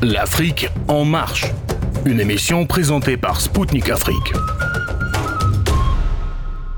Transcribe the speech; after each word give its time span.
L'Afrique 0.00 0.68
en 0.86 1.04
marche. 1.04 1.46
Une 2.06 2.20
émission 2.20 2.66
présentée 2.66 3.16
par 3.16 3.40
Spoutnik 3.40 3.90
Afrique. 3.90 4.32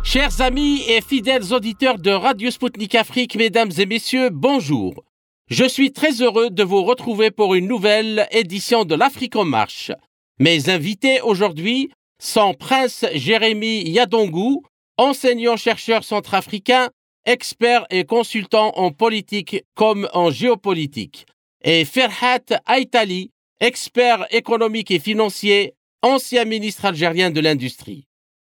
Chers 0.02 0.40
amis 0.40 0.80
et 0.88 1.02
fidèles 1.02 1.52
auditeurs 1.52 1.98
de 1.98 2.12
Radio 2.12 2.50
Spoutnik 2.50 2.94
Afrique, 2.94 3.36
mesdames 3.36 3.72
et 3.76 3.84
messieurs, 3.84 4.30
bonjour. 4.32 5.04
Je 5.50 5.66
suis 5.66 5.92
très 5.92 6.22
heureux 6.22 6.48
de 6.48 6.62
vous 6.62 6.82
retrouver 6.82 7.30
pour 7.30 7.54
une 7.54 7.68
nouvelle 7.68 8.26
édition 8.30 8.86
de 8.86 8.94
l'Afrique 8.94 9.36
en 9.36 9.44
marche. 9.44 9.92
Mes 10.38 10.70
invités 10.70 11.20
aujourd'hui 11.20 11.90
sont 12.18 12.54
Prince 12.54 13.04
Jérémy 13.12 13.82
Yadongou, 13.86 14.62
enseignant-chercheur 14.96 16.04
centrafricain, 16.04 16.88
expert 17.26 17.84
et 17.90 18.04
consultant 18.04 18.72
en 18.76 18.92
politique 18.92 19.62
comme 19.74 20.08
en 20.14 20.30
géopolitique, 20.30 21.26
et 21.62 21.84
Ferhat 21.84 22.60
Aitali, 22.68 23.30
expert 23.60 24.26
économique 24.30 24.90
et 24.90 24.98
financier, 24.98 25.74
ancien 26.02 26.44
ministre 26.44 26.84
algérien 26.86 27.30
de 27.30 27.40
l'Industrie. 27.40 28.06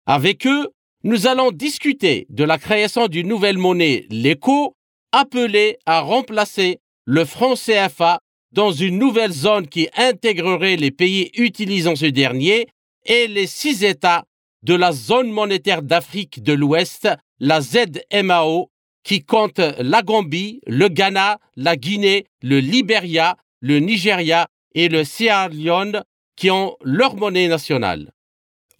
Avec 0.05 0.45
eux, 0.45 0.70
nous 1.04 1.28
allons 1.28 1.52
discuter 1.52 2.26
de 2.30 2.44
la 2.44 2.58
création 2.58 3.08
d'une 3.08 3.28
nouvelle 3.28 3.58
monnaie, 3.58 4.05
l'écho, 4.09 4.73
appelée 5.12 5.78
à 5.86 6.02
remplacer 6.02 6.80
le 7.05 7.23
franc 7.23 7.54
CFA 7.55 8.20
dans 8.52 8.72
une 8.72 8.98
nouvelle 8.98 9.31
zone 9.31 9.67
qui 9.67 9.88
intégrerait 9.95 10.76
les 10.76 10.92
pays 10.92 11.30
utilisant 11.36 11.95
ce 11.95 12.05
dernier 12.05 12.67
et 13.05 13.28
les 13.28 13.48
six 13.48 13.84
États 13.84 14.23
de 14.64 14.73
la 14.73 14.92
zone 14.92 15.31
monétaire 15.31 15.81
d'Afrique 15.81 16.44
de 16.44 16.53
l'Ouest, 16.53 17.08
la 17.39 17.62
ZMAO, 17.62 18.70
qui 19.07 19.23
compte 19.23 19.59
la 19.59 20.02
Gambie, 20.02 20.59
le 20.67 20.89
Ghana, 20.89 21.39
la 21.55 21.77
Guinée, 21.77 22.25
le 22.41 22.59
Liberia, 22.59 23.38
le 23.61 23.80
Nigeria 23.80 24.49
et 24.75 24.89
le 24.89 25.05
Sierra 25.05 25.47
Leone, 25.47 26.03
qui 26.35 26.52
ont 26.52 26.75
leur 26.83 27.16
monnaie 27.16 27.47
nationale. 27.47 28.11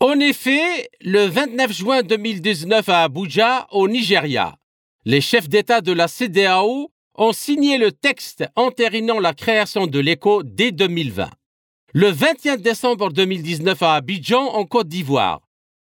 En 0.02 0.20
effet, 0.20 0.90
le 1.00 1.28
29 1.28 1.72
juin 1.72 2.02
2019 2.04 2.90
à 2.90 3.04
Abuja, 3.04 3.68
au 3.72 3.88
Nigeria, 3.88 4.58
les 5.06 5.22
chefs 5.22 5.48
d'État 5.48 5.80
de 5.80 5.94
la 5.94 6.10
CDAO 6.10 6.92
ont 7.16 7.32
signé 7.32 7.78
le 7.78 7.94
texte 7.94 8.44
entérinant 8.58 9.22
la 9.22 9.34
création 9.34 9.88
de 9.88 10.00
l'ECO 10.00 10.44
dès 10.44 10.74
2020. 10.74 11.30
Le 11.94 12.10
21 12.10 12.58
décembre 12.58 13.14
2019 13.14 13.82
à 13.82 13.94
Abidjan, 13.96 14.44
en 14.44 14.66
Côte 14.66 14.90
d'Ivoire, 14.90 15.40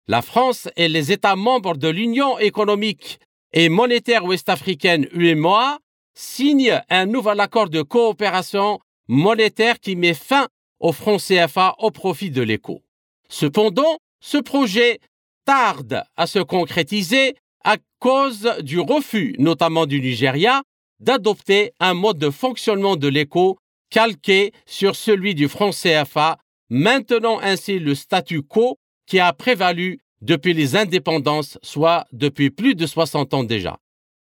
la 0.06 0.20
France 0.20 0.69
et 0.77 0.89
les 0.89 1.12
États 1.12 1.34
membres 1.34 1.79
de 1.79 1.89
l'Union 1.89 2.39
économique 2.39 3.19
et 3.55 3.69
monétaire 3.69 4.25
ouest-africaine 4.25 5.07
UEMOA 5.13 5.79
signent 6.13 6.83
un 6.91 7.07
nouvel 7.07 7.39
accord 7.39 7.71
de 7.71 7.83
coopération 7.83 8.81
monétaire 9.07 9.79
qui 9.79 9.95
met 9.95 10.13
fin 10.13 10.49
au 10.81 10.93
franc 10.93 11.17
CFA 11.19 11.77
au 11.79 11.93
profit 11.93 12.31
de 12.31 12.43
l'éco. 12.43 12.83
Cependant, 13.29 13.99
ce 14.21 14.39
projet 14.39 14.99
tarde 15.45 16.03
à 16.17 16.27
se 16.27 16.41
concrétiser 16.41 17.37
à 17.65 17.77
cause 18.01 18.53
du 18.61 18.81
refus, 18.81 19.37
notamment 19.39 19.87
du 19.87 20.01
Nigeria, 20.01 20.63
d'adopter 20.99 21.73
un 21.79 21.95
mode 21.95 22.19
de 22.19 22.31
fonctionnement 22.31 22.97
de 22.97 23.09
l'éco 23.09 23.59
calqué 23.89 24.53
sur 24.67 24.97
celui 24.97 25.35
du 25.37 25.49
franc 25.49 25.71
CFA, 25.71 26.39
maintenant 26.71 27.39
ainsi 27.41 27.79
le 27.79 27.95
statu 27.95 28.43
quo 28.43 28.79
qui 29.07 29.21
a 29.21 29.33
prévalu 29.33 30.01
depuis 30.25 30.55
les 30.55 30.75
indépendances, 30.75 31.58
soit 31.62 32.06
depuis 32.12 32.50
plus 32.50 32.75
de 32.75 32.86
60 32.86 33.34
ans 33.34 33.44
déjà. 33.44 33.78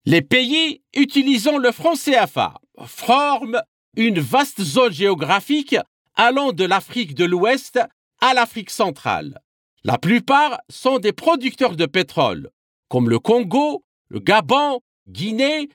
Les 0.06 0.24
pays 0.24 0.82
utilisant 0.96 1.60
le 1.60 1.72
franc 1.72 1.94
CFA 1.94 2.56
forment 2.86 3.62
une 3.96 4.20
vaste 4.20 4.62
zone 4.64 4.92
géographique 4.92 5.76
allant 6.16 6.54
de 6.54 6.66
l'Afrique 6.66 7.14
de 7.14 7.26
l'Ouest 7.26 7.80
à 8.20 8.34
l'Afrique 8.34 8.72
centrale. 8.72 9.40
La 9.84 10.00
plupart 10.00 10.60
sont 10.70 10.98
des 10.98 11.14
producteurs 11.14 11.76
de 11.76 11.86
pétrole, 11.86 12.50
comme 12.90 13.08
le 13.10 13.20
Congo, 13.20 13.84
le 14.10 14.20
Gabon, 14.20 14.82
Guinée 15.08 15.70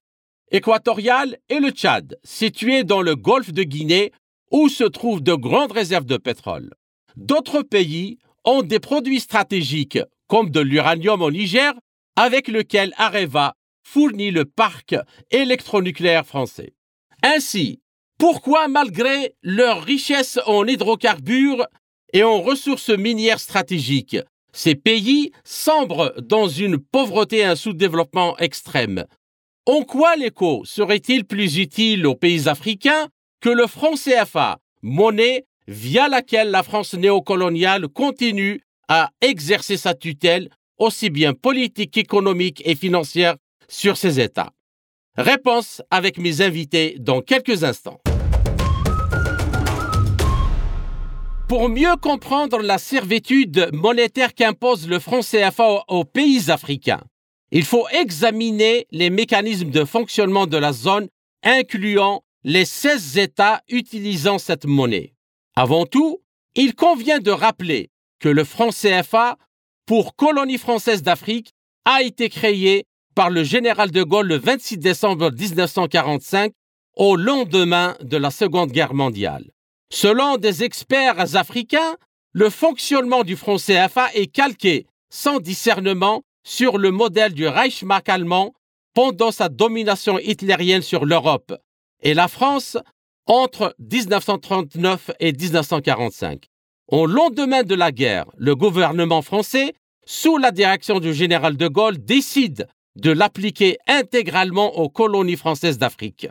équatoriale 0.51 1.39
et 1.49 1.61
le 1.61 1.71
Tchad, 1.71 2.19
situés 2.25 2.83
dans 2.83 3.03
le 3.03 3.15
golfe 3.15 3.53
de 3.53 3.63
Guinée 3.63 4.13
où 4.51 4.69
se 4.69 4.85
trouvent 4.85 5.23
de 5.23 5.35
grandes 5.35 5.73
réserves 5.73 6.05
de 6.05 6.17
pétrole. 6.17 6.73
D'autres 7.17 7.63
pays 7.63 8.19
ont 8.45 8.63
des 8.63 8.81
produits 8.81 9.21
stratégiques 9.21 9.99
comme 10.29 10.51
de 10.51 10.61
l'uranium 10.61 11.23
au 11.23 11.31
Niger, 11.31 11.73
avec 12.17 12.49
lequel 12.49 12.93
Areva 12.97 13.55
fournit 13.83 14.31
le 14.31 14.45
parc 14.45 14.95
électronucléaire 15.31 16.27
français. 16.27 16.75
Ainsi, 17.23 17.81
pourquoi 18.19 18.69
malgré 18.69 19.35
leur 19.43 19.83
richesse 19.83 20.39
en 20.47 20.67
hydrocarbures 20.67 21.67
et 22.13 22.23
en 22.23 22.41
ressources 22.41 22.91
minières 22.91 23.41
stratégiques, 23.41 24.17
ces 24.53 24.75
pays 24.75 25.33
sombrent 25.45 26.15
dans 26.23 26.49
une 26.49 26.79
pauvreté 26.79 27.39
et 27.39 27.45
un 27.45 27.57
sous-développement 27.57 28.39
extrême? 28.39 29.05
En 29.67 29.83
quoi 29.83 30.17
l'écho 30.17 30.65
serait-il 30.65 31.25
plus 31.25 31.59
utile 31.59 32.07
aux 32.07 32.15
pays 32.15 32.49
africains 32.49 33.09
que 33.41 33.51
le 33.51 33.67
franc 33.67 33.95
CFA, 33.95 34.59
monnaie 34.83 35.45
via 35.69 36.09
laquelle 36.09 36.51
la 36.51 36.63
France 36.63 36.95
néocoloniale 36.95 37.89
continue 37.89 38.63
à 38.89 39.11
exercer 39.21 39.77
sa 39.77 39.95
tutelle 39.95 40.51
aussi 40.79 41.11
bien 41.11 41.35
politique 41.35 41.93
qu'économique 41.93 42.63
et 42.65 42.75
financière 42.75 43.37
sur 43.69 43.97
ces 43.97 44.21
États 44.21 44.53
Réponse 45.17 45.81
avec 45.91 46.19
mes 46.19 46.43
invités 46.43 46.97
dans 46.99 47.23
quelques 47.23 47.65
instants. 47.65 48.01
Pour 51.49 51.71
mieux 51.71 51.97
comprendre 51.97 52.59
la 52.59 52.77
servitude 52.77 53.71
monétaire 53.73 54.35
qu'impose 54.35 54.89
le 54.89 54.99
franc 54.99 55.21
CFA 55.21 55.85
aux 55.89 56.05
pays 56.05 56.51
africains, 56.51 57.03
il 57.51 57.65
faut 57.65 57.87
examiner 57.89 58.87
les 58.91 59.09
mécanismes 59.09 59.71
de 59.71 59.85
fonctionnement 59.85 60.47
de 60.47 60.59
la 60.59 60.73
zone 60.73 61.09
incluant 61.43 62.23
les 62.45 62.65
16 62.65 63.17
États 63.17 63.63
utilisant 63.71 64.39
cette 64.39 64.67
monnaie. 64.67 65.15
Avant 65.55 65.87
tout, 65.87 66.19
il 66.57 66.75
convient 66.75 67.21
de 67.21 67.31
rappeler 67.31 67.89
que 68.21 68.29
le 68.29 68.45
franc 68.45 68.71
CFA, 68.71 69.37
pour 69.87 70.17
colonie 70.17 70.59
française 70.59 71.03
d'Afrique, 71.03 71.53
a 71.85 72.03
été 72.03 72.29
créé 72.29 72.85
par 73.15 73.31
le 73.31 73.45
général 73.45 73.91
de 73.91 74.03
Gaulle 74.03 74.29
le 74.29 74.39
26 74.39 74.79
décembre 74.79 75.31
1945, 75.31 76.53
au 76.97 77.17
lendemain 77.17 77.97
de 78.03 78.17
la 78.17 78.31
Seconde 78.31 78.73
Guerre 78.73 78.95
mondiale. 78.95 79.51
Selon 79.91 80.37
des 80.37 80.65
experts 80.65 81.37
africains, 81.37 81.97
le 82.33 82.51
fonctionnement 82.51 83.23
du 83.23 83.37
franc 83.37 83.57
CFA 83.57 84.13
est 84.15 84.27
calqué, 84.27 84.87
sans 85.11 85.41
discernement, 85.41 86.23
sur 86.45 86.79
le 86.79 86.91
modèle 86.91 87.35
du 87.35 87.47
Reichsmark 87.47 88.09
allemand 88.09 88.53
pendant 88.95 89.33
sa 89.33 89.49
domination 89.49 90.19
hitlérienne 90.19 90.83
sur 90.83 91.05
l'Europe, 91.05 91.53
et 92.03 92.15
la 92.15 92.29
France 92.29 92.79
entre 93.27 93.75
1939 93.79 95.11
et 95.19 95.33
1945. 95.33 96.49
Au 96.89 97.07
lendemain 97.07 97.65
de 97.65 97.75
la 97.75 97.91
guerre, 97.91 98.27
le 98.37 98.55
gouvernement 98.55 99.21
français, 99.21 99.75
sous 100.07 100.39
la 100.39 100.53
direction 100.53 101.01
du 101.01 101.13
général 101.13 101.57
de 101.57 101.67
Gaulle, 101.67 101.99
décide 101.99 102.69
de 102.95 103.11
l'appliquer 103.11 103.79
intégralement 103.89 104.79
aux 104.79 104.89
colonies 104.89 105.37
françaises 105.37 105.79
d'Afrique. 105.79 106.29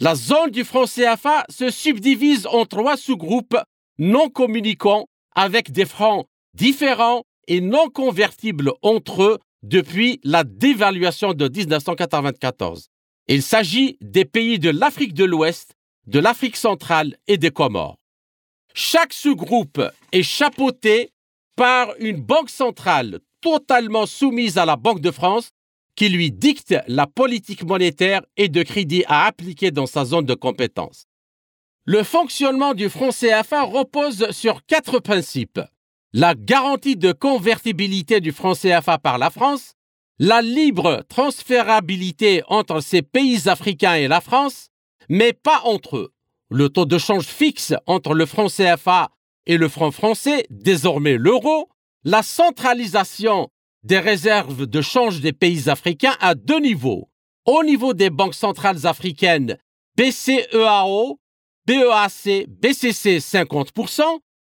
La 0.00 0.14
zone 0.14 0.50
du 0.50 0.64
franc 0.64 0.86
CFA 0.86 1.44
se 1.50 1.68
subdivise 1.68 2.46
en 2.46 2.64
trois 2.64 2.96
sous-groupes 2.96 3.58
non 3.98 4.30
communiquants 4.30 5.04
avec 5.34 5.70
des 5.70 5.84
francs 5.84 6.24
différents 6.54 7.22
et 7.46 7.60
non 7.60 7.90
convertibles 7.90 8.72
entre 8.80 9.22
eux 9.22 9.38
depuis 9.62 10.18
la 10.24 10.44
dévaluation 10.44 11.34
de 11.34 11.46
1994. 11.46 12.88
Il 13.28 13.42
s'agit 13.42 13.98
des 14.00 14.24
pays 14.24 14.58
de 14.58 14.70
l'Afrique 14.70 15.12
de 15.12 15.26
l'Ouest, 15.26 15.74
de 16.06 16.18
l'Afrique 16.18 16.56
centrale 16.56 17.16
et 17.28 17.36
des 17.36 17.50
Comores. 17.50 17.99
Chaque 18.74 19.12
sous-groupe 19.12 19.82
est 20.12 20.22
chapeauté 20.22 21.12
par 21.56 21.92
une 21.98 22.20
banque 22.20 22.50
centrale 22.50 23.20
totalement 23.40 24.06
soumise 24.06 24.58
à 24.58 24.64
la 24.64 24.76
Banque 24.76 25.00
de 25.00 25.10
France 25.10 25.50
qui 25.96 26.08
lui 26.08 26.30
dicte 26.30 26.74
la 26.86 27.06
politique 27.06 27.64
monétaire 27.64 28.22
et 28.36 28.48
de 28.48 28.62
crédit 28.62 29.04
à 29.06 29.26
appliquer 29.26 29.70
dans 29.70 29.86
sa 29.86 30.04
zone 30.04 30.24
de 30.24 30.34
compétence. 30.34 31.06
Le 31.84 32.02
fonctionnement 32.02 32.74
du 32.74 32.88
franc 32.88 33.10
CFA 33.10 33.62
repose 33.62 34.30
sur 34.30 34.64
quatre 34.66 35.00
principes. 35.00 35.60
La 36.12 36.34
garantie 36.34 36.96
de 36.96 37.12
convertibilité 37.12 38.20
du 38.20 38.32
franc 38.32 38.54
CFA 38.54 38.98
par 38.98 39.18
la 39.18 39.30
France, 39.30 39.74
la 40.18 40.42
libre 40.42 41.04
transférabilité 41.08 42.42
entre 42.48 42.80
ces 42.80 43.02
pays 43.02 43.48
africains 43.48 43.94
et 43.94 44.08
la 44.08 44.20
France, 44.20 44.68
mais 45.08 45.32
pas 45.32 45.62
entre 45.64 45.96
eux 45.96 46.12
le 46.50 46.68
taux 46.68 46.84
de 46.84 46.98
change 46.98 47.26
fixe 47.26 47.74
entre 47.86 48.14
le 48.14 48.26
franc 48.26 48.48
CFA 48.48 49.10
et 49.46 49.56
le 49.56 49.68
franc 49.68 49.90
français, 49.90 50.46
désormais 50.50 51.16
l'euro, 51.16 51.68
la 52.04 52.22
centralisation 52.22 53.48
des 53.84 53.98
réserves 53.98 54.66
de 54.66 54.80
change 54.82 55.20
des 55.20 55.32
pays 55.32 55.68
africains 55.68 56.16
à 56.20 56.34
deux 56.34 56.60
niveaux. 56.60 57.08
Au 57.46 57.62
niveau 57.62 57.94
des 57.94 58.10
banques 58.10 58.34
centrales 58.34 58.86
africaines, 58.86 59.56
BCEAO, 59.96 61.18
BEAC, 61.66 62.48
BCC 62.48 63.18
50% 63.18 64.02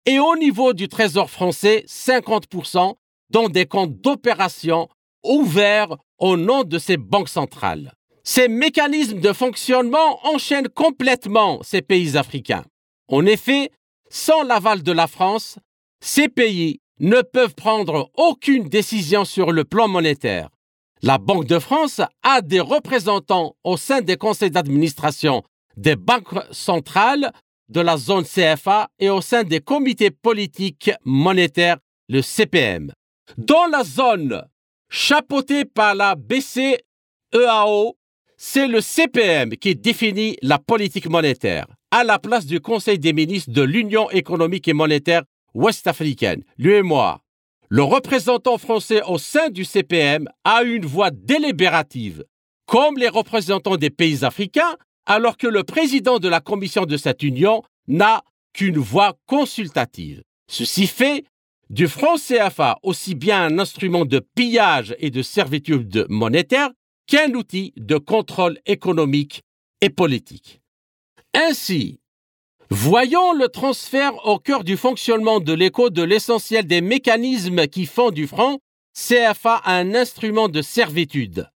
et 0.06 0.20
au 0.20 0.36
niveau 0.38 0.74
du 0.74 0.88
Trésor 0.88 1.30
français 1.30 1.84
50% 1.88 2.96
dans 3.30 3.50
des 3.50 3.66
comptes 3.66 4.02
d'opération 4.02 4.88
ouverts 5.24 5.98
au 6.18 6.38
nom 6.38 6.64
de 6.64 6.80
ces 6.80 6.98
banques 6.98 7.30
centrales. 7.30 7.94
Ces 8.24 8.48
mécanismes 8.48 9.20
de 9.20 9.34
fonctionnement 9.34 10.20
enchaînent 10.28 10.70
complètement 10.70 11.60
ces 11.64 11.82
pays 11.82 12.18
africains. 12.18 12.66
En 13.08 13.26
effet, 13.26 13.72
sans 14.10 14.44
l'aval 14.44 14.84
de 14.84 14.92
la 14.92 15.08
France, 15.08 15.58
ces 16.02 16.28
pays 16.28 16.80
ne 17.00 17.22
peuvent 17.22 17.56
prendre 17.56 18.12
aucune 18.16 18.70
décision 18.70 19.26
sur 19.26 19.52
le 19.52 19.64
plan 19.64 19.88
monétaire. 19.88 20.50
La 21.02 21.18
Banque 21.18 21.46
de 21.46 21.58
France 21.58 22.00
a 22.22 22.42
des 22.42 22.60
représentants 22.60 23.56
au 23.64 23.76
sein 23.76 24.02
des 24.02 24.18
conseils 24.18 24.52
d'administration 24.52 25.44
des 25.78 25.96
banques 25.96 26.36
centrales 26.52 27.32
de 27.70 27.82
la 27.82 27.98
zone 27.98 28.26
CFA 28.26 28.90
et 29.00 29.10
au 29.10 29.22
sein 29.22 29.44
des 29.44 29.62
comités 29.62 30.12
politiques 30.12 30.92
monétaires, 31.06 31.78
le 32.10 32.22
CPM. 32.22 32.92
Dans 33.38 33.66
la 33.68 33.84
zone 33.84 34.44
chapeautée 34.90 35.66
par 35.66 35.96
la 35.96 36.16
BCEAO, 36.16 37.96
c'est 38.44 38.68
le 38.68 38.82
CPM 38.82 39.52
qui 39.52 39.76
définit 39.76 40.36
la 40.42 40.58
politique 40.58 41.08
monétaire, 41.08 41.68
à 41.92 42.04
la 42.04 42.18
place 42.18 42.48
du 42.48 42.60
Conseil 42.60 42.98
des 42.98 43.14
ministres 43.14 43.52
de 43.52 43.62
l'Union 43.62 44.10
économique 44.10 44.68
et 44.68 44.74
monétaire 44.74 45.22
ouest-africaine, 45.54 46.44
l'UEMOA. 46.58 47.22
Le 47.70 47.84
représentant 47.84 48.58
français 48.58 49.04
au 49.08 49.20
sein 49.20 49.52
du 49.52 49.64
CPM 49.64 50.28
a 50.44 50.64
une 50.64 50.88
voix 50.88 51.12
délibérative, 51.12 52.26
comme 52.66 52.98
les 52.98 53.10
représentants 53.10 53.78
des 53.78 53.92
pays 53.92 54.26
africains, 54.26 54.76
alors 55.06 55.38
que 55.38 55.48
le 55.48 55.64
président 55.64 56.18
de 56.18 56.28
la 56.28 56.42
commission 56.42 56.88
de 56.88 56.98
cette 56.98 57.22
union 57.22 57.62
n'a 57.88 58.24
qu'une 58.54 58.80
voix 58.80 59.14
consultative. 59.28 60.24
Ceci 60.50 60.88
fait 60.88 61.26
du 61.70 61.88
franc 61.88 62.16
CFA 62.16 62.80
aussi 62.82 63.14
bien 63.14 63.44
un 63.44 63.60
instrument 63.60 64.04
de 64.04 64.18
pillage 64.18 64.96
et 64.98 65.12
de 65.12 65.22
servitude 65.22 66.08
monétaire 66.10 66.72
qu'un 67.08 67.34
outil 67.34 67.74
de 67.78 67.98
contrôle 67.98 68.60
économique 68.66 69.44
et 69.82 69.90
politique. 69.90 70.62
Ainsi, 71.34 72.02
Voyons 72.74 73.34
le 73.34 73.50
transfert 73.50 74.26
au 74.26 74.40
cœur 74.40 74.64
du 74.64 74.78
fonctionnement 74.78 75.42
de 75.42 75.52
l'écho 75.52 75.90
de 75.90 76.02
l'essentiel 76.02 76.66
des 76.66 76.80
mécanismes 76.80 77.68
qui 77.68 77.86
font 77.86 78.12
du 78.12 78.28
franc 78.28 78.60
CFA 78.96 79.62
un 79.66 79.94
instrument 79.94 80.48
de 80.48 80.62
servitude. 80.62 81.50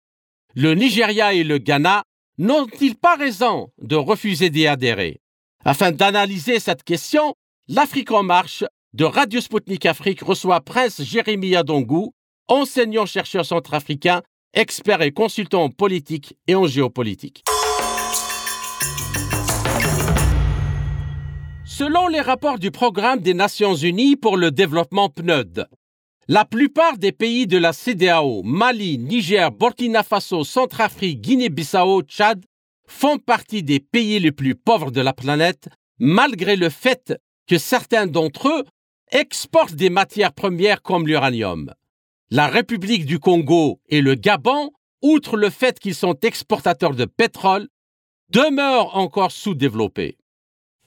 Le 0.55 0.73
Nigeria 0.75 1.33
et 1.33 1.45
le 1.45 1.57
Ghana 1.57 2.03
n'ont-ils 2.37 2.97
pas 2.97 3.15
raison 3.15 3.69
de 3.81 3.95
refuser 3.95 4.49
d'y 4.49 4.67
adhérer? 4.67 5.21
Afin 5.63 5.93
d'analyser 5.93 6.59
cette 6.59 6.83
question, 6.83 7.33
l'Afrique 7.69 8.11
en 8.11 8.23
marche 8.23 8.65
de 8.91 9.05
Radio 9.05 9.39
Sputnik 9.39 9.85
Afrique 9.85 10.21
reçoit 10.21 10.59
Prince 10.59 11.01
Jérémy 11.01 11.55
Adongou, 11.55 12.11
enseignant-chercheur 12.49 13.45
centrafricain, 13.45 14.21
expert 14.55 15.01
et 15.01 15.11
consultant 15.11 15.65
en 15.65 15.69
politique 15.69 16.37
et 16.47 16.55
en 16.55 16.65
géopolitique. 16.65 17.43
Selon 21.65 22.07
les 22.07 22.21
rapports 22.21 22.57
du 22.57 22.71
Programme 22.71 23.19
des 23.19 23.33
Nations 23.33 23.75
Unies 23.75 24.15
pour 24.15 24.37
le 24.37 24.49
développement 24.49 25.09
PNUD, 25.09 25.67
la 26.29 26.45
plupart 26.45 26.97
des 26.97 27.11
pays 27.11 27.47
de 27.47 27.57
la 27.57 27.73
CDAO, 27.73 28.43
Mali, 28.43 28.97
Niger, 28.97 29.51
Burkina 29.51 30.01
Faso, 30.01 30.43
Centrafrique, 30.43 31.21
Guinée-Bissau, 31.21 32.01
Tchad, 32.03 32.43
font 32.87 33.17
partie 33.17 33.61
des 33.61 33.79
pays 33.79 34.19
les 34.19 34.31
plus 34.31 34.55
pauvres 34.55 34.89
de 34.89 35.01
la 35.01 35.13
planète, 35.13 35.67
malgré 35.99 36.55
le 36.55 36.69
fait 36.69 37.13
que 37.45 37.57
certains 37.57 38.07
d'entre 38.07 38.47
eux 38.47 38.63
exportent 39.11 39.75
des 39.75 39.89
matières 39.89 40.33
premières 40.33 40.81
comme 40.81 41.05
l'uranium. 41.05 41.73
La 42.31 42.47
République 42.47 43.05
du 43.05 43.19
Congo 43.19 43.79
et 43.87 44.01
le 44.01 44.15
Gabon, 44.15 44.71
outre 45.03 45.37
le 45.37 45.51
fait 45.51 45.77
qu'ils 45.79 45.93
sont 45.93 46.15
exportateurs 46.23 46.95
de 46.95 47.05
pétrole, 47.05 47.67
demeurent 48.31 48.97
encore 48.97 49.31
sous-développés. 49.31 50.17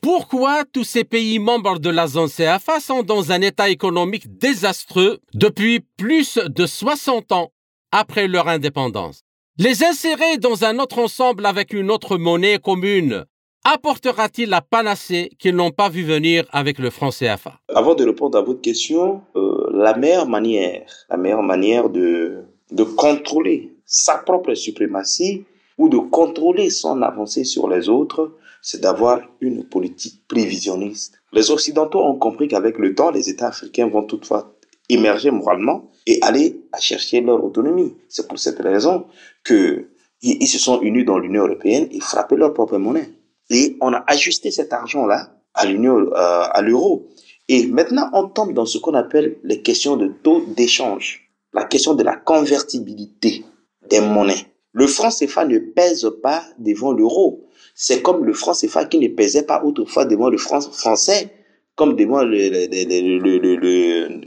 Pourquoi 0.00 0.64
tous 0.64 0.82
ces 0.82 1.04
pays 1.04 1.38
membres 1.38 1.78
de 1.78 1.90
la 1.90 2.08
zone 2.08 2.28
CFA 2.28 2.80
sont 2.80 3.04
dans 3.04 3.30
un 3.30 3.40
état 3.40 3.68
économique 3.68 4.38
désastreux 4.38 5.20
depuis 5.32 5.80
plus 5.96 6.38
de 6.38 6.66
60 6.66 7.30
ans 7.30 7.52
après 7.92 8.26
leur 8.26 8.48
indépendance? 8.48 9.22
Les 9.58 9.84
insérer 9.84 10.38
dans 10.38 10.64
un 10.64 10.80
autre 10.80 10.98
ensemble 10.98 11.46
avec 11.46 11.72
une 11.72 11.90
autre 11.92 12.16
monnaie 12.16 12.58
commune 12.58 13.24
apportera-t-il 13.64 14.48
la 14.48 14.60
panacée 14.60 15.30
qu'ils 15.38 15.54
n'ont 15.54 15.72
pas 15.72 15.88
vu 15.88 16.02
venir 16.02 16.44
avec 16.50 16.78
le 16.78 16.90
franc 16.90 17.10
CFA 17.10 17.60
Avant 17.74 17.94
de 17.94 18.04
répondre 18.04 18.38
à 18.38 18.42
votre 18.42 18.60
question, 18.60 19.22
euh, 19.36 19.57
la 19.78 19.96
meilleure 19.96 20.28
manière, 20.28 20.90
la 21.08 21.16
meilleure 21.16 21.42
manière 21.42 21.88
de, 21.88 22.44
de 22.70 22.84
contrôler 22.84 23.72
sa 23.86 24.18
propre 24.18 24.54
suprématie 24.54 25.44
ou 25.78 25.88
de 25.88 25.98
contrôler 25.98 26.70
son 26.70 27.02
avancée 27.02 27.44
sur 27.44 27.68
les 27.68 27.88
autres, 27.88 28.32
c'est 28.62 28.80
d'avoir 28.80 29.20
une 29.40 29.64
politique 29.64 30.22
prévisionniste. 30.26 31.20
Les 31.32 31.50
Occidentaux 31.50 32.00
ont 32.00 32.18
compris 32.18 32.48
qu'avec 32.48 32.78
le 32.78 32.94
temps, 32.94 33.10
les 33.10 33.28
États 33.30 33.48
africains 33.48 33.88
vont 33.88 34.02
toutefois 34.02 34.54
émerger 34.88 35.30
moralement 35.30 35.90
et 36.06 36.18
aller 36.22 36.60
à 36.72 36.80
chercher 36.80 37.20
leur 37.20 37.42
autonomie. 37.44 37.94
C'est 38.08 38.26
pour 38.26 38.38
cette 38.38 38.58
raison 38.58 39.06
que 39.44 39.88
ils 40.20 40.48
se 40.48 40.58
sont 40.58 40.80
unis 40.80 41.04
dans 41.04 41.18
l'Union 41.18 41.44
européenne 41.46 41.86
et 41.92 42.00
frappé 42.00 42.34
leur 42.34 42.52
propre 42.52 42.76
monnaie. 42.78 43.08
Et 43.50 43.76
on 43.80 43.92
a 43.92 44.02
ajusté 44.08 44.50
cet 44.50 44.72
argent-là 44.72 45.32
à 45.54 45.64
l'Union, 45.64 45.98
euh, 45.98 46.12
à 46.12 46.60
l'euro. 46.60 47.06
Et 47.48 47.66
maintenant, 47.66 48.10
on 48.12 48.28
tombe 48.28 48.52
dans 48.52 48.66
ce 48.66 48.78
qu'on 48.78 48.94
appelle 48.94 49.38
les 49.42 49.62
questions 49.62 49.96
de 49.96 50.08
taux 50.08 50.42
d'échange, 50.54 51.30
la 51.54 51.64
question 51.64 51.94
de 51.94 52.02
la 52.02 52.16
convertibilité 52.16 53.44
des 53.88 54.00
monnaies. 54.00 54.46
Le 54.72 54.86
franc 54.86 55.08
CFA 55.08 55.46
ne 55.46 55.58
pèse 55.58 56.08
pas 56.22 56.44
devant 56.58 56.92
l'euro. 56.92 57.46
C'est 57.74 58.02
comme 58.02 58.24
le 58.24 58.34
franc 58.34 58.52
CFA 58.52 58.84
qui 58.84 58.98
ne 58.98 59.08
pesait 59.08 59.44
pas 59.44 59.64
autrefois 59.64 60.04
devant 60.04 60.28
le 60.28 60.36
franc 60.36 60.60
français, 60.60 61.30
comme 61.74 61.96
devant 61.96 62.22
le, 62.22 62.38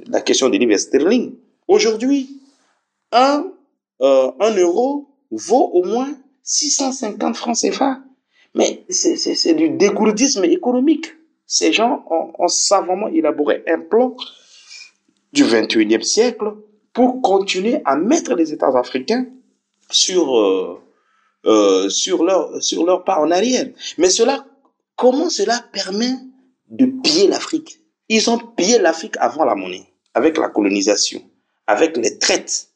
la 0.10 0.22
question 0.22 0.50
de 0.50 0.58
livre 0.58 0.76
sterling. 0.78 1.36
Aujourd'hui, 1.68 2.42
un, 3.12 3.46
euh, 4.02 4.32
un 4.40 4.56
euro 4.56 5.10
vaut 5.30 5.70
au 5.74 5.84
moins 5.84 6.12
650 6.44 7.36
francs 7.36 7.58
CFA. 7.58 8.00
Mais 8.56 8.84
c'est 8.90 9.54
du 9.54 9.70
dégourdisme 9.70 10.44
économique. 10.46 11.14
Ces 11.54 11.74
gens 11.74 12.06
ont, 12.10 12.32
ont, 12.40 12.48
savamment 12.48 13.10
élaboré 13.10 13.62
un 13.68 13.80
plan 13.82 14.16
du 15.34 15.44
21e 15.44 16.02
siècle 16.02 16.46
pour 16.94 17.22
continuer 17.22 17.82
à 17.84 17.98
mettre 17.98 18.36
les 18.36 18.54
États 18.54 18.78
africains 18.78 19.26
sur 19.90 20.40
euh, 20.40 20.82
euh, 21.46 21.90
sur 21.90 22.24
leur 22.24 22.64
sur 22.64 22.86
leur 22.86 23.04
pas 23.04 23.20
en 23.20 23.32
arrière. 23.32 23.68
Mais 23.98 24.10
cela, 24.10 24.46
comment 24.96 25.30
cela 25.30 25.62
permet 25.74 26.14
de 26.70 26.86
piller 26.86 27.28
l'Afrique? 27.28 27.82
Ils 28.08 28.30
ont 28.30 28.38
pillé 28.38 28.80
l'Afrique 28.80 29.18
avant 29.20 29.44
la 29.44 29.56
monnaie, 29.56 29.92
avec 30.14 30.38
la 30.38 30.48
colonisation, 30.48 31.22
avec 31.68 31.98
les 31.98 32.18
traites. 32.18 32.70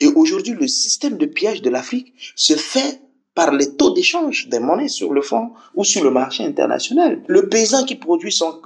Et 0.00 0.06
aujourd'hui, 0.06 0.54
le 0.54 0.66
système 0.66 1.18
de 1.18 1.26
pillage 1.26 1.60
de 1.60 1.68
l'Afrique 1.68 2.14
se 2.36 2.54
fait 2.54 3.02
par 3.38 3.52
les 3.52 3.76
taux 3.76 3.90
d'échange 3.90 4.48
des 4.48 4.58
monnaies 4.58 4.88
sur 4.88 5.12
le 5.12 5.22
fond 5.22 5.52
ou 5.76 5.84
sur 5.84 6.02
le 6.02 6.10
marché 6.10 6.44
international. 6.44 7.22
Le 7.28 7.48
paysan 7.48 7.84
qui 7.84 7.94
produit 7.94 8.32
son, 8.32 8.60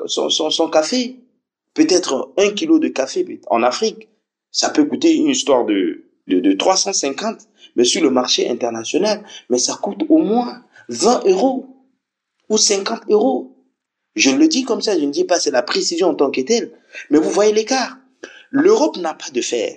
café, 0.72 1.16
peut-être 1.74 2.32
un 2.38 2.48
kilo 2.52 2.78
de 2.78 2.88
café 2.88 3.38
en 3.50 3.62
Afrique, 3.62 4.08
ça 4.50 4.70
peut 4.70 4.86
coûter 4.86 5.14
une 5.14 5.28
histoire 5.28 5.66
de, 5.66 6.04
de, 6.26 6.40
de 6.40 6.52
350 6.54 7.48
mais 7.76 7.84
sur 7.84 8.02
le 8.02 8.08
marché 8.08 8.48
international, 8.48 9.22
mais 9.50 9.58
ça 9.58 9.74
coûte 9.74 10.04
au 10.08 10.16
moins 10.16 10.64
20 10.88 11.26
euros 11.26 11.66
ou 12.48 12.56
50 12.56 13.10
euros. 13.10 13.54
Je 14.14 14.30
le 14.30 14.48
dis 14.48 14.64
comme 14.64 14.80
ça, 14.80 14.98
je 14.98 15.04
ne 15.04 15.10
dis 15.10 15.24
pas 15.24 15.38
c'est 15.38 15.50
la 15.50 15.62
précision 15.62 16.08
en 16.08 16.14
tant 16.14 16.30
que 16.30 16.40
telle, 16.40 16.72
mais 17.10 17.18
vous 17.18 17.30
voyez 17.30 17.52
l'écart. 17.52 17.98
L'Europe 18.50 18.96
n'a 18.96 19.12
pas 19.12 19.30
de 19.34 19.42
fer. 19.42 19.76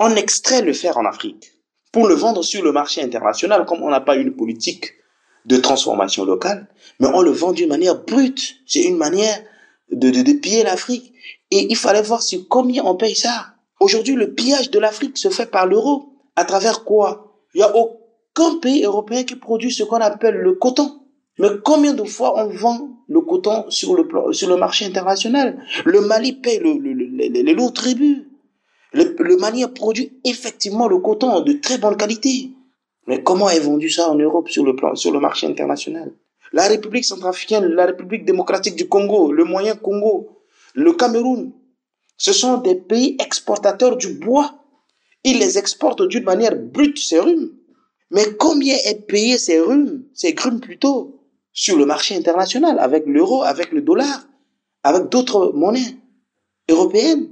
On 0.00 0.16
extrait 0.16 0.62
le 0.62 0.72
fer 0.72 0.98
en 0.98 1.04
Afrique 1.04 1.52
pour 1.92 2.06
le 2.06 2.14
vendre 2.14 2.42
sur 2.42 2.62
le 2.62 2.72
marché 2.72 3.02
international, 3.02 3.64
comme 3.66 3.82
on 3.82 3.90
n'a 3.90 4.00
pas 4.00 4.16
une 4.16 4.34
politique 4.34 4.92
de 5.46 5.56
transformation 5.56 6.24
locale, 6.24 6.68
mais 6.98 7.08
on 7.12 7.22
le 7.22 7.30
vend 7.30 7.52
d'une 7.52 7.68
manière 7.68 8.04
brute. 8.04 8.56
C'est 8.66 8.82
une 8.82 8.96
manière 8.96 9.42
de, 9.90 10.10
de, 10.10 10.22
de 10.22 10.32
piller 10.34 10.62
l'Afrique. 10.62 11.12
Et 11.50 11.66
il 11.68 11.76
fallait 11.76 12.02
voir 12.02 12.22
sur 12.22 12.46
combien 12.48 12.84
on 12.84 12.94
paye 12.94 13.16
ça. 13.16 13.54
Aujourd'hui, 13.80 14.14
le 14.14 14.34
pillage 14.34 14.70
de 14.70 14.78
l'Afrique 14.78 15.18
se 15.18 15.30
fait 15.30 15.50
par 15.50 15.66
l'euro. 15.66 16.12
À 16.36 16.44
travers 16.44 16.84
quoi? 16.84 17.40
Il 17.54 17.58
n'y 17.58 17.64
a 17.64 17.74
aucun 17.74 18.58
pays 18.60 18.84
européen 18.84 19.24
qui 19.24 19.34
produit 19.34 19.72
ce 19.72 19.82
qu'on 19.82 19.96
appelle 19.96 20.36
le 20.36 20.52
coton. 20.54 21.00
Mais 21.38 21.48
combien 21.64 21.94
de 21.94 22.04
fois 22.04 22.44
on 22.44 22.50
vend 22.50 22.90
le 23.08 23.20
coton 23.22 23.64
sur 23.70 23.94
le, 23.96 24.06
sur 24.32 24.48
le 24.48 24.56
marché 24.56 24.84
international? 24.84 25.60
Le 25.84 26.02
Mali 26.02 26.34
paye 26.34 26.60
le, 26.60 26.74
le, 26.74 26.92
les 27.16 27.54
lourds 27.54 27.72
tributs. 27.72 28.29
Le, 28.92 29.14
le 29.18 29.36
Mali 29.36 29.64
produit 29.74 30.20
effectivement 30.24 30.88
le 30.88 30.98
coton 30.98 31.40
de 31.40 31.52
très 31.54 31.78
bonne 31.78 31.96
qualité. 31.96 32.50
Mais 33.06 33.22
comment 33.22 33.50
est 33.50 33.60
vendu 33.60 33.88
ça 33.88 34.10
en 34.10 34.16
Europe 34.16 34.48
sur 34.48 34.64
le, 34.64 34.76
plan, 34.76 34.94
sur 34.94 35.12
le 35.12 35.20
marché 35.20 35.46
international? 35.46 36.12
La 36.52 36.66
République 36.66 37.04
centrafricaine, 37.04 37.64
la 37.66 37.86
République 37.86 38.24
démocratique 38.24 38.74
du 38.74 38.88
Congo, 38.88 39.32
le 39.32 39.44
moyen 39.44 39.76
Congo, 39.76 40.42
le 40.74 40.92
Cameroun. 40.92 41.52
Ce 42.16 42.32
sont 42.32 42.58
des 42.58 42.74
pays 42.74 43.16
exportateurs 43.20 43.96
du 43.96 44.14
bois. 44.14 44.56
Ils 45.24 45.38
les 45.38 45.58
exportent 45.58 46.02
d'une 46.02 46.24
manière 46.24 46.56
brute, 46.56 46.98
ces 46.98 47.20
rhumes. 47.20 47.52
Mais 48.10 48.24
combien 48.38 48.76
est 48.84 49.06
payé 49.06 49.38
ces 49.38 49.60
rhumes, 49.60 50.04
ces 50.12 50.34
grumes 50.34 50.60
plutôt, 50.60 51.20
sur 51.52 51.76
le 51.76 51.86
marché 51.86 52.16
international, 52.16 52.78
avec 52.78 53.06
l'euro, 53.06 53.42
avec 53.44 53.70
le 53.70 53.82
dollar, 53.82 54.26
avec 54.82 55.08
d'autres 55.08 55.52
monnaies 55.54 55.96
européennes? 56.68 57.28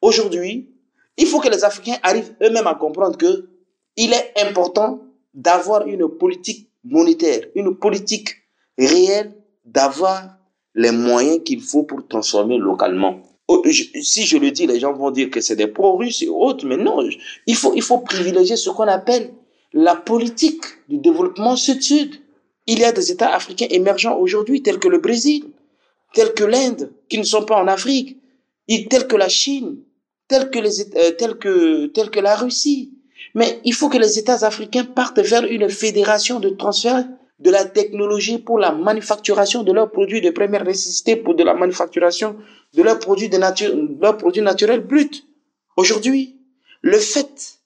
Aujourd'hui, 0.00 0.75
il 1.16 1.26
faut 1.26 1.40
que 1.40 1.48
les 1.48 1.64
Africains 1.64 1.98
arrivent 2.02 2.34
eux-mêmes 2.42 2.66
à 2.66 2.74
comprendre 2.74 3.16
que 3.16 3.48
il 3.96 4.12
est 4.12 4.32
important 4.42 5.00
d'avoir 5.32 5.86
une 5.86 6.08
politique 6.08 6.70
monétaire, 6.84 7.42
une 7.54 7.76
politique 7.76 8.30
réelle, 8.78 9.34
d'avoir 9.64 10.36
les 10.74 10.92
moyens 10.92 11.40
qu'il 11.44 11.60
faut 11.60 11.84
pour 11.84 12.06
transformer 12.06 12.58
localement. 12.58 13.22
Oh, 13.48 13.62
si 14.02 14.26
je 14.26 14.36
le 14.38 14.50
dis, 14.50 14.66
les 14.66 14.80
gens 14.80 14.92
vont 14.92 15.10
dire 15.10 15.30
que 15.30 15.40
c'est 15.40 15.56
des 15.56 15.68
pro-russes 15.68 16.22
et 16.22 16.28
autres, 16.28 16.66
mais 16.66 16.76
non, 16.76 16.98
il 17.46 17.56
faut, 17.56 17.72
il 17.74 17.82
faut 17.82 17.98
privilégier 17.98 18.56
ce 18.56 18.70
qu'on 18.70 18.88
appelle 18.88 19.32
la 19.72 19.94
politique 19.94 20.64
du 20.88 20.98
développement 20.98 21.56
sud-sud. 21.56 22.20
Il 22.66 22.80
y 22.80 22.84
a 22.84 22.92
des 22.92 23.12
États 23.12 23.32
africains 23.34 23.68
émergents 23.70 24.18
aujourd'hui, 24.18 24.62
tels 24.62 24.80
que 24.80 24.88
le 24.88 24.98
Brésil, 24.98 25.44
tels 26.12 26.34
que 26.34 26.44
l'Inde, 26.44 26.92
qui 27.08 27.18
ne 27.18 27.24
sont 27.24 27.44
pas 27.44 27.56
en 27.56 27.68
Afrique, 27.68 28.16
tels 28.90 29.06
que 29.06 29.16
la 29.16 29.28
Chine, 29.28 29.78
tels 30.28 30.50
que, 30.50 30.58
les, 30.58 30.80
euh, 30.80 31.34
que, 31.34 31.86
tels 31.86 32.10
que 32.10 32.20
la 32.20 32.36
Russie. 32.36 32.92
Mais 33.34 33.60
il 33.64 33.74
faut 33.74 33.88
que 33.88 33.98
les 33.98 34.18
États 34.18 34.46
africains 34.46 34.84
partent 34.84 35.20
vers 35.20 35.44
une 35.44 35.68
fédération 35.68 36.40
de 36.40 36.48
transfert 36.50 37.04
de 37.38 37.50
la 37.50 37.64
technologie 37.64 38.38
pour 38.38 38.58
la 38.58 38.72
manufacturation 38.72 39.62
de 39.62 39.72
leurs 39.72 39.90
produits 39.90 40.22
de 40.22 40.30
première 40.30 40.64
nécessité, 40.64 41.16
pour 41.16 41.34
de 41.34 41.44
la 41.44 41.54
manufacturation 41.54 42.36
de 42.74 42.82
leurs 42.82 42.98
produits, 42.98 43.28
de 43.28 43.36
nature, 43.36 43.74
leurs 44.00 44.16
produits 44.16 44.42
naturels 44.42 44.80
bruts. 44.80 45.24
Aujourd'hui, 45.76 46.36
le 46.80 46.98
fait 46.98 47.58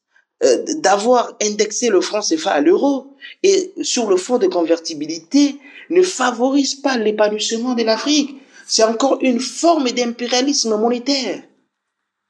euh, 0.42 0.64
d'avoir 0.78 1.36
indexé 1.42 1.88
le 1.88 2.00
franc 2.00 2.20
CFA 2.20 2.52
à 2.52 2.60
l'euro 2.60 3.14
et 3.42 3.72
sur 3.82 4.08
le 4.08 4.16
fonds 4.16 4.38
de 4.38 4.46
convertibilité 4.46 5.56
ne 5.90 6.02
favorise 6.02 6.76
pas 6.76 6.96
l'épanouissement 6.96 7.74
de 7.74 7.84
l'Afrique. 7.84 8.36
C'est 8.66 8.84
encore 8.84 9.18
une 9.20 9.40
forme 9.40 9.90
d'impérialisme 9.90 10.76
monétaire. 10.76 11.42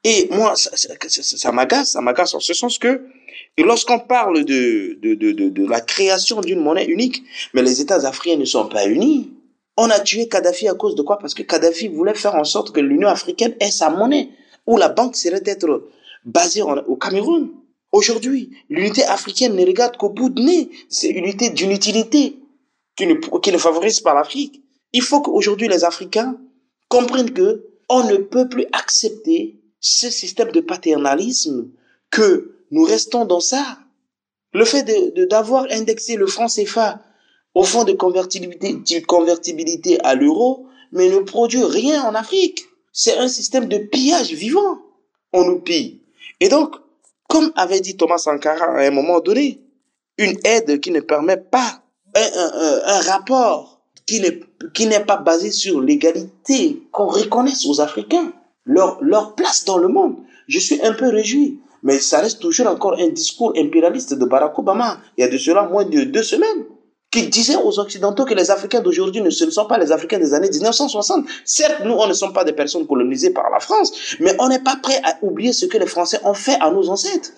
Et 0.05 0.29
moi, 0.31 0.57
ça, 0.57 0.71
ça, 0.77 0.89
ça 1.23 1.53
m'agace, 1.53 1.93
ça 1.93 2.01
m'agace 2.01 2.35
en 2.35 2.41
ce 2.41 2.55
sens 2.55 2.79
que 2.79 3.03
lorsqu'on 3.59 3.99
parle 3.99 4.45
de, 4.45 4.99
de, 5.01 5.15
de, 5.15 5.33
de, 5.33 5.49
de 5.51 5.67
la 5.67 5.81
création 5.81 6.41
d'une 6.41 6.61
monnaie 6.61 6.87
unique, 6.87 7.23
mais 7.53 7.63
les 7.63 7.81
États 7.81 8.07
africains 8.07 8.37
ne 8.39 8.45
sont 8.45 8.67
pas 8.67 8.87
unis. 8.87 9.31
On 9.77 9.91
a 9.91 10.01
tué 10.01 10.29
Kadhafi 10.29 10.69
à 10.69 10.75
cause 10.75 10.95
de 10.95 11.03
quoi? 11.03 11.19
Parce 11.19 11.35
que 11.35 11.43
Kadhafi 11.43 11.89
voulait 11.89 12.15
faire 12.15 12.35
en 12.35 12.45
sorte 12.45 12.73
que 12.73 12.81
l'Union 12.81 13.09
africaine 13.09 13.55
ait 13.61 13.71
sa 13.71 13.91
monnaie, 13.91 14.31
où 14.67 14.77
la 14.77 14.89
banque 14.89 15.17
serait 15.17 15.43
être 15.45 15.89
basée 16.25 16.63
au 16.63 16.97
Cameroun. 16.97 17.51
Aujourd'hui, 17.93 18.51
l'unité 18.69 19.05
africaine 19.05 19.55
ne 19.55 19.67
regarde 19.67 19.97
qu'au 19.97 20.11
bout 20.11 20.31
de 20.31 20.43
nez. 20.43 20.71
C'est 20.89 21.09
une 21.09 21.25
unité 21.25 21.51
d'une 21.51 21.73
utilité 21.73 22.37
qui 22.97 23.07
ne, 23.07 23.15
qui 23.15 23.53
ne 23.53 23.59
favorise 23.59 24.01
pas 24.01 24.15
l'Afrique. 24.15 24.63
Il 24.93 25.03
faut 25.03 25.21
qu'aujourd'hui 25.21 25.69
les 25.69 25.85
Africains 25.85 26.37
comprennent 26.89 27.33
que 27.33 27.67
on 27.89 28.05
ne 28.05 28.17
peut 28.17 28.49
plus 28.49 28.67
accepter 28.73 29.60
ce 29.81 30.11
système 30.11 30.53
de 30.53 30.61
paternalisme 30.61 31.71
que 32.11 32.57
nous 32.71 32.85
restons 32.85 33.25
dans 33.25 33.41
ça. 33.41 33.79
Le 34.53 34.65
fait 34.65 34.83
de, 34.83 35.25
d'avoir 35.25 35.67
indexé 35.71 36.17
le 36.17 36.27
franc 36.27 36.47
CFA 36.47 37.01
au 37.55 37.65
fond 37.65 37.85
de 37.85 37.93
convertibilité, 37.93 38.75
de 38.75 39.07
convertibilité 39.07 40.01
à 40.05 40.15
l'euro, 40.15 40.67
mais 40.93 41.09
ne 41.09 41.21
produit 41.21 41.65
rien 41.65 42.03
en 42.05 42.15
Afrique. 42.15 42.65
C'est 42.93 43.17
un 43.17 43.29
système 43.29 43.67
de 43.67 43.79
pillage 43.79 44.33
vivant. 44.33 44.79
On 45.33 45.45
nous 45.45 45.61
pille. 45.61 46.03
Et 46.41 46.49
donc, 46.49 46.77
comme 47.29 47.53
avait 47.57 47.81
dit 47.81 47.97
Thomas 47.97 48.19
Sankara 48.19 48.65
à 48.65 48.87
un 48.87 48.91
moment 48.91 49.21
donné, 49.21 49.61
une 50.19 50.37
aide 50.45 50.81
qui 50.81 50.91
ne 50.91 51.01
permet 51.01 51.37
pas 51.37 51.83
un, 52.15 52.21
un, 52.21 52.81
un 52.85 53.01
rapport 53.03 53.81
qui 54.07 54.87
n'est 54.87 55.05
pas 55.05 55.17
basé 55.17 55.53
sur 55.53 55.81
l'égalité, 55.81 56.83
qu'on 56.91 57.07
reconnaisse 57.07 57.65
aux 57.65 57.81
Africains 57.81 58.33
leur, 58.65 59.03
leur 59.03 59.35
place 59.35 59.65
dans 59.65 59.79
le 59.79 59.89
monde. 59.89 60.17
Je 60.49 60.59
suis 60.59 60.81
un 60.83 60.93
peu 60.93 61.09
réjoui 61.09 61.61
mais 61.83 61.99
ça 61.99 62.21
reste 62.21 62.41
toujours 62.41 62.67
encore 62.67 62.99
un 62.99 63.09
discours 63.09 63.53
impérialiste 63.57 64.15
de 64.15 64.25
Barack 64.25 64.59
Obama, 64.59 65.01
il 65.17 65.23
y 65.23 65.25
a 65.25 65.29
de 65.29 65.39
cela 65.39 65.63
moins 65.65 65.85
de 65.85 66.03
deux 66.03 66.23
semaines, 66.23 66.67
qui 67.11 67.27
disait 67.29 67.57
aux 67.57 67.79
Occidentaux 67.79 68.25
que 68.25 68.35
les 68.35 68.51
Africains 68.51 68.81
d'aujourd'hui 68.81 69.21
ne 69.21 69.31
sont 69.31 69.67
pas 69.67 69.79
les 69.79 69.91
Africains 69.91 70.19
des 70.19 70.33
années 70.35 70.51
1960. 70.51 71.27
Certes, 71.45 71.83
nous, 71.85 71.95
on 71.95 72.07
ne 72.07 72.13
sommes 72.13 72.33
pas 72.33 72.45
des 72.45 72.53
personnes 72.53 72.87
colonisées 72.87 73.31
par 73.31 73.51
la 73.51 73.61
France, 73.61 73.93
mais 74.21 74.35
on 74.39 74.49
n'est 74.49 74.61
pas 74.61 74.77
prêt 74.77 75.01
à 75.05 75.19
oublier 75.23 75.53
ce 75.53 75.67
que 75.67 75.79
les 75.79 75.87
Français 75.87 76.21
ont 76.25 76.35
fait 76.35 76.57
à 76.61 76.71
nos 76.71 76.89
ancêtres. 76.89 77.31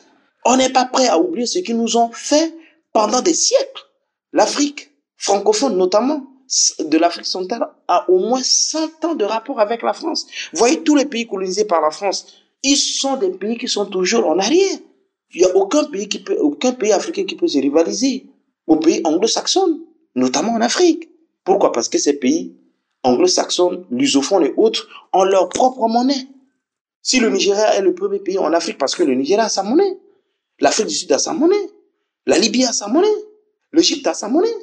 On 0.45 0.57
n'est 0.57 0.71
pas 0.71 0.85
prêt 0.85 1.09
à 1.09 1.19
oublier 1.19 1.47
ce 1.47 1.61
qu'ils 1.61 1.79
nous 1.79 1.97
ont 1.97 2.11
fait 2.13 2.55
pendant 2.93 3.23
des 3.23 3.35
siècles. 3.35 3.83
L'Afrique 4.33 4.91
francophone 5.17 5.77
notamment, 5.77 6.27
de 6.81 6.99
l'Afrique 6.99 7.27
centrale 7.27 7.67
a 7.89 8.09
au 8.11 8.19
moins 8.19 8.43
100 8.43 9.05
ans 9.05 9.15
de 9.15 9.25
rapport 9.25 9.61
avec 9.61 9.83
la 9.83 9.93
France. 9.93 10.27
Voyez 10.53 10.83
tous 10.83 10.95
les 10.95 11.07
pays 11.07 11.27
colonisés 11.27 11.65
par 11.65 11.81
la 11.81 11.91
France, 11.91 12.27
ils 12.63 12.77
sont 12.77 13.17
des 13.17 13.31
pays 13.31 13.57
qui 13.57 13.69
sont 13.69 13.87
toujours 13.87 14.27
en 14.27 14.39
arrière. 14.39 14.79
Il 15.35 15.41
n'y 15.41 15.47
a 15.47 15.57
aucun 15.57 15.85
pays, 15.85 16.09
qui 16.09 16.19
peut, 16.19 16.37
aucun 16.39 16.73
pays 16.73 16.93
africain 16.93 17.25
qui 17.25 17.37
peut 17.37 17.49
se 17.49 17.59
rivaliser 17.59 18.27
aux 18.67 18.77
pays 18.77 19.01
anglo-saxons, 19.05 19.81
notamment 20.15 20.53
en 20.53 20.61
Afrique. 20.61 21.09
Pourquoi? 21.45 21.73
Parce 21.73 21.89
que 21.89 21.99
ces 21.99 22.19
pays 22.19 22.55
anglo-saxons, 23.03 23.87
lusophones 23.91 24.45
et 24.45 24.55
autres 24.57 24.87
ont 25.13 25.25
leur 25.25 25.49
propre 25.49 25.89
monnaie. 25.89 26.29
Si 27.01 27.19
le 27.19 27.31
Nigeria 27.31 27.75
est 27.75 27.81
le 27.81 27.95
premier 27.95 28.21
pays 28.21 28.39
en 28.39 28.53
Afrique 28.53 28.79
parce 28.79 28.95
que 28.95 29.03
le 29.03 29.15
Nigeria 29.15 29.45
a 29.45 29.49
sa 29.49 29.63
monnaie, 29.63 29.99
l'Afrique 30.61 30.87
du 30.87 30.95
Sud 30.95 31.11
a 31.13 31.19
sa 31.19 31.33
monnaie, 31.33 31.71
la 32.27 32.39
Libye 32.39 32.65
a 32.65 32.73
sa 32.73 32.87
monnaie, 32.87 33.09
l'Égypte 33.73 34.07
a 34.07 34.15
sa 34.15 34.29
monnaie, 34.29 34.55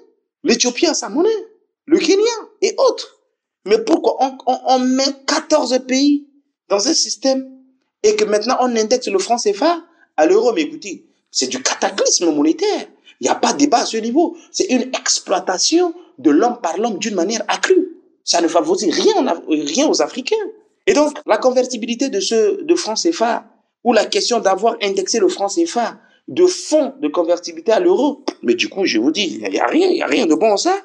l'Éthiopie 0.44 0.86
a 0.86 0.94
sa 0.94 1.10
monnaie, 1.10 1.49
le 1.90 1.98
Kenya 1.98 2.36
et 2.62 2.76
autres. 2.78 3.20
Mais 3.66 3.80
pourquoi 3.80 4.18
on, 4.20 4.38
on, 4.46 4.80
met 4.80 5.12
14 5.26 5.80
pays 5.88 6.28
dans 6.70 6.88
un 6.88 6.94
système 6.94 7.50
et 8.04 8.16
que 8.16 8.26
maintenant 8.26 8.58
on 8.62 8.76
indexe 8.76 9.08
le 9.08 9.18
franc 9.18 9.38
CFA 9.38 9.82
à 10.16 10.26
l'euro? 10.28 10.54
Mais 10.54 10.62
écoutez, 10.62 11.08
c'est 11.32 11.48
du 11.48 11.62
cataclysme 11.62 12.32
monétaire. 12.32 12.88
Il 13.20 13.26
n'y 13.26 13.30
a 13.30 13.36
pas 13.36 13.54
de 13.54 13.58
débat 13.58 13.80
à 13.80 13.86
ce 13.86 13.98
niveau. 13.98 14.38
C'est 14.52 14.66
une 14.66 14.84
exploitation 14.94 15.94
de 16.20 16.30
l'homme 16.30 16.60
par 16.62 16.78
l'homme 16.78 17.00
d'une 17.00 17.16
manière 17.16 17.44
accrue. 17.48 17.98
Ça 18.24 18.40
ne 18.40 18.48
favorise 18.48 18.94
rien, 18.94 19.42
rien 19.50 19.90
aux 19.90 20.02
Africains. 20.02 20.36
Et 20.86 20.94
donc, 20.94 21.18
la 21.26 21.38
convertibilité 21.38 22.10
de 22.10 22.20
ce 22.20 22.64
de 22.64 22.76
franc 22.76 22.94
CFA, 22.94 23.46
ou 23.84 23.94
la 23.94 24.06
question 24.06 24.40
d'avoir 24.40 24.76
indexé 24.82 25.20
le 25.20 25.28
franc 25.28 25.48
CFA 25.48 25.98
de 26.28 26.46
fonds 26.46 26.94
de 27.02 27.08
convertibilité 27.08 27.72
à 27.72 27.80
l'euro, 27.80 28.24
mais 28.44 28.54
du 28.54 28.70
coup, 28.70 28.86
je 28.86 29.00
vous 29.00 29.12
dis, 29.12 29.40
il 29.42 29.50
n'y 29.50 29.60
a 29.60 29.66
rien, 29.66 29.88
il 29.88 29.96
n'y 29.96 30.04
a 30.04 30.08
rien 30.08 30.28
de 30.28 30.36
bon 30.36 30.52
en 30.52 30.58
ça. 30.58 30.76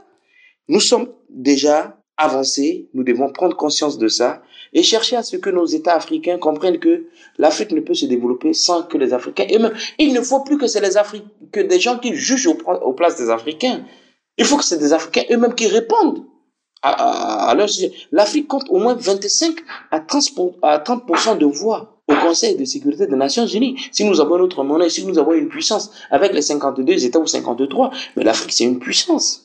Nous 0.69 0.81
sommes 0.81 1.09
déjà 1.29 1.99
avancés, 2.17 2.89
nous 2.95 3.03
devons 3.03 3.31
prendre 3.31 3.57
conscience 3.57 3.99
de 3.99 4.09
ça 4.09 4.43
et 4.73 4.83
chercher 4.83 5.17
à 5.17 5.23
ce 5.23 5.37
que 5.37 5.51
nos 5.51 5.67
États 5.67 5.95
africains 5.95 6.39
comprennent 6.39 6.79
que 6.79 7.07
l'Afrique 7.39 7.73
ne 7.73 7.81
peut 7.81 7.95
se 7.95 8.07
développer 8.07 8.53
sans 8.53 8.83
que 8.83 8.97
les 8.99 9.13
Africains 9.13 9.47
eux-mêmes. 9.53 9.75
Il 9.99 10.13
ne 10.13 10.21
faut 10.21 10.41
plus 10.41 10.59
que 10.59 10.67
c'est 10.67 10.81
les 10.81 10.97
Africains, 10.97 11.27
que 11.53 11.61
des 11.61 11.81
gens 11.81 11.99
qui 11.99 12.15
jugent 12.15 12.47
aux, 12.47 12.93
places 12.93 13.17
des 13.17 13.31
Africains. 13.31 13.85
Il 14.39 14.45
faut 14.45 14.57
que 14.57 14.65
c'est 14.65 14.79
des 14.79 14.93
Africains 14.93 15.25
eux-mêmes 15.31 15.55
qui 15.55 15.67
répondent 15.67 16.25
à, 16.83 17.51
à, 17.51 17.55
leur 17.55 17.69
sujet. 17.69 17.93
L'Afrique 18.11 18.49
compte 18.49 18.67
au 18.69 18.79
moins 18.79 18.95
25 18.95 19.57
à 19.91 20.01
30%, 20.01 20.55
à 20.63 20.79
30 20.79 21.39
de 21.39 21.47
voix 21.47 22.03
au 22.09 22.15
Conseil 22.17 22.57
de 22.57 22.65
sécurité 22.65 23.07
des 23.07 23.17
Nations 23.17 23.47
Unies. 23.47 23.77
Si 23.93 24.05
nous 24.05 24.21
avons 24.21 24.39
notre 24.39 24.63
monnaie, 24.63 24.91
si 24.91 25.07
nous 25.07 25.19
avons 25.19 25.33
une 25.33 25.49
puissance 25.49 25.91
avec 26.11 26.33
les 26.33 26.43
52 26.43 27.05
États 27.05 27.19
ou 27.19 27.27
53, 27.27 27.91
mais 28.17 28.25
l'Afrique 28.25 28.53
c'est 28.53 28.65
une 28.65 28.79
puissance. 28.79 29.44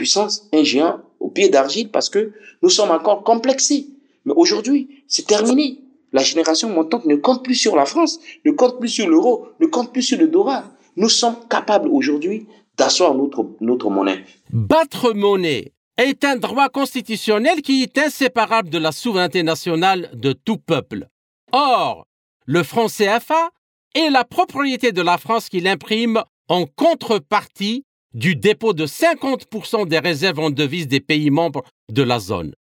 Puissance, 0.00 0.48
un 0.54 0.64
géant 0.64 1.02
au 1.18 1.28
pied 1.28 1.50
d'argile 1.50 1.90
parce 1.90 2.08
que 2.08 2.32
nous 2.62 2.70
sommes 2.70 2.90
encore 2.90 3.22
complexés. 3.22 3.88
Mais 4.24 4.32
aujourd'hui, 4.34 5.04
c'est 5.06 5.26
terminé. 5.26 5.80
La 6.14 6.22
génération 6.22 6.70
montante 6.70 7.04
ne 7.04 7.16
compte 7.16 7.44
plus 7.44 7.54
sur 7.54 7.76
la 7.76 7.84
France, 7.84 8.18
ne 8.46 8.50
compte 8.52 8.78
plus 8.80 8.88
sur 8.88 9.06
l'euro, 9.06 9.48
ne 9.60 9.66
compte 9.66 9.92
plus 9.92 10.00
sur 10.00 10.18
le 10.18 10.28
dollar. 10.28 10.64
Nous 10.96 11.10
sommes 11.10 11.36
capables 11.50 11.90
aujourd'hui 11.90 12.46
d'asseoir 12.78 13.14
notre, 13.14 13.44
notre 13.60 13.90
monnaie. 13.90 14.24
Battre 14.50 15.12
monnaie 15.12 15.74
est 15.98 16.24
un 16.24 16.36
droit 16.36 16.70
constitutionnel 16.70 17.60
qui 17.60 17.82
est 17.82 17.98
inséparable 17.98 18.70
de 18.70 18.78
la 18.78 18.92
souveraineté 18.92 19.42
nationale 19.42 20.08
de 20.14 20.32
tout 20.32 20.56
peuple. 20.56 21.08
Or, 21.52 22.06
le 22.46 22.62
franc 22.62 22.86
CFA 22.86 23.50
est 23.94 24.08
la 24.08 24.24
propriété 24.24 24.92
de 24.92 25.02
la 25.02 25.18
France 25.18 25.50
qui 25.50 25.60
l'imprime 25.60 26.22
en 26.48 26.64
contrepartie 26.64 27.84
du 28.14 28.36
dépôt 28.36 28.72
de 28.72 28.86
50% 28.86 29.86
des 29.86 29.98
réserves 29.98 30.40
en 30.40 30.50
devises 30.50 30.88
des 30.88 31.00
pays 31.00 31.30
membres 31.30 31.62
de 31.90 32.02
la 32.02 32.18
zone. 32.18 32.54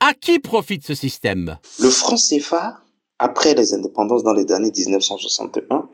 À 0.00 0.14
qui 0.14 0.38
profite 0.38 0.84
ce 0.84 0.94
système? 0.94 1.58
Le 1.78 1.90
franc 1.90 2.16
CFA, 2.16 2.80
après 3.18 3.54
les 3.54 3.74
indépendances 3.74 4.22
dans 4.22 4.32
les 4.32 4.50
années 4.52 4.72
1961, 4.76 5.88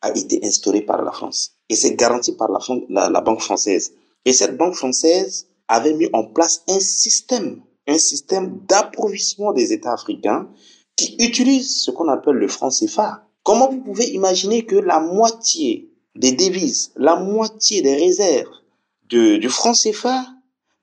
a 0.00 0.10
été 0.16 0.40
instauré 0.44 0.82
par 0.82 1.02
la 1.02 1.12
France. 1.12 1.52
Et 1.68 1.76
c'est 1.76 1.94
garanti 1.94 2.32
par 2.32 2.50
la, 2.50 2.58
la, 2.88 3.08
la, 3.08 3.20
Banque 3.20 3.40
française. 3.40 3.92
Et 4.24 4.32
cette 4.32 4.56
Banque 4.56 4.74
française 4.74 5.46
avait 5.68 5.94
mis 5.94 6.08
en 6.12 6.24
place 6.24 6.64
un 6.68 6.80
système, 6.80 7.62
un 7.86 7.98
système 7.98 8.58
d'approvisionnement 8.68 9.52
des 9.52 9.72
États 9.72 9.92
africains 9.92 10.48
qui 10.96 11.16
utilise 11.20 11.82
ce 11.82 11.90
qu'on 11.90 12.08
appelle 12.08 12.34
le 12.34 12.48
franc 12.48 12.70
CFA. 12.70 13.26
Comment 13.44 13.70
vous 13.70 13.80
pouvez 13.80 14.10
imaginer 14.10 14.66
que 14.66 14.76
la 14.76 15.00
moitié 15.00 15.91
des 16.14 16.32
devises, 16.32 16.92
la 16.96 17.16
moitié 17.16 17.82
des 17.82 17.94
réserves 17.94 18.48
du 19.08 19.48
franc 19.48 19.72
CFA 19.72 20.24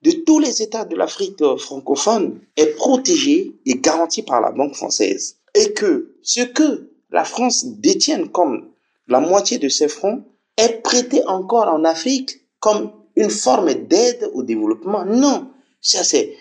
de 0.02 0.12
tous 0.12 0.38
les 0.38 0.62
États 0.62 0.84
de 0.84 0.96
l'Afrique 0.96 1.42
francophone 1.58 2.40
est 2.56 2.74
protégée 2.76 3.56
et 3.66 3.74
garantie 3.76 4.22
par 4.22 4.40
la 4.40 4.50
Banque 4.50 4.74
française. 4.74 5.36
Et 5.54 5.72
que 5.72 6.14
ce 6.22 6.40
que 6.42 6.90
la 7.10 7.24
France 7.24 7.64
détient 7.66 8.26
comme 8.28 8.68
la 9.08 9.20
moitié 9.20 9.58
de 9.58 9.68
ses 9.68 9.88
fonds 9.88 10.24
est 10.56 10.82
prêté 10.82 11.26
encore 11.26 11.68
en 11.68 11.84
Afrique 11.84 12.40
comme 12.60 12.92
une 13.16 13.30
forme 13.30 13.74
d'aide 13.74 14.30
au 14.32 14.42
développement. 14.42 15.04
Non, 15.04 15.48
ça 15.80 16.04
c'est 16.04 16.36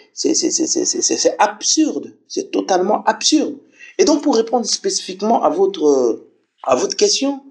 absurde, 1.40 2.18
c'est 2.28 2.52
totalement 2.52 3.04
absurde. 3.06 3.58
Et 3.98 4.06
donc 4.06 4.22
pour 4.22 4.36
répondre 4.36 4.66
spécifiquement 4.66 5.44
à 5.44 5.50
votre 5.50 6.26
à 6.64 6.76
votre 6.76 6.96
question, 6.96 7.42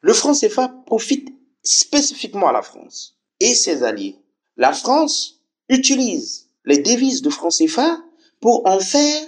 le 0.00 0.12
franc 0.12 0.32
CFA 0.32 0.68
profite 0.86 1.28
spécifiquement 1.62 2.48
à 2.48 2.52
la 2.52 2.62
France 2.62 3.16
et 3.40 3.54
ses 3.54 3.82
alliés. 3.82 4.16
La 4.56 4.72
France 4.72 5.40
utilise 5.68 6.48
les 6.64 6.78
devises 6.78 7.22
de 7.22 7.30
franc 7.30 7.48
CFA 7.48 8.00
pour 8.40 8.66
en 8.66 8.78
faire 8.78 9.26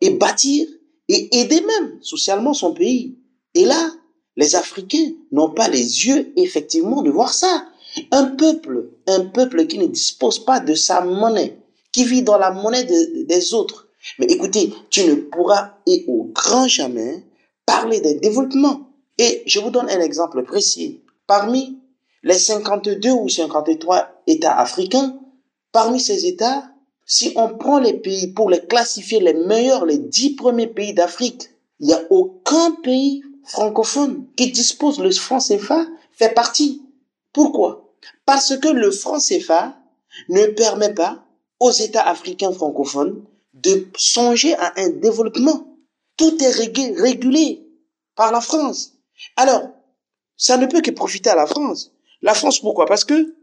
et 0.00 0.10
bâtir 0.10 0.66
et 1.08 1.40
aider 1.40 1.60
même 1.60 1.98
socialement 2.02 2.54
son 2.54 2.72
pays. 2.72 3.18
Et 3.54 3.64
là, 3.64 3.92
les 4.36 4.54
Africains 4.54 5.12
n'ont 5.32 5.50
pas 5.50 5.68
les 5.68 6.06
yeux 6.06 6.32
effectivement 6.36 7.02
de 7.02 7.10
voir 7.10 7.32
ça. 7.32 7.66
Un 8.12 8.26
peuple, 8.26 8.90
un 9.06 9.24
peuple 9.26 9.66
qui 9.66 9.78
ne 9.78 9.86
dispose 9.86 10.44
pas 10.44 10.60
de 10.60 10.74
sa 10.74 11.00
monnaie, 11.00 11.58
qui 11.92 12.04
vit 12.04 12.22
dans 12.22 12.38
la 12.38 12.50
monnaie 12.50 12.84
des 12.84 13.54
autres. 13.54 13.88
Mais 14.18 14.26
écoutez, 14.26 14.72
tu 14.90 15.04
ne 15.04 15.14
pourras 15.14 15.74
et 15.86 16.04
au 16.06 16.24
grand 16.24 16.68
jamais 16.68 17.24
parler 17.66 18.00
d'un 18.00 18.14
développement. 18.14 18.87
Et 19.18 19.42
je 19.46 19.60
vous 19.60 19.70
donne 19.70 19.90
un 19.90 20.00
exemple 20.00 20.42
précis. 20.44 21.02
Parmi 21.26 21.78
les 22.22 22.38
52 22.38 23.10
ou 23.10 23.28
53 23.28 24.22
États 24.26 24.58
africains, 24.58 25.18
parmi 25.72 26.00
ces 26.00 26.26
États, 26.26 26.70
si 27.04 27.32
on 27.36 27.56
prend 27.56 27.78
les 27.78 27.94
pays 27.94 28.28
pour 28.28 28.50
les 28.50 28.60
classifier 28.60 29.20
les 29.20 29.34
meilleurs, 29.34 29.84
les 29.86 29.98
10 29.98 30.36
premiers 30.36 30.66
pays 30.66 30.94
d'Afrique, 30.94 31.50
il 31.80 31.86
n'y 31.86 31.94
a 31.94 32.02
aucun 32.10 32.72
pays 32.82 33.22
francophone 33.44 34.26
qui 34.36 34.52
dispose 34.52 35.00
le 35.00 35.10
franc 35.10 35.38
CFA 35.38 35.86
fait 36.12 36.34
partie. 36.34 36.82
Pourquoi? 37.32 37.94
Parce 38.26 38.56
que 38.58 38.68
le 38.68 38.90
franc 38.90 39.18
CFA 39.18 39.76
ne 40.28 40.46
permet 40.46 40.92
pas 40.92 41.24
aux 41.60 41.70
États 41.70 42.06
africains 42.06 42.52
francophones 42.52 43.24
de 43.54 43.88
songer 43.96 44.54
à 44.54 44.74
un 44.76 44.90
développement. 44.90 45.78
Tout 46.16 46.36
est 46.42 46.50
régulé 46.50 47.66
par 48.14 48.32
la 48.32 48.40
France. 48.40 48.97
Alors, 49.36 49.68
ça 50.36 50.56
ne 50.56 50.66
peut 50.66 50.80
que 50.80 50.90
profiter 50.90 51.30
à 51.30 51.34
la 51.34 51.46
France. 51.46 51.92
La 52.22 52.34
France, 52.34 52.60
pourquoi? 52.60 52.86
Parce 52.86 53.04
que 53.04 53.34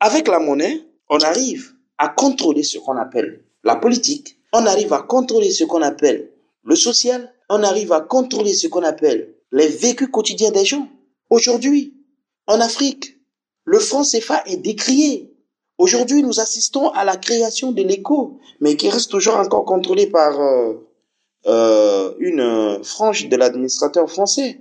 avec 0.00 0.28
la 0.28 0.38
monnaie, 0.38 0.86
on 1.08 1.18
arrive 1.18 1.74
à 1.98 2.08
contrôler 2.08 2.62
ce 2.62 2.78
qu'on 2.78 2.96
appelle 2.96 3.44
la 3.62 3.76
politique, 3.76 4.38
on 4.52 4.66
arrive 4.66 4.92
à 4.92 5.02
contrôler 5.02 5.50
ce 5.50 5.64
qu'on 5.64 5.82
appelle 5.82 6.30
le 6.64 6.76
social, 6.76 7.32
on 7.48 7.62
arrive 7.62 7.92
à 7.92 8.00
contrôler 8.00 8.54
ce 8.54 8.66
qu'on 8.66 8.82
appelle 8.82 9.34
les 9.52 9.68
vécus 9.68 10.08
quotidiens 10.08 10.50
des 10.50 10.64
gens. 10.64 10.88
Aujourd'hui, 11.30 11.94
en 12.46 12.60
Afrique, 12.60 13.18
le 13.64 13.78
franc 13.78 14.02
CFA 14.02 14.42
est 14.46 14.56
décrié. 14.56 15.32
Aujourd'hui, 15.78 16.22
nous 16.22 16.40
assistons 16.40 16.90
à 16.90 17.04
la 17.04 17.16
création 17.16 17.72
de 17.72 17.82
l'écho, 17.82 18.38
mais 18.60 18.76
qui 18.76 18.88
reste 18.90 19.10
toujours 19.10 19.36
encore 19.36 19.64
contrôlé 19.64 20.06
par 20.06 20.40
euh, 20.40 20.74
euh, 21.46 22.14
une 22.18 22.82
frange 22.84 23.28
de 23.28 23.36
l'administrateur 23.36 24.08
français. 24.10 24.60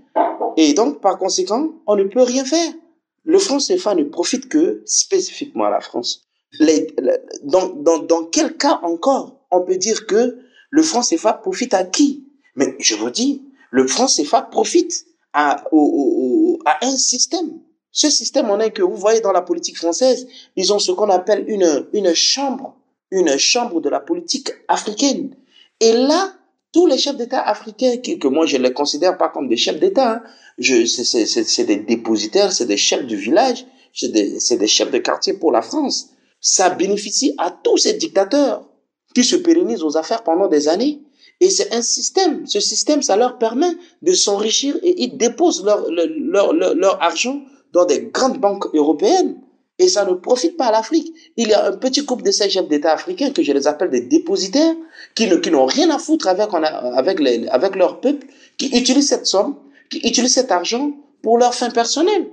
Et 0.58 0.74
donc, 0.74 1.02
par 1.02 1.18
conséquent, 1.18 1.70
on 1.88 1.96
ne 1.96 2.04
peut 2.04 2.22
rien 2.22 2.46
faire. 2.46 2.74
Le 3.24 3.40
franc 3.40 3.58
CFA 3.58 3.96
ne 3.96 4.04
profite 4.04 4.50
que 4.50 4.84
spécifiquement 4.86 5.66
à 5.66 5.70
la 5.70 5.80
France. 5.80 6.28
Les, 6.60 6.94
dans, 7.44 8.26
quel 8.32 8.58
cas 8.58 8.80
encore 8.84 9.46
on 9.52 9.62
peut 9.62 9.78
dire 9.78 10.06
que 10.06 10.40
le 10.70 10.84
franc 10.84 11.02
CFA 11.02 11.34
profite 11.34 11.74
à 11.74 11.84
qui? 11.84 12.28
Mais 12.56 12.76
je 12.80 12.96
vous 12.96 13.10
dis, 13.10 13.44
le 13.72 13.88
franc 13.88 14.08
CFA 14.08 14.42
profite 14.44 15.06
à, 15.34 15.64
un 16.82 16.98
système. 16.98 17.60
Ce 17.92 18.10
système 18.10 18.50
en 18.50 18.60
est 18.60 18.72
que 18.72 18.82
vous 18.82 18.96
voyez 18.96 19.22
dans 19.22 19.32
la 19.32 19.42
politique 19.42 19.78
française, 19.78 20.28
ils 20.56 20.74
ont 20.74 20.80
ce 20.80 20.92
qu'on 20.92 21.10
appelle 21.10 21.46
une, 21.48 21.88
une 21.94 22.14
chambre, 22.14 22.76
une 23.12 23.38
chambre 23.38 23.82
de 23.82 23.90
la 23.90 24.00
politique 24.00 24.52
africaine. 24.68 25.36
Et 25.80 25.94
là, 25.94 26.34
tous 26.72 26.88
les 26.88 26.98
chefs 26.98 27.18
d'État 27.18 27.42
africains, 27.42 27.98
que, 27.98 28.18
que 28.18 28.28
moi 28.28 28.46
je 28.46 28.58
les 28.58 28.74
considère 28.74 29.18
pas 29.18 29.30
comme 29.30 29.48
des 29.48 29.58
chefs 29.58 29.80
d'État, 29.80 30.14
hein, 30.14 30.24
c'est 30.60 31.66
des 31.66 31.78
dépositaires, 31.78 32.52
c'est 32.52 32.66
des 32.66 32.78
chefs 32.78 33.06
du 33.06 33.16
village, 33.16 33.66
c'est 33.94 34.12
des, 34.12 34.68
chefs 34.68 34.92
de 34.92 34.98
quartier 34.98 35.34
pour 35.34 35.52
la 35.52 35.62
France. 35.62 36.10
Ça 36.42 36.70
bénéficie 36.70 37.34
à 37.38 37.52
tous 37.52 37.78
ces 37.78 37.94
dictateurs 37.94 38.68
qui 39.16 39.24
se 39.24 39.36
pérennisent 39.36 39.84
aux 39.84 39.98
affaires 39.98 40.24
pendant 40.24 40.48
des 40.48 40.68
années. 40.68 41.02
Et 41.40 41.50
c'est 41.50 41.74
un 41.74 41.82
système. 41.82 42.46
Ce 42.48 42.60
système, 42.60 43.02
ça 43.02 43.16
leur 43.16 43.38
permet 43.38 43.72
de 44.02 44.14
s'enrichir 44.14 44.76
et 44.82 45.04
ils 45.04 45.18
déposent 45.18 45.64
leur, 45.66 47.02
argent 47.02 47.42
dans 47.72 47.86
des 47.86 48.10
grandes 48.14 48.40
banques 48.40 48.66
européennes. 48.74 49.38
Et 49.80 49.88
ça 49.88 50.06
ne 50.06 50.14
profite 50.14 50.56
pas 50.56 50.68
à 50.68 50.72
l'Afrique. 50.72 51.12
Il 51.36 51.50
y 51.50 51.54
a 51.54 51.66
un 51.66 51.78
petit 51.78 52.04
groupe 52.04 52.22
de 52.22 52.32
ces 52.32 52.50
chefs 52.50 52.68
d'État 52.68 52.94
africains 52.94 53.32
que 53.32 53.42
je 53.42 53.52
les 53.52 53.68
appelle 53.68 53.90
des 53.90 54.02
dépositaires, 54.02 54.76
qui 55.16 55.28
n'ont 55.28 55.66
rien 55.66 55.90
à 55.90 55.98
foutre 55.98 56.28
avec 56.28 57.76
leur 57.76 58.00
peuple, 58.00 58.28
qui 58.58 58.68
utilisent 58.68 59.10
cette 59.10 59.26
somme 59.26 59.56
qui 59.90 60.00
utilisent 60.00 60.34
cet 60.34 60.52
argent 60.52 60.92
pour 61.22 61.38
leurs 61.38 61.54
fins 61.54 61.70
personnelles. 61.70 62.28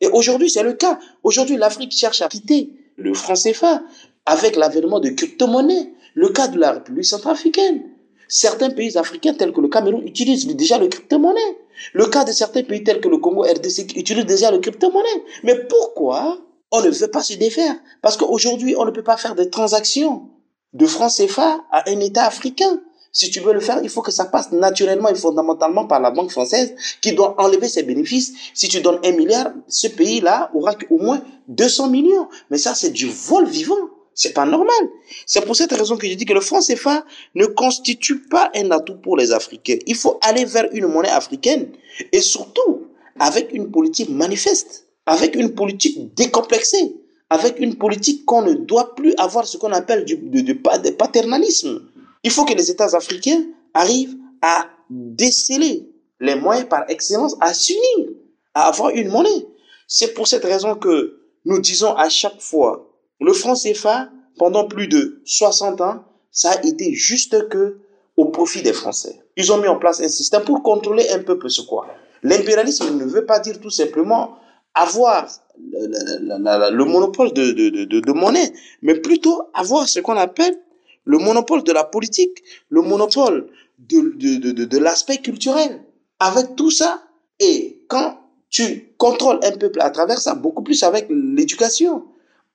Et 0.00 0.08
aujourd'hui, 0.08 0.50
c'est 0.50 0.62
le 0.62 0.74
cas. 0.74 0.98
Aujourd'hui, 1.22 1.56
l'Afrique 1.56 1.92
cherche 1.92 2.22
à 2.22 2.28
quitter 2.28 2.70
le 2.96 3.14
franc 3.14 3.34
CFA 3.34 3.82
avec 4.26 4.56
l'avènement 4.56 5.00
de 5.00 5.10
crypto-monnaies. 5.10 5.92
Le 6.14 6.30
cas 6.30 6.48
de 6.48 6.58
la 6.58 6.72
République 6.72 7.04
centrafricaine. 7.04 7.82
Certains 8.28 8.70
pays 8.70 8.96
africains 8.96 9.34
tels 9.34 9.52
que 9.52 9.60
le 9.60 9.68
Cameroun 9.68 10.02
utilisent 10.06 10.46
déjà 10.46 10.78
le 10.78 10.88
crypto-monnaie. 10.88 11.58
Le 11.92 12.06
cas 12.06 12.24
de 12.24 12.32
certains 12.32 12.62
pays 12.62 12.82
tels 12.82 13.00
que 13.00 13.08
le 13.08 13.18
Congo 13.18 13.42
RDC 13.42 13.96
utilisent 13.96 14.26
déjà 14.26 14.50
le 14.50 14.58
crypto-monnaie. 14.58 15.24
Mais 15.44 15.66
pourquoi 15.66 16.38
on 16.72 16.82
ne 16.82 16.90
veut 16.90 17.08
pas 17.08 17.22
se 17.22 17.34
défaire? 17.34 17.74
Parce 18.02 18.16
qu'aujourd'hui, 18.16 18.74
on 18.76 18.84
ne 18.84 18.90
peut 18.90 19.04
pas 19.04 19.16
faire 19.16 19.34
des 19.34 19.50
transactions 19.50 20.30
de 20.72 20.86
franc 20.86 21.08
CFA 21.08 21.64
à 21.70 21.88
un 21.88 22.00
État 22.00 22.24
africain. 22.24 22.80
Si 23.16 23.30
tu 23.30 23.40
veux 23.40 23.54
le 23.54 23.60
faire, 23.60 23.80
il 23.82 23.88
faut 23.88 24.02
que 24.02 24.10
ça 24.10 24.26
passe 24.26 24.52
naturellement 24.52 25.08
et 25.08 25.14
fondamentalement 25.14 25.86
par 25.86 26.00
la 26.00 26.10
banque 26.10 26.30
française 26.30 26.74
qui 27.00 27.12
doit 27.14 27.34
enlever 27.38 27.66
ses 27.66 27.82
bénéfices. 27.82 28.34
Si 28.52 28.68
tu 28.68 28.82
donnes 28.82 29.00
un 29.02 29.12
milliard, 29.12 29.52
ce 29.68 29.86
pays-là 29.86 30.50
aura 30.52 30.74
au 30.90 30.98
moins 30.98 31.22
200 31.48 31.88
millions. 31.88 32.28
Mais 32.50 32.58
ça, 32.58 32.74
c'est 32.74 32.90
du 32.90 33.08
vol 33.08 33.46
vivant. 33.46 33.88
C'est 34.12 34.34
pas 34.34 34.44
normal. 34.44 34.90
C'est 35.24 35.46
pour 35.46 35.56
cette 35.56 35.72
raison 35.72 35.96
que 35.96 36.06
je 36.06 36.12
dis 36.12 36.26
que 36.26 36.34
le 36.34 36.42
franc 36.42 36.60
CFA 36.60 37.06
ne 37.34 37.46
constitue 37.46 38.20
pas 38.20 38.50
un 38.54 38.70
atout 38.70 38.98
pour 38.98 39.16
les 39.16 39.32
Africains. 39.32 39.78
Il 39.86 39.94
faut 39.94 40.18
aller 40.20 40.44
vers 40.44 40.68
une 40.72 40.86
monnaie 40.86 41.08
africaine 41.08 41.70
et 42.12 42.20
surtout 42.20 42.82
avec 43.18 43.50
une 43.54 43.70
politique 43.70 44.10
manifeste, 44.10 44.88
avec 45.06 45.36
une 45.36 45.54
politique 45.54 46.14
décomplexée, 46.14 46.96
avec 47.30 47.60
une 47.60 47.76
politique 47.76 48.26
qu'on 48.26 48.42
ne 48.42 48.52
doit 48.52 48.94
plus 48.94 49.14
avoir 49.16 49.46
ce 49.46 49.56
qu'on 49.56 49.72
appelle 49.72 50.04
du, 50.04 50.60
paternalisme. 50.98 51.80
Il 52.26 52.32
faut 52.32 52.44
que 52.44 52.54
les 52.54 52.72
États 52.72 52.96
africains 52.96 53.44
arrivent 53.72 54.16
à 54.42 54.66
déceler 54.90 55.88
les 56.18 56.34
moyens 56.34 56.68
par 56.68 56.82
excellence 56.90 57.36
à 57.40 57.54
s'unir, 57.54 58.08
à 58.52 58.66
avoir 58.66 58.90
une 58.90 59.10
monnaie. 59.10 59.46
C'est 59.86 60.12
pour 60.12 60.26
cette 60.26 60.42
raison 60.42 60.74
que 60.74 61.20
nous 61.44 61.60
disons 61.60 61.94
à 61.94 62.08
chaque 62.08 62.40
fois, 62.40 62.90
le 63.20 63.32
franc 63.32 63.54
CFA, 63.54 64.10
pendant 64.38 64.66
plus 64.66 64.88
de 64.88 65.22
60 65.24 65.80
ans, 65.82 66.02
ça 66.32 66.50
a 66.50 66.66
été 66.66 66.94
juste 66.94 67.48
que 67.48 67.78
au 68.16 68.24
profit 68.24 68.62
des 68.62 68.72
Français. 68.72 69.22
Ils 69.36 69.52
ont 69.52 69.58
mis 69.58 69.68
en 69.68 69.78
place 69.78 70.00
un 70.00 70.08
système 70.08 70.42
pour 70.42 70.64
contrôler 70.64 71.08
un 71.10 71.20
peuple 71.20 71.48
ce 71.48 71.60
quoi? 71.60 71.86
L'impérialisme 72.24 72.98
ne 72.98 73.04
veut 73.04 73.24
pas 73.24 73.38
dire 73.38 73.60
tout 73.60 73.70
simplement 73.70 74.36
avoir 74.74 75.28
le, 75.62 76.76
le 76.76 76.84
monopole 76.84 77.32
de, 77.32 77.52
de, 77.52 78.00
de 78.00 78.12
monnaie, 78.12 78.52
mais 78.82 78.96
plutôt 78.96 79.42
avoir 79.54 79.88
ce 79.88 80.00
qu'on 80.00 80.16
appelle 80.16 80.58
le 81.06 81.18
monopole 81.18 81.62
de 81.62 81.72
la 81.72 81.84
politique, 81.84 82.42
le 82.68 82.82
monopole 82.82 83.48
de, 83.78 84.12
de, 84.16 84.52
de, 84.52 84.64
de, 84.64 84.78
l'aspect 84.78 85.18
culturel. 85.18 85.80
Avec 86.18 86.56
tout 86.56 86.70
ça, 86.70 87.02
et 87.40 87.82
quand 87.88 88.18
tu 88.50 88.92
contrôles 88.98 89.38
un 89.42 89.52
peuple 89.52 89.80
à 89.80 89.90
travers 89.90 90.18
ça, 90.18 90.34
beaucoup 90.34 90.62
plus 90.62 90.82
avec 90.82 91.06
l'éducation, 91.08 92.04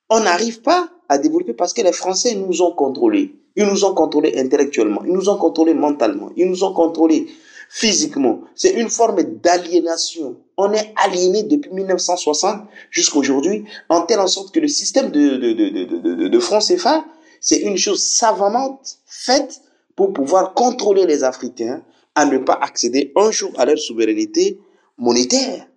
on 0.10 0.20
n'arrive 0.20 0.62
pas 0.62 0.90
à 1.10 1.18
développer 1.18 1.54
parce 1.54 1.74
que 1.74 1.82
les 1.82 1.92
Français 1.94 2.36
nous 2.36 2.62
ont 2.62 2.74
contrôlés. 2.74 3.36
Ils 3.56 3.66
nous 3.66 3.86
ont 3.86 3.94
contrôlés 3.94 4.38
intellectuellement, 4.38 5.02
ils 5.06 5.12
nous 5.14 5.30
ont 5.30 5.38
contrôlés 5.38 5.74
mentalement, 5.74 6.32
ils 6.36 6.50
nous 6.50 6.64
ont 6.64 6.74
contrôlés 6.74 7.28
physiquement. 7.70 8.42
C'est 8.56 8.74
une 8.74 8.90
forme 8.90 9.24
d'aliénation. 9.24 10.36
on 10.58 10.74
est 10.74 10.94
aliéné 10.98 11.44
depuis 11.44 11.72
1960 11.72 12.64
jusqu'à 12.90 13.18
aujourd'hui, 13.18 13.66
en 13.88 14.02
telle 14.02 14.26
sorte 14.28 14.54
que 14.54 14.60
le 14.60 14.68
système 14.68 15.10
de, 15.12 15.38
de, 15.38 15.54
de, 15.54 16.16
de, 16.16 16.28
de 16.28 16.40
franc 16.40 16.60
CFA, 16.60 17.06
c'est 17.42 17.58
une 17.58 17.78
chose 17.78 18.02
savamment 18.02 18.82
faite 19.06 19.62
pour 19.98 20.14
pouvoir 20.14 20.54
contrôler 20.54 21.06
les 21.06 21.26
Africains 21.26 21.84
à 22.16 22.26
ne 22.26 22.38
pas 22.38 22.54
accéder 22.54 23.12
un 23.18 23.32
jour 23.32 23.52
à 23.58 23.66
leur 23.66 23.78
souveraineté 23.78 24.60
monétaire. 24.98 25.68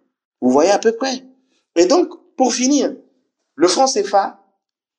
Vous 0.41 0.51
voyez 0.51 0.71
à 0.71 0.79
peu 0.79 0.93
près. 0.93 1.25
Et 1.75 1.87
donc, 1.87 2.09
pour 2.37 2.53
finir, 2.53 2.95
le 3.57 3.69
franc 3.69 3.87
CFA 3.87 4.41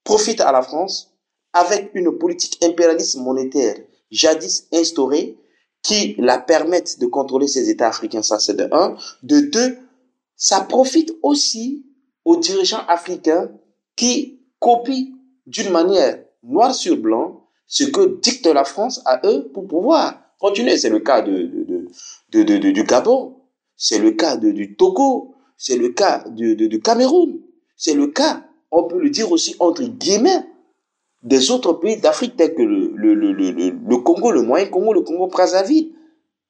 profite 0.03 0.41
à 0.41 0.51
la 0.51 0.61
France 0.61 1.13
avec 1.53 1.91
une 1.93 2.17
politique 2.17 2.57
impérialiste 2.63 3.17
monétaire 3.17 3.75
jadis 4.11 4.67
instaurée 4.73 5.37
qui 5.81 6.15
la 6.17 6.39
permettent 6.39 6.99
de 6.99 7.05
contrôler 7.05 7.47
ces 7.47 7.69
États 7.69 7.89
africains, 7.89 8.23
ça 8.23 8.39
c'est 8.39 8.55
de 8.55 8.67
un. 8.71 8.97
De 9.23 9.39
deux, 9.39 9.77
ça 10.35 10.61
profite 10.61 11.13
aussi 11.21 11.85
aux 12.23 12.37
dirigeants 12.37 12.85
africains 12.87 13.51
qui 13.95 14.41
copient 14.59 15.13
d'une 15.45 15.69
manière 15.69 16.24
noir 16.45 16.73
sur 16.73 16.97
blanc 16.97 17.41
ce 17.67 17.83
que 17.83 18.19
dicte 18.19 18.45
la 18.47 18.63
France 18.63 19.01
à 19.05 19.21
eux 19.25 19.49
pour 19.53 19.67
pouvoir 19.67 20.21
continuer. 20.39 20.77
C'est 20.77 20.89
le 20.89 20.99
cas 20.99 21.21
du 21.21 22.83
Gabon, 22.87 23.35
c'est 23.75 23.99
le 23.99 24.11
cas 24.11 24.37
du 24.37 24.75
Togo, 24.75 25.35
c'est 25.57 25.77
le 25.77 25.89
cas 25.89 26.23
du 26.29 26.79
Cameroun, 26.81 27.39
c'est 27.75 27.93
le 27.93 28.07
cas, 28.07 28.43
on 28.71 28.83
peut 28.83 28.99
le 28.99 29.09
dire 29.09 29.31
aussi 29.31 29.55
entre 29.59 29.83
guillemets, 29.83 30.45
des 31.23 31.49
autres 31.49 31.73
pays 31.73 31.97
d'Afrique 31.97 32.37
tels 32.37 32.53
que 32.53 32.61
le, 32.61 32.91
le, 32.95 33.15
le, 33.15 33.31
le, 33.31 33.97
Congo, 33.97 34.31
le 34.31 34.43
Moyen 34.43 34.67
Congo, 34.67 34.93
le 34.93 35.01
Congo 35.01 35.27
Brazzaville, 35.27 35.91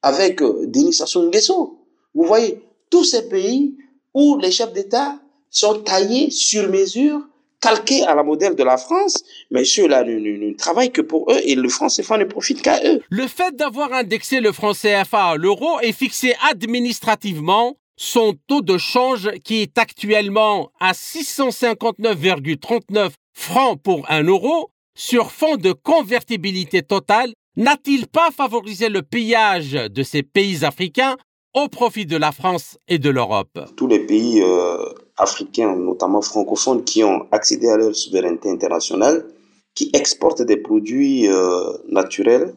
avec 0.01 0.41
euh, 0.41 0.67
Denis 0.67 0.93
Sassou 0.93 1.21
Nguesso. 1.21 1.79
Vous 2.13 2.23
voyez, 2.25 2.61
tous 2.89 3.05
ces 3.05 3.29
pays 3.29 3.77
où 4.13 4.37
les 4.37 4.51
chefs 4.51 4.73
d'État 4.73 5.17
sont 5.49 5.81
taillés 5.81 6.29
sur 6.29 6.69
mesure, 6.69 7.21
calqués 7.65 8.03
à 8.03 8.15
la 8.15 8.23
modèle 8.23 8.55
de 8.55 8.63
la 8.63 8.77
France, 8.77 9.21
mais 9.51 9.65
ceux-là 9.65 10.03
ne, 10.03 10.53
travaillent 10.53 10.91
que 10.91 11.01
pour 11.01 11.31
eux 11.31 11.39
et 11.43 11.55
le 11.55 11.69
franc 11.69 11.87
CFA 11.87 12.17
ne 12.17 12.25
profite 12.25 12.61
qu'à 12.61 12.79
eux. 12.85 13.01
Le 13.09 13.27
fait 13.27 13.55
d'avoir 13.55 13.93
indexé 13.93 14.39
le 14.39 14.51
franc 14.51 14.73
CFA 14.73 15.31
à 15.31 15.35
l'euro 15.35 15.79
est 15.79 15.91
fixé 15.91 16.35
administrativement 16.49 17.77
son 17.97 18.35
taux 18.47 18.61
de 18.61 18.77
change 18.77 19.31
qui 19.43 19.61
est 19.61 19.77
actuellement 19.77 20.71
à 20.79 20.91
659,39 20.91 23.11
francs 23.33 23.81
pour 23.81 24.05
un 24.09 24.23
euro 24.23 24.71
sur 24.95 25.31
fond 25.31 25.57
de 25.57 25.71
convertibilité 25.71 26.83
totale 26.83 27.33
n'a-t-il 27.57 28.07
pas 28.07 28.31
favorisé 28.31 28.89
le 28.89 29.01
pillage 29.01 29.71
de 29.71 30.03
ces 30.03 30.23
pays 30.23 30.65
africains 30.65 31.15
au 31.55 31.69
profit 31.69 32.05
de 32.05 32.17
la 32.17 32.33
France 32.33 32.77
et 32.89 32.99
de 32.99 33.09
l'Europe 33.09 33.57
Tous 33.77 33.87
les 33.87 33.99
pays 33.99 34.41
euh, 34.43 34.77
africains, 35.17 35.73
notamment 35.75 36.21
francophones, 36.21 36.83
qui 36.83 37.03
ont 37.03 37.27
accédé 37.31 37.69
à 37.69 37.77
leur 37.77 37.95
souveraineté 37.95 38.49
internationale, 38.49 39.25
qui 39.73 39.89
exportent 39.93 40.41
des 40.41 40.57
produits 40.57 41.29
euh, 41.29 41.71
naturels, 41.87 42.53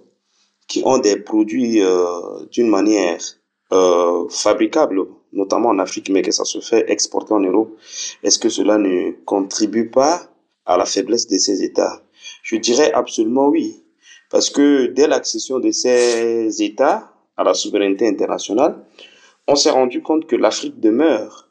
qui 0.67 0.83
ont 0.85 0.99
des 0.99 1.17
produits 1.17 1.81
euh, 1.81 2.45
d'une 2.51 2.69
manière 2.69 3.21
fabricable, 4.31 5.03
notamment 5.35 5.69
en 5.69 5.79
Afrique, 5.79 6.09
mais 6.09 6.23
que 6.23 6.31
ça 6.31 6.47
se 6.47 6.59
fait 6.61 6.91
exporter 6.91 7.35
en 7.35 7.41
Europe, 7.41 7.71
est-ce 8.23 8.39
que 8.39 8.49
cela 8.49 8.79
ne 8.79 9.11
contribue 9.27 9.91
pas 9.91 10.23
à 10.65 10.79
la 10.79 10.87
faiblesse 10.87 11.27
de 11.27 11.37
ces 11.37 11.63
États? 11.63 12.01
Je 12.43 12.57
dirais 12.57 12.91
absolument 12.93 13.49
oui. 13.49 13.85
Parce 14.31 14.49
que 14.49 14.87
dès 14.87 15.07
l'accession 15.07 15.59
de 15.59 15.71
ces 15.71 16.63
États 16.63 17.13
à 17.39 17.45
la 17.45 17.55
souveraineté 17.55 18.07
internationale, 18.07 18.77
on 19.47 19.55
s'est 19.55 19.71
rendu 19.71 20.03
compte 20.03 20.27
que 20.27 20.37
l'Afrique 20.37 20.79
demeure, 20.79 21.49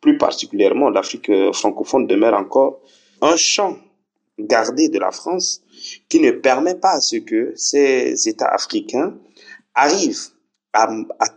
plus 0.00 0.18
particulièrement 0.18 0.90
l'Afrique 0.90 1.30
francophone 1.52 2.08
demeure 2.08 2.34
encore 2.34 2.80
un 3.20 3.36
champ 3.36 3.78
gardé 4.38 4.88
de 4.88 4.98
la 4.98 5.12
France 5.12 5.62
qui 6.08 6.18
ne 6.18 6.32
permet 6.32 6.74
pas 6.74 6.92
à 6.92 7.00
ce 7.00 7.16
que 7.16 7.52
ces 7.54 8.28
États 8.28 8.48
africains 8.48 9.14
arrivent 9.74 10.30
à, 10.72 10.88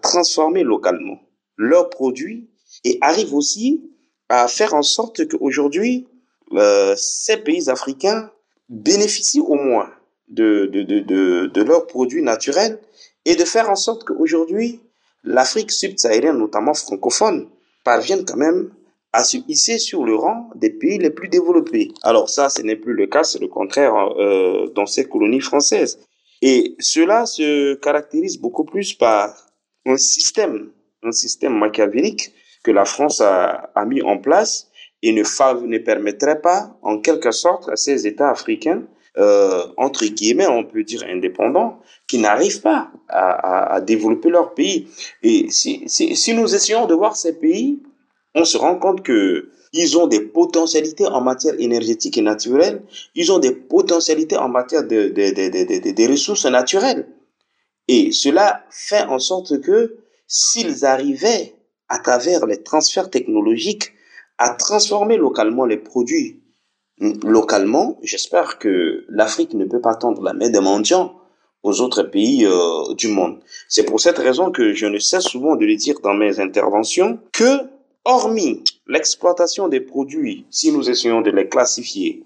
transformer 0.02 0.64
localement 0.64 1.20
leurs 1.58 1.90
produits 1.90 2.50
et 2.86 2.98
arrivent 3.02 3.36
aussi 3.36 3.92
à 4.30 4.48
faire 4.48 4.74
en 4.74 4.82
sorte 4.82 5.28
qu'aujourd'hui, 5.28 6.08
euh, 6.54 6.96
ces 6.98 7.38
pays 7.38 7.70
africains 7.70 8.32
bénéficient 8.70 9.42
au 9.42 9.56
moins 9.56 9.92
de 10.30 11.62
leurs 11.62 11.86
produits 11.86 12.24
naturels 12.24 12.80
et 13.26 13.36
de 13.36 13.44
faire 13.44 13.70
en 13.70 13.76
sorte 13.76 14.04
qu'aujourd'hui, 14.04 14.80
l'Afrique 15.24 15.72
subsaharienne, 15.72 16.38
notamment 16.38 16.74
francophone, 16.74 17.50
parvienne 17.84 18.24
quand 18.26 18.38
même 18.38 18.72
à 19.14 19.24
se 19.24 19.38
hisser 19.48 19.78
sur 19.78 20.04
le 20.04 20.16
rang 20.16 20.50
des 20.56 20.70
pays 20.70 20.98
les 20.98 21.10
plus 21.10 21.30
développés. 21.30 21.92
Alors 22.04 22.30
ça, 22.30 22.50
ce 22.50 22.62
n'est 22.62 22.76
plus 22.76 22.94
le 22.94 23.08
cas, 23.08 23.24
c'est 23.24 23.40
le 23.40 23.48
contraire 23.48 23.96
euh, 23.96 24.68
dans 24.76 24.86
ces 24.86 25.06
colonies 25.06 25.42
françaises. 25.42 26.00
Et 26.42 26.76
cela 26.80 27.26
se 27.26 27.76
caractérise 27.76 28.38
beaucoup 28.40 28.66
plus 28.66 28.94
par 28.94 29.34
un 29.86 29.98
système, 29.98 30.72
un 31.02 31.12
système 31.12 31.58
machiavélique 31.58 32.34
que 32.64 32.72
la 32.72 32.86
France 32.86 33.22
a, 33.22 33.72
a 33.74 33.86
mis 33.86 34.02
en 34.02 34.18
place 34.18 34.70
et 35.02 35.14
ne, 35.14 35.22
ne 35.68 35.78
permettrait 35.78 36.42
pas, 36.42 36.78
en 36.82 37.00
quelque 37.00 37.32
sorte, 37.32 37.70
à 37.70 37.76
ces 37.76 38.08
États 38.08 38.30
africains, 38.30 38.84
euh, 39.18 39.68
entre 39.78 40.06
guillemets, 40.06 40.48
on 40.48 40.64
peut 40.64 40.84
dire 40.84 41.04
indépendants, 41.08 41.80
qui 42.08 42.18
n'arrivent 42.18 42.62
pas 42.62 42.92
à, 43.08 43.32
à, 43.32 43.74
à, 43.76 43.82
développer 43.82 44.30
leur 44.30 44.54
pays. 44.54 44.88
Et 45.24 45.50
si, 45.50 45.84
si, 45.88 46.16
si 46.16 46.34
nous 46.34 46.54
essayons 46.54 46.86
de 46.86 46.94
voir 46.94 47.16
ces 47.16 47.40
pays, 47.40 47.82
on 48.34 48.44
se 48.44 48.58
rend 48.58 48.78
compte 48.78 49.04
que 49.04 49.50
ils 49.74 49.98
ont 49.98 50.08
des 50.08 50.22
potentialités 50.22 51.06
en 51.06 51.22
matière 51.22 51.56
énergétique 51.60 52.18
et 52.18 52.22
naturelle, 52.22 52.84
ils 53.14 53.32
ont 53.32 53.40
des 53.40 53.52
potentialités 53.52 54.38
en 54.38 54.48
matière 54.48 54.84
de, 54.84 55.10
de, 55.10 55.34
de, 55.34 55.90
de, 55.90 55.92
de 55.92 56.12
ressources 56.12 56.46
naturelles. 56.46 57.08
Et 57.88 58.12
cela 58.12 58.64
fait 58.70 59.04
en 59.04 59.20
sorte 59.20 59.62
que 59.62 59.98
s'ils 60.28 60.86
arrivaient 60.86 61.56
à 61.90 62.00
travers 62.00 62.46
les 62.46 62.64
transferts 62.64 63.10
technologiques 63.10 63.94
à 64.38 64.50
transformer 64.52 65.18
localement 65.18 65.66
les 65.66 65.78
produits 65.78 66.42
localement, 67.00 67.98
j'espère 68.02 68.58
que 68.58 69.06
l'Afrique 69.10 69.54
ne 69.54 69.66
peut 69.66 69.82
pas 69.82 69.96
tendre 69.96 70.22
la 70.24 70.34
main 70.34 70.50
des 70.50 70.60
mendiants 70.60 71.16
aux 71.64 71.82
autres 71.82 72.04
pays 72.04 72.46
euh, 72.46 72.94
du 72.96 73.08
monde. 73.08 73.40
C'est 73.68 73.84
pour 73.84 74.00
cette 74.00 74.18
raison 74.18 74.52
que 74.52 74.74
je 74.74 74.86
ne 74.86 75.00
cesse 75.00 75.24
souvent 75.24 75.56
de 75.56 75.66
le 75.66 75.76
dire 75.76 76.00
dans 76.04 76.14
mes 76.14 76.40
interventions 76.40 77.20
que, 77.34 77.62
hormis 78.06 78.64
l'exploitation 78.88 79.68
des 79.68 79.80
produits, 79.80 80.46
si 80.52 80.72
nous 80.72 80.90
essayons 80.90 81.22
de 81.22 81.32
les 81.32 81.50
classifier, 81.50 82.24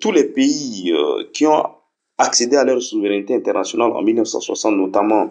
tous 0.00 0.12
les 0.12 0.24
pays 0.24 0.92
euh, 0.92 1.24
qui 1.32 1.46
ont 1.46 1.64
accédé 2.18 2.56
à 2.56 2.64
leur 2.64 2.82
souveraineté 2.82 3.34
internationale 3.34 3.92
en 3.92 4.02
1960, 4.02 4.74
notamment 4.76 5.30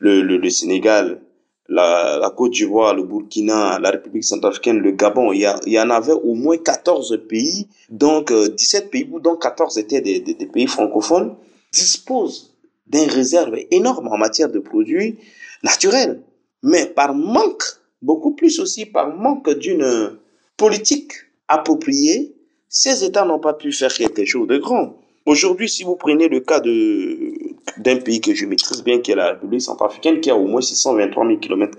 le 0.00 0.48
Sénégal, 0.50 1.20
la, 1.68 2.32
Côte 2.36 2.52
d'Ivoire, 2.52 2.94
le 2.94 3.04
Burkina, 3.04 3.78
la 3.78 3.90
République 3.90 4.24
centrafricaine, 4.24 4.78
le 4.78 4.92
Gabon, 4.92 5.32
il 5.32 5.40
y, 5.66 5.80
en 5.80 5.90
avait 5.90 6.12
au 6.12 6.34
moins 6.34 6.58
14 6.58 7.20
pays, 7.28 7.68
donc 7.90 8.30
euh, 8.30 8.48
17 8.48 8.90
pays, 8.90 9.08
dont 9.22 9.36
14 9.36 9.78
étaient 9.78 10.00
des, 10.00 10.20
des, 10.20 10.34
des 10.34 10.46
pays 10.46 10.66
francophones, 10.66 11.34
disposent 11.72 12.54
d'un 12.86 13.06
réserve 13.06 13.56
énorme 13.70 14.08
en 14.08 14.18
matière 14.18 14.50
de 14.50 14.58
produits 14.58 15.18
naturels. 15.62 16.22
Mais 16.62 16.86
par 16.86 17.14
manque, 17.14 17.64
beaucoup 18.02 18.32
plus 18.32 18.60
aussi 18.60 18.86
par 18.86 19.14
manque 19.16 19.50
d'une 19.58 20.18
politique 20.56 21.12
appropriée, 21.48 22.34
ces 22.68 23.04
États 23.04 23.24
n'ont 23.24 23.38
pas 23.38 23.54
pu 23.54 23.72
faire 23.72 23.92
quelque 23.92 24.24
chose 24.24 24.48
de 24.48 24.58
grand. 24.58 24.96
Aujourd'hui, 25.26 25.68
si 25.68 25.84
vous 25.84 25.96
prenez 25.96 26.28
le 26.28 26.40
cas 26.40 26.60
de 26.60 27.32
d'un 27.78 27.96
pays 27.96 28.20
que 28.20 28.34
je 28.34 28.46
maîtrise 28.46 28.82
bien, 28.82 29.00
qui 29.00 29.12
est 29.12 29.16
la 29.16 29.30
République 29.30 29.62
centrafricaine, 29.62 30.20
qui 30.20 30.30
a 30.30 30.36
au 30.36 30.46
moins 30.46 30.60
623 30.60 31.26
000 31.26 31.38
km 31.38 31.76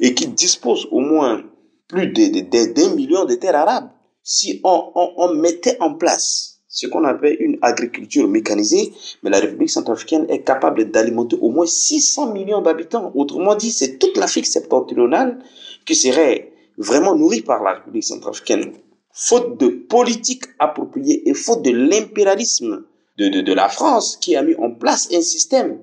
et 0.00 0.14
qui 0.14 0.26
dispose 0.28 0.88
au 0.90 1.00
moins 1.00 1.44
plus 1.88 2.08
d'un 2.08 2.28
de, 2.28 2.72
de, 2.72 2.96
million 2.96 3.24
de 3.24 3.34
terres 3.34 3.56
arabes. 3.56 3.90
Si 4.22 4.60
on, 4.64 4.92
on, 4.94 5.12
on 5.16 5.34
mettait 5.34 5.76
en 5.80 5.94
place 5.94 6.52
ce 6.72 6.86
qu'on 6.86 7.04
appelle 7.04 7.36
une 7.38 7.58
agriculture 7.60 8.26
mécanisée, 8.26 8.92
mais 9.22 9.28
la 9.28 9.40
République 9.40 9.68
centrafricaine 9.68 10.24
est 10.30 10.42
capable 10.42 10.90
d'alimenter 10.90 11.36
au 11.40 11.50
moins 11.50 11.66
600 11.66 12.32
millions 12.32 12.62
d'habitants. 12.62 13.12
Autrement 13.14 13.54
dit, 13.54 13.70
c'est 13.70 13.98
toute 13.98 14.16
l'Afrique 14.16 14.46
septentrionale 14.46 15.38
qui 15.84 15.94
serait 15.94 16.52
vraiment 16.78 17.14
nourrie 17.14 17.42
par 17.42 17.62
la 17.62 17.74
République 17.74 18.04
centrafricaine. 18.04 18.72
Faute 19.12 19.58
de 19.60 19.68
politique 19.68 20.44
appropriée 20.58 21.28
et 21.28 21.34
faute 21.34 21.62
de 21.62 21.70
l'impérialisme 21.70 22.84
de, 23.28 23.52
la 23.52 23.68
France 23.68 24.16
qui 24.20 24.36
a 24.36 24.42
mis 24.42 24.54
en 24.56 24.70
place 24.70 25.08
un 25.12 25.20
système 25.20 25.78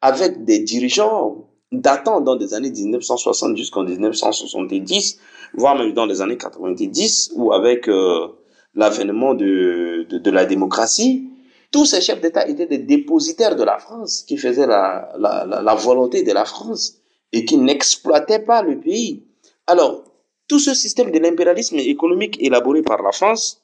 avec 0.00 0.44
des 0.44 0.60
dirigeants 0.60 1.48
datant 1.72 2.20
dans 2.20 2.36
des 2.36 2.54
années 2.54 2.70
1960 2.70 3.56
jusqu'en 3.56 3.82
1970, 3.84 5.18
voire 5.54 5.76
même 5.76 5.92
dans 5.92 6.06
les 6.06 6.20
années 6.20 6.36
90, 6.36 7.32
ou 7.34 7.52
avec 7.52 7.88
euh, 7.88 8.28
l'avènement 8.74 9.34
de, 9.34 10.06
de, 10.08 10.18
de, 10.18 10.30
la 10.30 10.44
démocratie, 10.44 11.30
tous 11.72 11.84
ces 11.86 12.00
chefs 12.00 12.20
d'État 12.20 12.46
étaient 12.46 12.66
des 12.66 12.78
dépositaires 12.78 13.56
de 13.56 13.64
la 13.64 13.78
France, 13.78 14.22
qui 14.22 14.36
faisaient 14.36 14.66
la, 14.66 15.12
la, 15.18 15.44
la, 15.46 15.62
la 15.62 15.74
volonté 15.74 16.22
de 16.22 16.32
la 16.32 16.44
France. 16.44 17.00
et 17.34 17.44
qui 17.44 17.56
n'exploitaient 17.58 18.44
pas 18.44 18.62
le 18.62 18.78
pays. 18.78 19.26
Alors, 19.66 20.04
tout 20.46 20.60
ce 20.60 20.72
système 20.72 21.10
de 21.10 21.18
l'impérialisme 21.18 21.76
économique 21.78 22.40
élaboré 22.40 22.82
par 22.82 23.02
la 23.02 23.10
France 23.10 23.63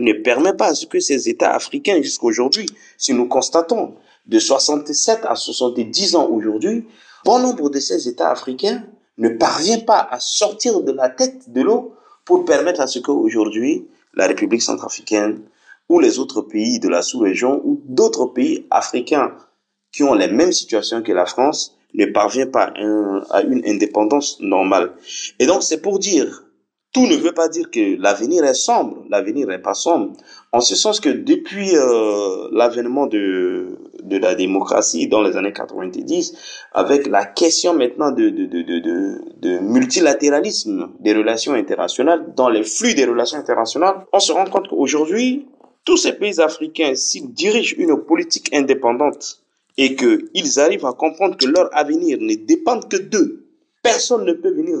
ne 0.00 0.12
permet 0.12 0.54
pas 0.54 0.68
à 0.68 0.74
ce 0.74 0.86
que 0.86 1.00
ces 1.00 1.28
États 1.28 1.54
africains, 1.54 2.00
jusqu'à 2.02 2.26
aujourd'hui, 2.26 2.66
si 2.96 3.14
nous 3.14 3.26
constatons 3.26 3.94
de 4.26 4.38
67 4.38 5.20
à 5.24 5.34
70 5.34 6.16
ans 6.16 6.28
aujourd'hui, 6.30 6.86
bon 7.24 7.38
nombre 7.38 7.70
de 7.70 7.80
ces 7.80 8.08
États 8.08 8.30
africains 8.30 8.84
ne 9.16 9.30
parviennent 9.30 9.84
pas 9.84 10.06
à 10.10 10.20
sortir 10.20 10.80
de 10.80 10.92
la 10.92 11.08
tête 11.08 11.50
de 11.52 11.62
l'eau 11.62 11.94
pour 12.24 12.44
permettre 12.44 12.80
à 12.80 12.86
ce 12.86 12.98
qu'aujourd'hui, 12.98 13.86
la 14.14 14.26
République 14.26 14.62
centrafricaine 14.62 15.40
ou 15.88 15.98
les 16.00 16.18
autres 16.18 16.42
pays 16.42 16.78
de 16.78 16.88
la 16.88 17.02
sous-région 17.02 17.62
ou 17.64 17.80
d'autres 17.86 18.26
pays 18.26 18.66
africains 18.70 19.32
qui 19.92 20.02
ont 20.02 20.14
les 20.14 20.28
mêmes 20.28 20.52
situations 20.52 21.02
que 21.02 21.12
la 21.12 21.24
France 21.24 21.76
ne 21.94 22.06
parviennent 22.06 22.50
pas 22.50 22.72
à 23.30 23.40
une 23.42 23.62
indépendance 23.66 24.38
normale. 24.40 24.92
Et 25.38 25.46
donc 25.46 25.62
c'est 25.62 25.80
pour 25.80 25.98
dire, 25.98 26.44
tout 26.92 27.06
ne 27.06 27.16
veut 27.16 27.32
pas 27.32 27.48
dire 27.48 27.70
que 27.70 28.00
l'avenir 28.00 28.44
est 28.44 28.54
sombre, 28.54 29.04
l'avenir 29.10 29.46
n'est 29.46 29.58
pas 29.58 29.74
sombre, 29.74 30.12
en 30.52 30.60
ce 30.60 30.74
sens 30.74 31.00
que 31.00 31.10
depuis 31.10 31.76
euh, 31.76 32.48
l'avènement 32.52 33.06
de, 33.06 33.78
de 34.02 34.16
la 34.16 34.34
démocratie 34.34 35.06
dans 35.06 35.20
les 35.20 35.36
années 35.36 35.52
90, 35.52 36.34
avec 36.72 37.06
la 37.06 37.26
question 37.26 37.74
maintenant 37.74 38.10
de, 38.10 38.30
de, 38.30 38.46
de, 38.46 38.62
de, 38.62 39.20
de 39.38 39.58
multilatéralisme 39.58 40.90
des 41.00 41.12
relations 41.12 41.52
internationales, 41.52 42.32
dans 42.34 42.48
les 42.48 42.62
flux 42.62 42.94
des 42.94 43.04
relations 43.04 43.38
internationales, 43.38 44.06
on 44.12 44.20
se 44.20 44.32
rend 44.32 44.46
compte 44.46 44.68
qu'aujourd'hui, 44.68 45.46
tous 45.84 45.98
ces 45.98 46.14
pays 46.14 46.40
africains, 46.40 46.94
s'ils 46.94 47.32
dirigent 47.32 47.74
une 47.78 47.96
politique 47.98 48.54
indépendante 48.54 49.42
et 49.76 49.94
qu'ils 49.94 50.58
arrivent 50.58 50.86
à 50.86 50.92
comprendre 50.92 51.36
que 51.36 51.46
leur 51.46 51.68
avenir 51.76 52.18
ne 52.20 52.34
dépend 52.34 52.80
que 52.80 52.96
d'eux, 52.96 53.46
personne 53.82 54.24
ne 54.24 54.32
peut 54.32 54.50
venir 54.52 54.78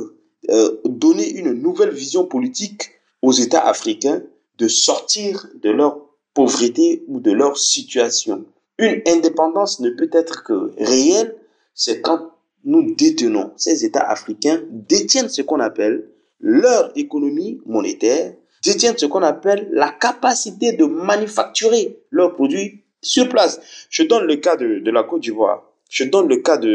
euh, 0.50 0.76
donner 0.84 1.28
une 1.30 1.52
nouvelle 1.52 1.90
vision 1.90 2.24
politique 2.24 2.90
aux 3.22 3.32
États 3.32 3.66
africains 3.66 4.22
de 4.58 4.68
sortir 4.68 5.46
de 5.62 5.70
leur 5.70 6.00
pauvreté 6.34 7.04
ou 7.08 7.20
de 7.20 7.32
leur 7.32 7.58
situation. 7.58 8.44
Une 8.78 9.02
indépendance 9.06 9.80
ne 9.80 9.90
peut 9.90 10.10
être 10.12 10.44
que 10.44 10.72
réelle, 10.78 11.34
c'est 11.74 12.00
quand 12.00 12.30
nous 12.64 12.94
détenons, 12.94 13.52
ces 13.56 13.84
États 13.84 14.08
africains 14.08 14.62
détiennent 14.70 15.28
ce 15.28 15.42
qu'on 15.42 15.60
appelle 15.60 16.08
leur 16.40 16.92
économie 16.96 17.60
monétaire, 17.66 18.34
détiennent 18.64 18.98
ce 18.98 19.06
qu'on 19.06 19.22
appelle 19.22 19.68
la 19.72 19.90
capacité 19.90 20.72
de 20.72 20.84
manufacturer 20.84 21.98
leurs 22.10 22.34
produits 22.34 22.84
sur 23.00 23.28
place. 23.28 23.60
Je 23.90 24.02
donne 24.02 24.24
le 24.24 24.36
cas 24.36 24.56
de, 24.56 24.90
la 24.90 25.02
Côte 25.02 25.22
d'Ivoire. 25.22 25.64
Je 25.90 26.04
donne 26.04 26.28
le 26.28 26.36
cas 26.36 26.56
de 26.56 26.68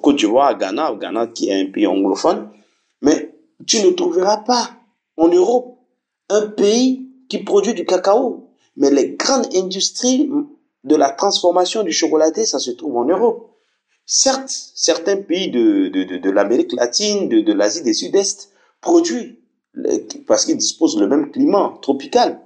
Côte 0.00 0.16
d'Ivoire, 0.16 0.56
Ghana, 0.56 0.94
Ghana 1.00 1.28
qui 1.28 1.48
est 1.48 1.60
un 1.60 1.70
pays 1.70 1.86
anglophone. 1.86 2.50
Mais 3.02 3.34
tu 3.66 3.82
ne 3.82 3.90
trouveras 3.90 4.38
pas 4.38 4.70
en 5.16 5.28
Europe 5.28 5.78
un 6.28 6.46
pays 6.46 7.08
qui 7.28 7.38
produit 7.38 7.74
du 7.74 7.84
cacao. 7.84 8.48
Mais 8.76 8.90
les 8.90 9.10
grandes 9.16 9.48
industries 9.54 10.30
de 10.84 10.96
la 10.96 11.10
transformation 11.10 11.82
du 11.82 11.92
chocolaté, 11.92 12.46
ça 12.46 12.58
se 12.58 12.70
trouve 12.70 12.96
en 12.96 13.04
Europe. 13.04 13.50
Certes, 14.06 14.72
certains 14.74 15.18
pays 15.18 15.50
de, 15.50 15.88
de, 15.88 16.18
de, 16.18 16.30
l'Amérique 16.30 16.72
latine, 16.72 17.28
de, 17.28 17.40
de 17.40 17.52
l'Asie 17.52 17.82
du 17.82 17.94
Sud-Est 17.94 18.50
produisent 18.80 19.36
parce 20.26 20.46
qu'ils 20.46 20.56
disposent 20.56 20.98
le 20.98 21.06
même 21.06 21.30
climat 21.30 21.78
tropical. 21.80 22.40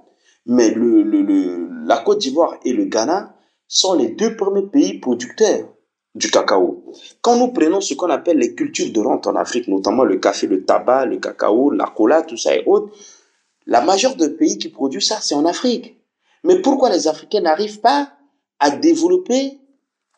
Mais 0.45 0.69
le, 0.69 1.01
le, 1.01 1.21
le, 1.21 1.69
la 1.87 1.97
Côte 1.97 2.19
d'Ivoire 2.19 2.55
et 2.63 2.73
le 2.73 2.85
Ghana 2.85 3.35
sont 3.67 3.93
les 3.93 4.09
deux 4.09 4.35
premiers 4.35 4.67
pays 4.67 4.99
producteurs 4.99 5.67
du 6.15 6.31
cacao. 6.31 6.83
Quand 7.21 7.35
nous 7.35 7.49
prenons 7.49 7.81
ce 7.81 7.93
qu'on 7.93 8.09
appelle 8.09 8.37
les 8.37 8.55
cultures 8.55 8.91
de 8.91 8.99
rente 9.01 9.27
en 9.27 9.35
Afrique, 9.35 9.67
notamment 9.67 10.05
le 10.05 10.15
café, 10.17 10.47
le 10.47 10.63
tabac, 10.63 11.05
le 11.05 11.17
cacao, 11.17 11.69
la 11.69 11.85
cola, 11.85 12.23
tout 12.23 12.37
ça 12.37 12.55
et 12.55 12.63
autres, 12.65 12.95
la 13.67 13.81
majeure 13.81 14.15
des 14.15 14.29
pays 14.29 14.57
qui 14.57 14.69
produisent 14.69 15.07
ça, 15.07 15.19
c'est 15.21 15.35
en 15.35 15.45
Afrique. 15.45 15.97
Mais 16.43 16.61
pourquoi 16.61 16.89
les 16.89 17.07
Africains 17.07 17.41
n'arrivent 17.41 17.81
pas 17.81 18.11
à 18.59 18.71
développer 18.71 19.59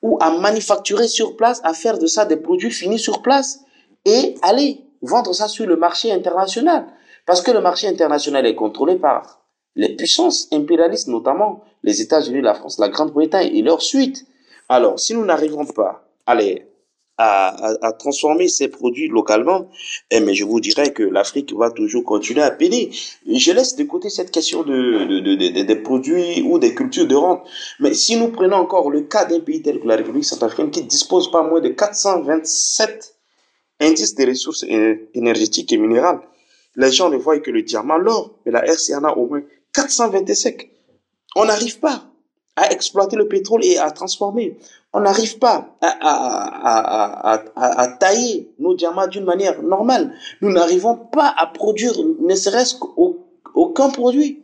ou 0.03 0.17
à 0.21 0.37
manufacturer 0.37 1.07
sur 1.07 1.35
place, 1.35 1.61
à 1.63 1.73
faire 1.73 1.97
de 1.97 2.05
ça 2.05 2.25
des 2.25 2.37
produits 2.37 2.71
finis 2.71 2.99
sur 2.99 3.21
place 3.21 3.61
et 4.05 4.35
aller 4.43 4.81
vendre 5.01 5.33
ça 5.33 5.47
sur 5.47 5.65
le 5.65 5.77
marché 5.77 6.11
international? 6.11 6.85
Parce 7.25 7.41
que 7.41 7.51
le 7.51 7.61
marché 7.61 7.87
international 7.87 8.45
est 8.45 8.55
contrôlé 8.55 8.97
par 8.97 9.41
les 9.75 9.95
puissances 9.95 10.47
impérialistes, 10.51 11.07
notamment 11.07 11.63
les 11.83 12.01
États-Unis, 12.01 12.41
la 12.41 12.53
France, 12.53 12.77
la 12.77 12.89
Grande-Bretagne 12.89 13.55
et 13.55 13.61
leur 13.61 13.81
suite. 13.81 14.25
Alors, 14.69 14.99
si 14.99 15.13
nous 15.13 15.25
n'arrivons 15.25 15.65
pas 15.65 16.07
à, 16.25 16.35
à, 17.17 17.87
à, 17.87 17.91
transformer 17.93 18.47
ces 18.47 18.67
produits 18.67 19.07
localement, 19.07 19.69
eh, 20.11 20.19
mais 20.19 20.33
je 20.33 20.43
vous 20.43 20.59
dirais 20.59 20.91
que 20.91 21.03
l'Afrique 21.03 21.53
va 21.53 21.71
toujours 21.71 22.03
continuer 22.03 22.41
à 22.43 22.51
peiner. 22.51 22.91
Je 23.25 23.51
laisse 23.53 23.75
de 23.75 23.83
côté 23.85 24.09
cette 24.09 24.29
question 24.29 24.63
de, 24.63 25.05
de, 25.05 25.19
de, 25.19 25.61
des 25.63 25.75
produits 25.77 26.41
ou 26.43 26.59
des 26.59 26.75
cultures 26.75 27.07
de 27.07 27.15
rente. 27.15 27.47
Mais 27.79 27.93
si 27.93 28.17
nous 28.17 28.27
prenons 28.27 28.57
encore 28.57 28.91
le 28.91 29.01
cas 29.01 29.25
d'un 29.25 29.39
pays 29.39 29.61
tel 29.61 29.79
que 29.79 29.87
la 29.87 29.95
République 29.95 30.25
centrafricaine 30.25 30.69
qui 30.69 30.83
dispose 30.83 31.31
pas 31.31 31.43
moins 31.43 31.61
de 31.61 31.69
427 31.69 33.15
indices 33.79 34.15
des 34.15 34.25
ressources 34.25 34.65
énergétiques 35.13 35.71
et 35.71 35.77
minérales, 35.77 36.19
les 36.75 36.91
gens 36.91 37.09
ne 37.09 37.17
voient 37.17 37.39
que 37.39 37.51
le 37.51 37.63
diamant, 37.63 37.97
l'or, 37.97 38.35
mais 38.45 38.51
la 38.51 38.61
RCA 38.61 38.97
a 38.97 39.17
au 39.17 39.27
moins 39.27 39.41
425. 39.73 40.69
On 41.35 41.45
n'arrive 41.45 41.79
pas 41.79 42.05
à 42.57 42.71
exploiter 42.71 43.15
le 43.15 43.27
pétrole 43.27 43.63
et 43.63 43.77
à 43.77 43.91
transformer. 43.91 44.57
On 44.91 45.01
n'arrive 45.01 45.37
pas 45.37 45.77
à, 45.81 47.37
tailler 47.99 48.51
nos 48.59 48.75
diamants 48.75 49.07
d'une 49.07 49.25
manière 49.25 49.61
normale. 49.61 50.13
Nous 50.41 50.51
n'arrivons 50.51 50.95
pas 50.95 51.33
à 51.37 51.45
produire 51.47 51.93
ne 52.19 52.35
serait-ce 52.35 52.75
qu'aucun 52.75 53.89
produit. 53.89 54.43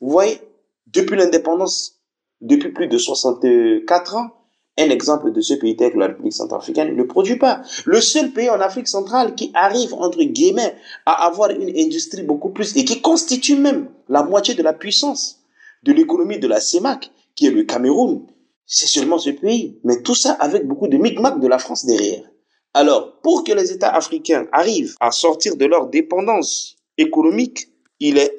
Vous 0.00 0.10
voyez, 0.10 0.40
depuis 0.86 1.16
l'indépendance, 1.16 2.00
depuis 2.42 2.70
plus 2.70 2.86
de 2.86 2.98
64 2.98 4.16
ans, 4.16 4.28
un 4.76 4.90
exemple 4.90 5.32
de 5.32 5.40
ce 5.40 5.54
pays 5.54 5.76
tel 5.76 5.92
que 5.92 5.98
la 5.98 6.08
République 6.08 6.32
centrafricaine 6.32 6.94
ne 6.94 7.02
produit 7.04 7.36
pas. 7.36 7.62
Le 7.86 8.00
seul 8.00 8.32
pays 8.32 8.50
en 8.50 8.60
Afrique 8.60 8.88
centrale 8.88 9.34
qui 9.34 9.52
arrive, 9.54 9.94
entre 9.94 10.22
guillemets, 10.22 10.74
à 11.06 11.26
avoir 11.26 11.50
une 11.50 11.70
industrie 11.78 12.24
beaucoup 12.24 12.50
plus 12.50 12.76
et 12.76 12.84
qui 12.84 13.00
constitue 13.00 13.56
même 13.56 13.88
la 14.08 14.22
moitié 14.22 14.54
de 14.54 14.62
la 14.62 14.72
puissance 14.72 15.40
de 15.84 15.92
l'économie 15.92 16.38
de 16.38 16.48
la 16.48 16.60
CEMAC, 16.60 17.10
qui 17.34 17.46
est 17.46 17.50
le 17.50 17.64
Cameroun, 17.64 18.26
c'est 18.66 18.86
seulement 18.86 19.18
ce 19.18 19.30
pays. 19.30 19.78
Mais 19.84 20.02
tout 20.02 20.14
ça 20.14 20.32
avec 20.32 20.66
beaucoup 20.66 20.88
de 20.88 20.96
micmac 20.96 21.40
de 21.40 21.48
la 21.48 21.58
France 21.58 21.84
derrière. 21.84 22.24
Alors, 22.72 23.20
pour 23.20 23.44
que 23.44 23.52
les 23.52 23.72
États 23.72 23.94
africains 23.94 24.46
arrivent 24.52 24.96
à 25.00 25.12
sortir 25.12 25.56
de 25.56 25.64
leur 25.64 25.86
dépendance 25.86 26.76
économique, 26.98 27.68
il 28.00 28.18
est 28.18 28.36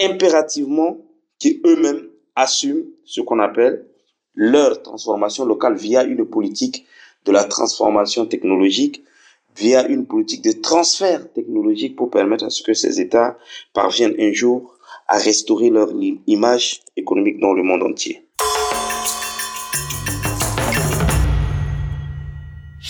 impérativement 0.00 0.98
qu'eux-mêmes 1.40 2.08
assument 2.34 2.84
ce 3.04 3.20
qu'on 3.20 3.38
appelle 3.38 3.86
leur 4.34 4.82
transformation 4.82 5.44
locale 5.44 5.76
via 5.76 6.02
une 6.04 6.26
politique 6.26 6.84
de 7.24 7.32
la 7.32 7.44
transformation 7.44 8.26
technologique, 8.26 9.02
via 9.56 9.86
une 9.86 10.06
politique 10.06 10.42
de 10.42 10.52
transfert 10.52 11.32
technologique 11.32 11.96
pour 11.96 12.10
permettre 12.10 12.44
à 12.44 12.50
ce 12.50 12.62
que 12.62 12.74
ces 12.74 13.00
États 13.00 13.38
parviennent 13.72 14.16
un 14.18 14.32
jour 14.32 14.76
à 15.08 15.18
restaurer 15.18 15.70
leur 15.70 15.90
image 16.26 16.82
économique 16.96 17.40
dans 17.40 17.54
le 17.54 17.62
monde 17.62 17.82
entier. 17.82 18.25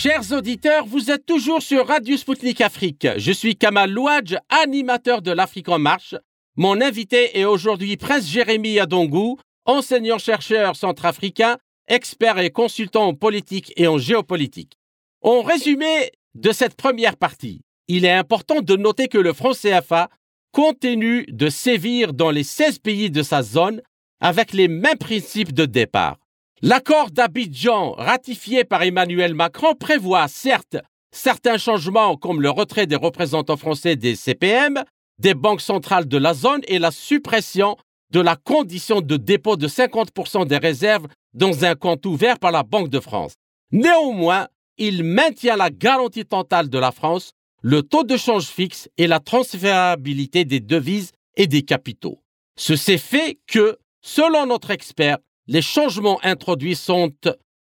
Chers 0.07 0.31
auditeurs, 0.31 0.85
vous 0.85 1.11
êtes 1.11 1.25
toujours 1.25 1.61
sur 1.61 1.85
Radio 1.85 2.15
Sputnik 2.15 2.61
Afrique. 2.61 3.05
Je 3.17 3.33
suis 3.33 3.57
Kamal 3.57 3.91
Louadj, 3.91 4.37
animateur 4.47 5.21
de 5.21 5.31
l'Afrique 5.31 5.67
en 5.67 5.79
marche. 5.79 6.15
Mon 6.55 6.79
invité 6.79 7.37
est 7.37 7.43
aujourd'hui 7.43 7.97
Prince 7.97 8.25
Jérémy 8.25 8.79
Adongou, 8.79 9.37
enseignant-chercheur 9.65 10.77
centrafricain, 10.77 11.57
expert 11.89 12.39
et 12.39 12.51
consultant 12.51 13.07
en 13.07 13.15
politique 13.15 13.73
et 13.75 13.87
en 13.87 13.97
géopolitique. 13.97 14.77
En 15.19 15.41
résumé 15.41 16.13
de 16.35 16.53
cette 16.53 16.77
première 16.77 17.17
partie, 17.17 17.59
il 17.89 18.05
est 18.05 18.13
important 18.13 18.61
de 18.61 18.77
noter 18.77 19.09
que 19.09 19.17
le 19.17 19.33
franc 19.33 19.51
CFA 19.51 20.09
continue 20.53 21.25
de 21.27 21.49
sévir 21.49 22.13
dans 22.13 22.31
les 22.31 22.43
16 22.43 22.79
pays 22.79 23.11
de 23.11 23.23
sa 23.23 23.43
zone 23.43 23.81
avec 24.21 24.53
les 24.53 24.69
mêmes 24.69 24.97
principes 24.97 25.51
de 25.51 25.65
départ. 25.65 26.17
L'accord 26.63 27.11
d'Abidjan 27.11 27.91
ratifié 27.91 28.63
par 28.63 28.81
Emmanuel 28.81 29.35
Macron 29.35 29.75
prévoit 29.75 30.27
certes 30.27 30.77
certains 31.11 31.59
changements 31.59 32.17
comme 32.17 32.41
le 32.41 32.49
retrait 32.49 32.87
des 32.87 32.95
représentants 32.95 33.57
français 33.57 33.95
des 33.95 34.15
CPM, 34.15 34.83
des 35.19 35.35
banques 35.35 35.61
centrales 35.61 36.07
de 36.07 36.17
la 36.17 36.33
zone 36.33 36.61
et 36.67 36.79
la 36.79 36.89
suppression 36.89 37.77
de 38.11 38.19
la 38.21 38.35
condition 38.35 39.01
de 39.01 39.17
dépôt 39.17 39.55
de 39.55 39.67
50% 39.67 40.47
des 40.47 40.57
réserves 40.57 41.05
dans 41.35 41.63
un 41.63 41.75
compte 41.75 42.03
ouvert 42.07 42.39
par 42.39 42.51
la 42.51 42.63
Banque 42.63 42.89
de 42.89 42.99
France. 42.99 43.33
Néanmoins, 43.71 44.47
il 44.79 45.03
maintient 45.03 45.57
la 45.57 45.69
garantie 45.69 46.25
totale 46.25 46.69
de 46.69 46.79
la 46.79 46.91
France, 46.91 47.33
le 47.61 47.83
taux 47.83 48.03
de 48.03 48.17
change 48.17 48.45
fixe 48.45 48.89
et 48.97 49.05
la 49.05 49.19
transférabilité 49.19 50.43
des 50.43 50.59
devises 50.59 51.11
et 51.35 51.45
des 51.45 51.61
capitaux. 51.61 52.19
Ceci 52.55 52.97
fait 52.97 53.37
que, 53.45 53.77
selon 54.01 54.47
notre 54.47 54.71
expert, 54.71 55.17
les 55.47 55.61
changements 55.61 56.19
introduits 56.23 56.75
sont 56.75 57.11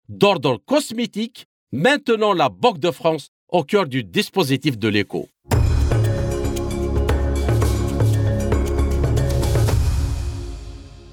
d'ordre 0.09 0.59
cosmétique 0.65 1.47
maintenant 1.73 2.33
la 2.33 2.49
Banque 2.49 2.79
de 2.79 2.91
France 2.91 3.29
au 3.49 3.65
cœur 3.65 3.87
du 3.87 4.05
dispositif 4.05 4.79
de 4.79 4.89
l'écho. 4.89 5.29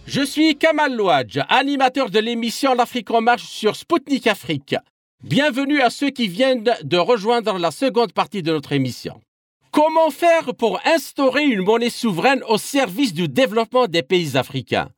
Je 0.06 0.24
suis 0.24 0.58
Kamal 0.58 0.96
Louadj, 0.96 1.40
animateur 1.50 2.10
de 2.10 2.20
l'émission 2.20 2.74
L'Afrique 2.74 3.12
en 3.12 3.22
marche 3.22 3.44
sur 3.44 3.76
Spoutnik 3.76 4.26
Afrique. 4.28 4.76
Bienvenue 5.24 5.82
à 5.82 5.90
ceux 5.90 6.10
qui 6.10 6.28
viennent 6.28 6.64
de 6.84 6.98
rejoindre 6.98 7.60
la 7.60 7.72
seconde 7.72 8.14
partie 8.14 8.42
de 8.42 8.52
notre 8.52 8.74
émission. 8.74 9.20
Comment 9.72 10.10
faire 10.10 10.56
pour 10.56 10.80
instaurer 10.86 11.44
une 11.44 11.62
monnaie 11.62 11.92
souveraine 11.92 12.42
au 12.48 12.58
service 12.58 13.14
du 13.14 13.28
développement 13.28 13.88
des 13.88 14.02
pays 14.02 14.36
africains? 14.36 14.90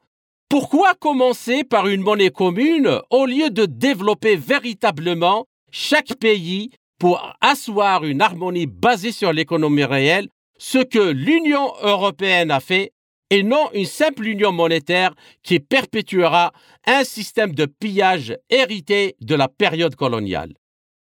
Pourquoi 0.51 0.95
commencer 0.95 1.63
par 1.63 1.87
une 1.87 2.01
monnaie 2.01 2.29
commune 2.29 2.99
au 3.09 3.25
lieu 3.25 3.49
de 3.49 3.65
développer 3.65 4.35
véritablement 4.35 5.45
chaque 5.71 6.15
pays 6.15 6.71
pour 6.99 7.25
asseoir 7.39 8.03
une 8.03 8.21
harmonie 8.21 8.65
basée 8.65 9.13
sur 9.13 9.31
l'économie 9.31 9.85
réelle, 9.85 10.27
ce 10.57 10.79
que 10.79 10.99
l'Union 10.99 11.71
européenne 11.81 12.51
a 12.51 12.59
fait 12.59 12.91
et 13.29 13.43
non 13.43 13.69
une 13.73 13.85
simple 13.85 14.27
union 14.27 14.51
monétaire 14.51 15.15
qui 15.41 15.61
perpétuera 15.61 16.51
un 16.85 17.05
système 17.05 17.55
de 17.55 17.65
pillage 17.65 18.35
hérité 18.49 19.15
de 19.21 19.35
la 19.35 19.47
période 19.47 19.95
coloniale? 19.95 20.51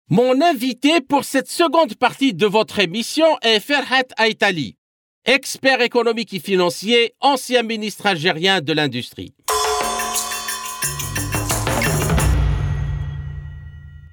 Mon 0.08 0.40
invité 0.40 1.02
pour 1.02 1.24
cette 1.24 1.50
seconde 1.50 1.96
partie 1.96 2.36
de 2.36 2.46
votre 2.46 2.78
émission 2.78 3.40
est 3.42 3.60
Ferhat 3.60 4.04
Aitali, 4.20 4.78
expert 5.26 5.82
économique 5.82 6.34
et 6.34 6.40
financier, 6.40 7.14
ancien 7.20 7.64
ministre 7.64 8.06
algérien 8.06 8.62
de 8.62 8.74
l'industrie. 8.74 9.34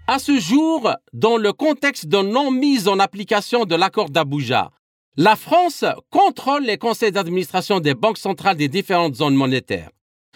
À 0.06 0.18
ce 0.18 0.38
jour, 0.38 0.90
dans 1.12 1.36
le 1.36 1.52
contexte 1.52 2.06
de 2.06 2.18
non-mise 2.18 2.88
en 2.88 2.98
application 2.98 3.64
de 3.64 3.74
l'accord 3.74 4.10
d'Abuja, 4.10 4.70
la 5.16 5.36
France 5.36 5.84
contrôle 6.10 6.64
les 6.64 6.78
conseils 6.78 7.12
d'administration 7.12 7.80
des 7.80 7.94
banques 7.94 8.18
centrales 8.18 8.56
des 8.56 8.68
différentes 8.68 9.16
zones 9.16 9.34
monétaires. 9.34 9.90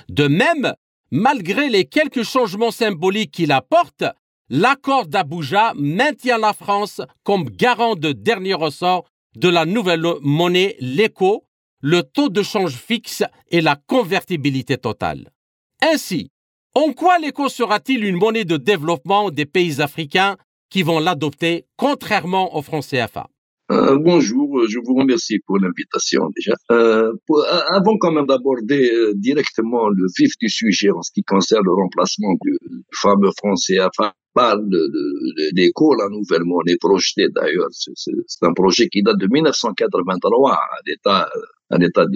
De 0.08 0.26
même, 0.26 0.74
malgré 1.11 1.68
les 1.68 1.85
quelques 1.85 2.24
changements 2.24 2.70
symboliques 2.70 3.30
qu'il 3.30 3.52
apporte, 3.52 4.04
l'accord 4.50 5.06
d'Abuja 5.06 5.72
maintient 5.76 6.38
la 6.38 6.52
France 6.52 7.00
comme 7.22 7.44
garant 7.44 7.94
de 7.94 8.12
dernier 8.12 8.54
ressort 8.54 9.04
de 9.37 9.49
la 9.49 9.64
nouvelle 9.64 10.05
monnaie, 10.23 10.77
l'écho, 10.81 11.45
le 11.81 12.03
taux 12.03 12.29
de 12.29 12.42
change 12.42 12.75
fixe 12.75 13.25
et 13.51 13.61
la 13.61 13.77
convertibilité 13.77 14.77
totale. 14.77 15.31
Ainsi, 15.83 16.31
en 16.75 16.92
quoi 16.92 17.18
l'écho 17.18 17.49
sera-t-il 17.49 18.05
une 18.05 18.16
monnaie 18.16 18.45
de 18.45 18.57
développement 18.57 19.31
des 19.31 19.47
pays 19.47 19.81
africains 19.81 20.37
qui 20.71 20.83
vont 20.83 21.01
l'adopter 21.01 21.66
contrairement 21.77 22.57
au 22.57 22.62
franc 22.62 22.81
CFA 22.81 23.29
euh, 23.71 23.97
bonjour, 23.99 24.59
euh, 24.59 24.66
je 24.68 24.79
vous 24.85 24.95
remercie 24.95 25.38
pour 25.47 25.59
l'invitation 25.59 26.29
déjà. 26.37 26.53
Euh, 26.73 27.12
avant 27.71 27.97
quand 27.99 28.12
même 28.12 28.27
d'aborder 28.27 28.90
directement 29.14 29.88
le 29.88 30.07
vif 30.18 30.33
du 30.38 30.51
sujet 30.51 30.90
en 30.90 31.01
ce 31.01 31.11
qui 31.12 31.23
concerne 31.23 31.62
le 31.64 31.73
remplacement 31.73 32.35
du 32.42 32.59
fameux 32.92 33.31
franc 33.38 33.55
CFA 33.55 34.12
parle 34.35 34.68
d'éco, 35.53 35.95
la 35.95 36.09
nouvelle 36.09 36.45
monnaie 36.45 36.77
projetée 36.79 37.29
d'ailleurs. 37.29 37.68
C'est 37.71 38.42
un 38.42 38.53
projet 38.53 38.88
qui 38.88 39.03
date 39.03 39.18
de 39.18 39.29
1983, 39.29 40.53
un 40.53 40.92
état, 40.92 41.31
un 41.71 41.81
état 41.81 42.07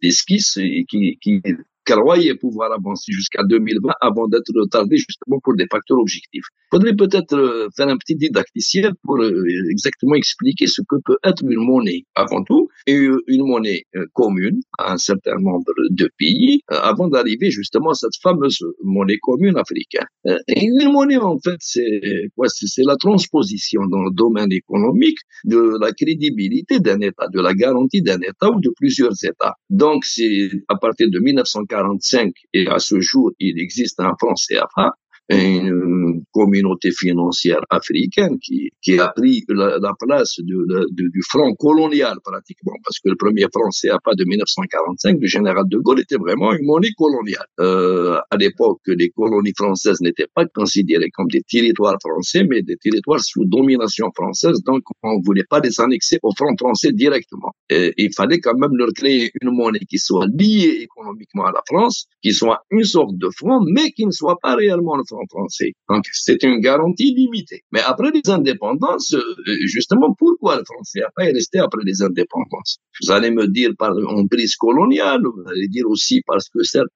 d'esquisse 0.00 0.56
et 0.56 0.84
qui, 0.88 1.18
qui 1.20 1.40
croyait 1.84 2.34
pouvoir 2.34 2.72
avancer 2.72 3.12
jusqu'à 3.12 3.42
2020 3.44 3.92
avant 4.00 4.28
d'être 4.28 4.52
retardé 4.54 4.96
justement 4.96 5.38
pour 5.42 5.54
des 5.56 5.66
facteurs 5.70 5.98
objectifs. 5.98 6.44
Faudrait 6.70 6.94
peut-être 6.94 7.34
euh, 7.34 7.68
faire 7.76 7.88
un 7.88 7.96
petit 7.96 8.16
didacticien 8.16 8.92
pour 9.02 9.18
euh, 9.18 9.44
exactement 9.70 10.14
expliquer 10.14 10.66
ce 10.66 10.82
que 10.88 10.96
peut 11.04 11.18
être 11.24 11.42
une 11.42 11.64
monnaie 11.64 12.04
avant 12.14 12.42
tout 12.44 12.68
et 12.86 12.96
euh, 12.96 13.22
une 13.26 13.46
monnaie 13.46 13.82
commune 14.14 14.60
à 14.78 14.94
un 14.94 14.96
certain 14.96 15.36
nombre 15.38 15.72
de 15.90 16.08
pays 16.18 16.62
avant 16.68 17.08
d'arriver 17.08 17.50
justement 17.50 17.90
à 17.90 17.94
cette 17.94 18.16
fameuse 18.22 18.64
monnaie 18.82 19.18
commune 19.20 19.56
africaine. 19.56 20.06
Une 20.48 20.92
monnaie 20.92 21.16
en 21.16 21.38
fait 21.38 21.56
c'est 21.60 22.00
quoi 22.36 22.48
C'est 22.48 22.84
la 22.84 22.96
transposition 22.96 23.82
dans 23.86 24.02
le 24.04 24.10
domaine 24.12 24.52
économique 24.52 25.18
de 25.44 25.78
la 25.80 25.92
crédibilité 25.92 26.80
d'un 26.80 27.00
État, 27.00 27.28
de 27.28 27.40
la 27.40 27.54
garantie 27.54 28.02
d'un 28.02 28.20
État 28.20 28.50
ou 28.50 28.60
de 28.60 28.70
plusieurs 28.76 29.12
États. 29.24 29.54
Donc 29.70 30.04
c'est 30.04 30.50
à 30.68 30.76
partir 30.76 31.08
de 31.10 31.18
1940 31.18 31.71
1945 31.72 32.32
et 32.52 32.68
à 32.68 32.78
ce 32.78 33.00
jour, 33.00 33.30
il 33.38 33.60
existe 33.60 34.00
un 34.00 34.14
franc 34.18 34.34
CFA 34.34 34.92
une 35.36 36.24
communauté 36.32 36.90
financière 36.90 37.60
africaine 37.70 38.38
qui, 38.38 38.70
qui 38.82 38.98
a 38.98 39.08
pris 39.08 39.44
la, 39.48 39.78
la 39.78 39.92
place 39.98 40.36
de, 40.38 40.86
du 40.90 41.22
franc 41.28 41.52
colonial 41.54 42.16
pratiquement, 42.24 42.74
parce 42.84 42.98
que 42.98 43.08
le 43.08 43.16
premier 43.16 43.46
franc 43.52 43.68
CFA 43.70 44.14
de 44.16 44.24
1945 44.24 45.18
du 45.18 45.28
général 45.28 45.64
de 45.68 45.78
Gaulle 45.78 46.00
était 46.00 46.16
vraiment 46.16 46.52
une 46.52 46.66
monnaie 46.66 46.92
coloniale. 46.96 47.46
Euh, 47.60 48.18
à 48.30 48.36
l'époque, 48.36 48.80
les 48.86 49.10
colonies 49.10 49.52
françaises 49.56 50.00
n'étaient 50.00 50.28
pas 50.34 50.46
considérées 50.46 51.10
comme 51.10 51.28
des 51.28 51.42
territoires 51.42 51.96
français, 52.00 52.44
mais 52.48 52.62
des 52.62 52.76
territoires 52.76 53.20
sous 53.20 53.44
domination 53.44 54.10
française, 54.14 54.62
donc 54.64 54.82
on 55.02 55.18
ne 55.18 55.24
voulait 55.24 55.44
pas 55.48 55.60
les 55.60 55.80
annexer 55.80 56.18
au 56.22 56.32
franc 56.36 56.54
français 56.58 56.92
directement. 56.92 57.52
Et 57.70 57.92
il 57.96 58.12
fallait 58.14 58.40
quand 58.40 58.56
même 58.58 58.76
leur 58.76 58.88
créer 58.94 59.30
une 59.40 59.50
monnaie 59.50 59.80
qui 59.88 59.98
soit 59.98 60.26
liée 60.26 60.80
économiquement 60.82 61.46
à 61.46 61.52
la 61.52 61.62
France, 61.66 62.06
qui 62.22 62.32
soit 62.32 62.60
une 62.70 62.84
sorte 62.84 63.16
de 63.16 63.28
franc, 63.36 63.60
mais 63.66 63.90
qui 63.92 64.06
ne 64.06 64.10
soit 64.10 64.38
pas 64.40 64.54
réellement 64.54 64.96
le 64.96 65.04
franc 65.06 65.21
français. 65.30 65.72
Donc, 65.88 66.04
c'est 66.12 66.42
une 66.42 66.60
garantie 66.60 67.14
limitée. 67.14 67.62
Mais 67.72 67.80
après 67.80 68.10
les 68.10 68.28
indépendances, 68.30 69.14
euh, 69.14 69.22
justement, 69.66 70.14
pourquoi 70.18 70.56
le 70.56 70.64
français 70.64 71.00
n'a 71.00 71.10
pas 71.14 71.24
resté 71.24 71.58
après 71.58 71.82
les 71.84 72.02
indépendances? 72.02 72.78
Vous 73.00 73.10
allez 73.10 73.30
me 73.30 73.46
dire 73.46 73.70
par 73.78 73.92
une 73.96 74.28
prise 74.28 74.56
coloniale, 74.56 75.22
vous 75.22 75.44
allez 75.50 75.68
dire 75.68 75.84
aussi 75.88 76.22
parce 76.26 76.48
que 76.48 76.62
certains, 76.62 76.88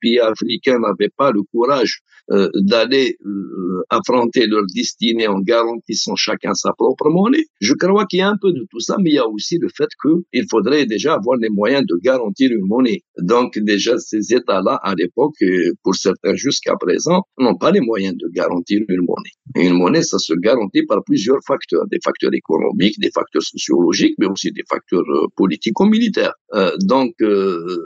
pays 0.00 0.18
africains 0.18 0.78
n'avaient 0.78 1.12
pas 1.16 1.30
le 1.30 1.42
courage 1.52 2.00
euh, 2.30 2.48
d'aller 2.54 3.16
euh, 3.24 3.82
affronter 3.88 4.46
leur 4.46 4.64
destinée 4.74 5.28
en 5.28 5.40
garantissant 5.40 6.16
chacun 6.16 6.54
sa 6.54 6.72
propre 6.72 7.08
monnaie. 7.08 7.44
Je 7.60 7.72
crois 7.74 8.04
qu'il 8.06 8.18
y 8.18 8.22
a 8.22 8.28
un 8.28 8.36
peu 8.40 8.52
de 8.52 8.66
tout 8.70 8.80
ça, 8.80 8.96
mais 9.00 9.10
il 9.10 9.14
y 9.14 9.18
a 9.18 9.28
aussi 9.28 9.58
le 9.58 9.68
fait 9.68 9.88
qu'il 10.02 10.44
faudrait 10.50 10.86
déjà 10.86 11.14
avoir 11.14 11.38
les 11.38 11.48
moyens 11.48 11.84
de 11.86 11.96
garantir 12.02 12.50
une 12.50 12.66
monnaie. 12.66 13.02
Donc 13.18 13.58
déjà, 13.58 13.98
ces 13.98 14.34
États-là, 14.34 14.78
à 14.82 14.94
l'époque, 14.94 15.36
pour 15.82 15.94
certains 15.94 16.34
jusqu'à 16.34 16.74
présent, 16.76 17.22
n'ont 17.38 17.56
pas 17.56 17.70
les 17.70 17.80
moyens 17.80 18.16
de 18.16 18.28
garantir 18.32 18.80
une 18.88 19.04
monnaie. 19.04 19.66
une 19.68 19.76
monnaie, 19.76 20.02
ça 20.02 20.18
se 20.18 20.34
garantit 20.34 20.84
par 20.84 21.02
plusieurs 21.04 21.40
facteurs, 21.46 21.86
des 21.90 21.98
facteurs 22.02 22.32
économiques, 22.32 22.98
des 22.98 23.10
facteurs 23.10 23.42
sociologiques, 23.42 24.14
mais 24.18 24.26
aussi 24.26 24.52
des 24.52 24.64
facteurs 24.68 25.04
euh, 25.08 25.26
politico-militaires. 25.36 26.34
Euh, 26.54 26.70
donc, 26.84 27.14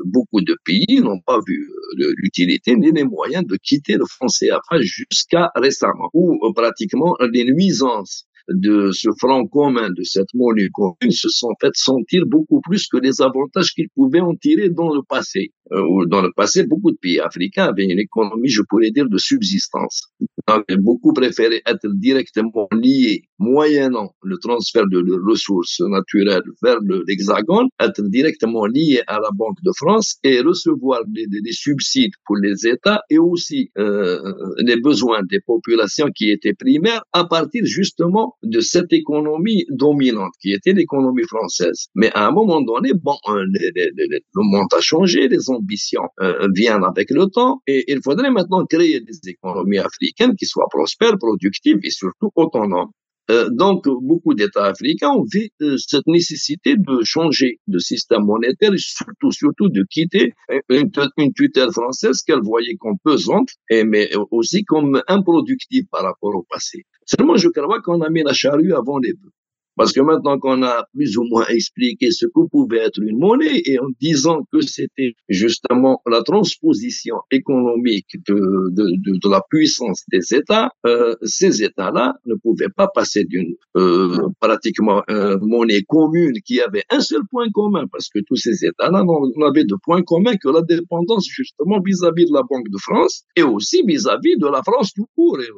beaucoup 0.04 0.40
de 0.40 0.56
pays 0.64 1.00
n'ont 1.00 1.20
pas 1.20 1.38
vu 1.46 1.68
l'utilité 2.16 2.76
ni 2.76 2.92
les 2.92 3.04
moyens 3.04 3.44
de 3.46 3.56
quitter 3.56 3.94
le 3.94 4.04
franc 4.06 4.26
CFA 4.26 4.80
jusqu'à 4.80 5.50
récemment, 5.54 6.10
où 6.14 6.38
euh, 6.44 6.52
pratiquement 6.52 7.16
les 7.32 7.44
nuisances 7.44 8.26
de 8.48 8.90
ce 8.92 9.08
franc 9.18 9.46
commun, 9.46 9.90
de 9.90 10.02
cette 10.02 10.32
monnaie 10.34 10.68
commune, 10.72 11.10
se 11.10 11.28
sont 11.28 11.54
fait 11.60 11.74
sentir 11.74 12.22
beaucoup 12.26 12.60
plus 12.60 12.86
que 12.88 12.98
les 12.98 13.20
avantages 13.20 13.72
qu'ils 13.74 13.88
pouvaient 13.94 14.20
en 14.20 14.34
tirer 14.34 14.70
dans 14.70 14.92
le 14.92 15.02
passé. 15.08 15.52
Euh, 15.72 16.06
dans 16.08 16.22
le 16.22 16.32
passé, 16.34 16.64
beaucoup 16.66 16.90
de 16.90 16.98
pays 17.00 17.20
africains 17.20 17.66
avaient 17.66 17.84
une 17.84 17.98
économie, 17.98 18.48
je 18.48 18.62
pourrais 18.68 18.90
dire, 18.90 19.08
de 19.08 19.18
subsistance. 19.18 20.08
Donc, 20.48 20.64
beaucoup 20.78 21.12
préféraient 21.12 21.62
être 21.66 21.88
directement 21.94 22.68
liés, 22.72 23.22
moyennant 23.40 24.14
le 24.22 24.36
transfert 24.38 24.86
de 24.86 25.00
ressources 25.26 25.80
naturelles 25.80 26.42
vers 26.62 26.78
l'Hexagone, 27.08 27.68
être 27.80 28.02
directement 28.02 28.66
liés 28.66 29.02
à 29.06 29.18
la 29.18 29.30
Banque 29.34 29.56
de 29.64 29.72
France 29.76 30.18
et 30.22 30.40
recevoir 30.40 31.00
des, 31.06 31.26
des, 31.26 31.52
subsides 31.52 32.12
pour 32.26 32.36
les 32.36 32.66
États 32.66 33.00
et 33.08 33.18
aussi 33.18 33.70
euh, 33.78 34.20
les 34.58 34.78
besoins 34.78 35.22
des 35.28 35.40
populations 35.40 36.08
qui 36.14 36.30
étaient 36.30 36.52
primaires 36.52 37.02
à 37.12 37.24
partir 37.24 37.64
justement 37.64 38.36
de 38.42 38.60
cette 38.60 38.92
économie 38.92 39.64
dominante 39.70 40.32
qui 40.40 40.52
était 40.52 40.72
l'économie 40.72 41.24
française. 41.24 41.86
Mais 41.94 42.10
à 42.12 42.28
un 42.28 42.32
moment 42.32 42.60
donné, 42.60 42.90
bon, 42.92 43.16
euh, 43.28 43.44
le 43.46 44.20
monde 44.34 44.68
a 44.76 44.80
changé, 44.80 45.28
les 45.28 45.48
ambitions 45.48 46.08
euh, 46.20 46.46
viennent 46.54 46.84
avec 46.84 47.10
le 47.10 47.26
temps 47.26 47.62
et 47.66 47.90
il 47.90 48.00
faudrait 48.04 48.30
maintenant 48.30 48.66
créer 48.66 49.00
des 49.00 49.18
économies 49.30 49.78
africaines 49.78 50.34
qui 50.36 50.44
soient 50.44 50.68
prospères, 50.68 51.16
productives 51.18 51.78
et 51.82 51.90
surtout 51.90 52.30
autonomes. 52.36 52.90
Euh, 53.30 53.48
donc, 53.50 53.84
beaucoup 54.02 54.34
d'États 54.34 54.64
africains 54.64 55.10
ont 55.10 55.24
vu 55.32 55.50
euh, 55.62 55.76
cette 55.78 56.06
nécessité 56.06 56.74
de 56.76 57.04
changer 57.04 57.60
de 57.68 57.78
système 57.78 58.24
monétaire 58.24 58.72
et 58.74 58.78
surtout, 58.78 59.30
surtout 59.30 59.68
de 59.68 59.84
quitter 59.88 60.32
une, 60.68 60.90
une 61.16 61.32
tutelle 61.32 61.70
française 61.70 62.22
qu'elles 62.22 62.42
voyaient 62.42 62.76
comme 62.80 62.96
pesante, 63.04 63.50
et, 63.70 63.84
mais 63.84 64.10
aussi 64.30 64.64
comme 64.64 65.00
improductive 65.06 65.84
par 65.90 66.02
rapport 66.02 66.34
au 66.34 66.44
passé. 66.50 66.84
Seulement, 67.06 67.36
je 67.36 67.48
crois 67.48 67.80
qu'on 67.80 68.00
a 68.02 68.10
mis 68.10 68.22
la 68.22 68.32
charrue 68.32 68.72
avant 68.74 68.98
les 68.98 69.12
bœufs. 69.12 69.30
Parce 69.80 69.94
que 69.94 70.02
maintenant 70.02 70.38
qu'on 70.38 70.62
a 70.62 70.84
plus 70.92 71.16
ou 71.16 71.24
moins 71.24 71.46
expliqué 71.46 72.10
ce 72.10 72.26
que 72.26 72.46
pouvait 72.50 72.80
être 72.80 73.00
une 73.00 73.18
monnaie 73.18 73.62
et 73.64 73.78
en 73.78 73.88
disant 73.98 74.42
que 74.52 74.60
c'était 74.60 75.14
justement 75.30 76.02
la 76.06 76.20
transposition 76.22 77.16
économique 77.30 78.10
de, 78.28 78.34
de, 78.76 78.84
de, 79.04 79.12
de 79.24 79.30
la 79.30 79.40
puissance 79.48 80.02
des 80.12 80.34
États, 80.34 80.68
euh, 80.84 81.14
ces 81.22 81.62
États-là 81.62 82.12
ne 82.26 82.34
pouvaient 82.34 82.74
pas 82.76 82.88
passer 82.94 83.24
d'une 83.24 83.54
euh, 83.78 84.28
pratiquement 84.38 85.02
euh, 85.08 85.38
monnaie 85.40 85.80
commune 85.88 86.34
qui 86.44 86.60
avait 86.60 86.84
un 86.90 87.00
seul 87.00 87.22
point 87.30 87.46
commun, 87.54 87.86
parce 87.90 88.10
que 88.10 88.18
tous 88.26 88.36
ces 88.36 88.66
États-là 88.66 89.02
n'avaient 89.38 89.64
de 89.64 89.76
point 89.82 90.02
commun 90.02 90.36
que 90.36 90.50
la 90.50 90.60
dépendance 90.60 91.26
justement 91.26 91.80
vis-à-vis 91.82 92.26
de 92.26 92.34
la 92.34 92.42
Banque 92.42 92.68
de 92.70 92.76
France 92.78 93.22
et 93.34 93.44
aussi 93.44 93.82
vis-à-vis 93.86 94.36
de 94.36 94.46
la 94.46 94.62
France 94.62 94.92
tout 94.94 95.06
court, 95.16 95.38
euh, 95.38 95.48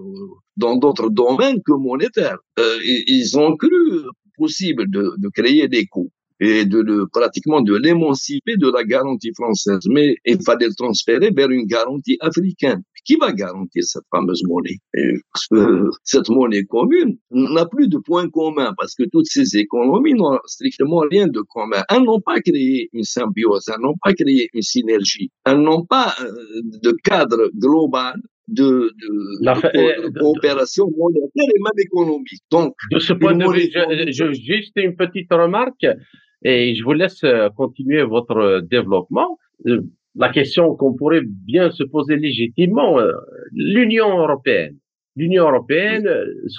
dans 0.57 0.77
d'autres 0.77 1.11
domaines 1.11 1.61
que 1.65 1.73
monétaires. 1.73 2.39
Euh, 2.59 2.79
ils 2.85 3.39
ont 3.39 3.57
cru 3.57 3.71
possible 4.37 4.91
de, 4.91 5.15
de 5.19 5.29
créer 5.29 5.69
des 5.69 5.87
coûts 5.87 6.11
et 6.43 6.65
de 6.65 6.81
le, 6.81 7.07
pratiquement 7.07 7.61
de 7.61 7.75
l'émanciper 7.77 8.57
de 8.57 8.69
la 8.69 8.83
garantie 8.83 9.33
française. 9.35 9.79
Mais 9.89 10.17
il 10.25 10.43
fallait 10.43 10.67
le 10.67 10.75
transférer 10.75 11.31
vers 11.31 11.51
une 11.51 11.67
garantie 11.67 12.17
africaine. 12.21 12.83
Qui 13.05 13.17
va 13.17 13.33
garantir 13.33 13.83
cette 13.85 14.05
fameuse 14.11 14.43
monnaie? 14.45 14.79
Parce 15.33 15.47
que 15.49 15.91
cette 16.03 16.29
monnaie 16.29 16.65
commune 16.65 17.17
n'a 17.31 17.67
plus 17.67 17.89
de 17.89 17.99
points 17.99 18.29
communs 18.29 18.73
parce 18.77 18.95
que 18.95 19.05
toutes 19.11 19.27
ces 19.27 19.57
économies 19.57 20.15
n'ont 20.15 20.39
strictement 20.47 21.03
rien 21.11 21.27
de 21.27 21.41
commun. 21.41 21.83
Elles 21.89 22.03
n'ont 22.03 22.21
pas 22.21 22.41
créé 22.41 22.89
une 22.93 23.05
symbiose, 23.05 23.69
elles 23.69 23.81
n'ont 23.81 23.97
pas 24.03 24.13
créé 24.13 24.49
une 24.53 24.63
synergie, 24.63 25.31
elles 25.45 25.61
n'ont 25.61 25.85
pas 25.85 26.15
euh, 26.21 26.63
de 26.83 26.93
cadre 27.05 27.51
global 27.57 28.21
de, 28.59 28.69
de, 29.03 29.11
La 29.49 29.55
de, 29.55 29.61
euh, 29.67 30.11
de 30.11 30.19
coopération 30.19 30.85
monétaire 31.03 31.49
et 31.57 31.61
même 31.67 31.81
économique. 31.89 32.43
Donc, 32.51 32.75
De 32.93 32.99
ce 33.09 33.13
point 33.21 33.35
de 33.35 33.45
vue, 33.53 33.69
je, 33.75 34.13
je- 34.19 34.33
juste 34.53 34.75
une 34.77 34.95
petite 35.03 35.31
remarque 35.33 35.87
et 36.45 36.75
je 36.77 36.83
vous 36.85 36.93
laisse 37.03 37.23
euh, 37.25 37.49
continuer 37.61 38.03
votre 38.17 38.37
euh, 38.37 38.61
développement. 38.77 39.31
La 40.25 40.29
question 40.39 40.65
qu'on 40.77 40.95
pourrait 40.95 41.23
bien 41.53 41.71
se 41.79 41.85
poser 41.95 42.17
légitimement, 42.17 42.91
l'Union 43.53 44.11
européenne. 44.25 44.77
L'Union 45.17 45.45
européenne, 45.51 46.07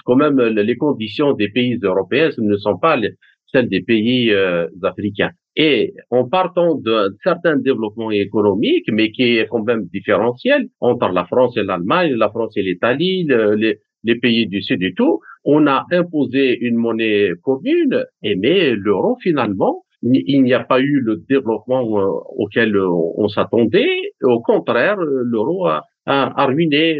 quand 0.05 0.15
même 0.15 0.39
les 0.39 0.77
conditions 0.85 1.33
des 1.33 1.49
pays 1.49 1.77
européens 1.91 2.29
ce 2.31 2.41
ne 2.41 2.55
sont 2.65 2.77
pas 2.85 2.95
les- 3.01 3.13
celles 3.51 3.69
des 3.75 3.81
pays 3.91 4.31
euh, 4.31 4.67
africains. 4.91 5.31
Et 5.55 5.93
en 6.09 6.27
partant 6.27 6.75
d'un 6.75 7.09
certain 7.23 7.57
développement 7.57 8.09
économique, 8.11 8.85
mais 8.91 9.11
qui 9.11 9.37
est 9.37 9.47
quand 9.47 9.63
même 9.63 9.85
différentiel 9.93 10.67
entre 10.79 11.09
la 11.09 11.25
France 11.25 11.55
et 11.57 11.63
l'Allemagne, 11.63 12.13
la 12.15 12.29
France 12.29 12.57
et 12.57 12.63
l'Italie, 12.63 13.25
le- 13.25 13.77
les, 14.03 14.15
pays 14.15 14.47
du 14.47 14.61
Sud 14.61 14.81
et 14.83 14.93
tout, 14.93 15.19
on 15.45 15.67
a 15.67 15.85
imposé 15.91 16.57
une 16.59 16.75
monnaie 16.75 17.31
commune, 17.43 18.05
et 18.23 18.35
mais 18.35 18.71
l'euro 18.71 19.15
finalement, 19.21 19.83
il 20.01 20.43
n'y 20.43 20.53
a 20.53 20.63
pas 20.63 20.81
eu 20.81 20.99
le 20.99 21.23
développement 21.29 21.99
euh, 21.99 22.11
auquel 22.37 22.75
euh, 22.75 22.89
on 22.89 23.27
s'attendait. 23.29 24.11
Au 24.21 24.41
contraire, 24.41 24.97
l'euro 24.97 25.67
a, 25.67 25.83
ruiné 26.05 26.99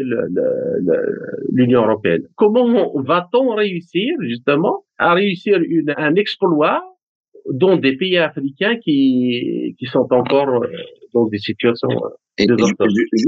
l'Union 1.52 1.82
européenne. 1.82 2.22
Comment 2.36 2.92
va-t-on 2.94 3.54
réussir 3.54 4.14
justement 4.20 4.84
à 4.96 5.12
réussir 5.12 5.58
un 5.98 6.14
exploit 6.14 6.82
dans 7.52 7.76
des 7.76 7.96
pays 7.96 8.16
africains 8.18 8.76
qui, 8.84 9.74
qui 9.78 9.86
sont 9.86 10.06
encore 10.10 10.62
euh, 10.62 10.68
dans 11.12 11.26
des 11.26 11.38
situations 11.38 11.88
euh, 11.90 12.08
Et, 12.38 12.46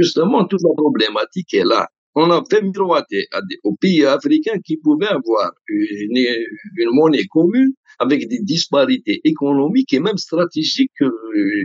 justement, 0.00 0.44
toute 0.46 0.62
la 0.62 0.74
problématique 0.76 1.54
est 1.54 1.64
là. 1.64 1.86
On 2.14 2.30
a 2.30 2.42
fait 2.50 2.62
miroiter 2.62 3.26
à 3.32 3.40
des- 3.42 3.58
aux 3.62 3.76
pays 3.76 4.04
africains 4.04 4.58
qui 4.64 4.78
pouvaient 4.78 5.08
avoir 5.20 5.52
une, 5.68 6.16
une 6.16 6.90
monnaie 6.92 7.26
commune 7.30 7.72
avec 7.98 8.26
des 8.28 8.40
disparités 8.40 9.20
économiques 9.24 9.92
et 9.92 10.00
même 10.00 10.16
stratégiques 10.16 11.02
euh, 11.02 11.10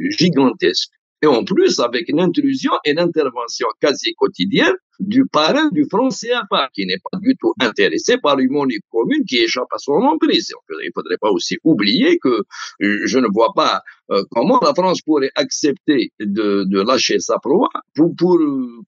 gigantesques. 0.09 0.91
Et 1.23 1.27
en 1.27 1.43
plus, 1.43 1.79
avec 1.79 2.05
l'intrusion 2.09 2.71
et 2.83 2.93
l'intervention 2.93 3.67
quasi 3.79 4.13
quotidienne 4.15 4.73
du 5.01 5.25
parrain 5.25 5.69
du 5.71 5.85
franc 5.89 6.09
CFA, 6.09 6.69
qui 6.73 6.85
n'est 6.85 7.01
pas 7.11 7.17
du 7.19 7.35
tout 7.39 7.53
intéressé 7.59 8.17
par 8.17 8.39
une 8.39 8.51
monnaie 8.51 8.79
commune 8.91 9.25
qui 9.27 9.37
échappe 9.37 9.71
à 9.73 9.77
son 9.77 9.93
emprise. 9.93 10.51
Il 10.83 10.91
faudrait 10.93 11.17
pas 11.19 11.29
aussi 11.29 11.57
oublier 11.63 12.17
que 12.19 12.43
euh, 12.81 13.01
je 13.05 13.19
ne 13.19 13.27
vois 13.31 13.51
pas 13.55 13.81
euh, 14.11 14.23
comment 14.31 14.59
la 14.61 14.73
France 14.73 15.01
pourrait 15.01 15.31
accepter 15.35 16.11
de, 16.19 16.65
de 16.65 16.81
lâcher 16.81 17.19
sa 17.19 17.37
proie 17.39 17.69
pour, 17.95 18.13
pour, 18.17 18.37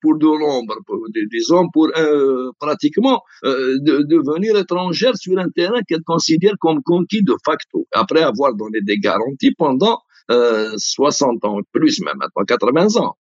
pour 0.02 0.18
de 0.18 0.28
l'ombre, 0.28 0.78
disons 1.32 1.70
pour 1.72 1.90
euh, 1.98 2.52
pratiquement 2.60 3.22
euh, 3.46 3.78
de, 3.80 4.04
devenir 4.04 4.58
étrangère 4.58 5.16
sur 5.16 5.38
un 5.40 5.50
terrain 5.50 5.82
qu'elle 5.88 6.04
considère 6.06 6.54
comme 6.60 6.82
conquis 6.84 7.24
de 7.24 7.36
facto, 7.46 7.88
après 7.94 8.22
avoir 8.22 8.54
donné 8.56 8.80
des 8.82 8.98
garanties 8.98 9.54
pendant 9.58 10.00
euh, 10.32 10.74
60 10.78 11.44
ans, 11.46 11.60
plus 11.72 12.02
même 12.02 12.18
maintenant 12.18 12.44
80 12.46 12.96
ans. 12.98 13.16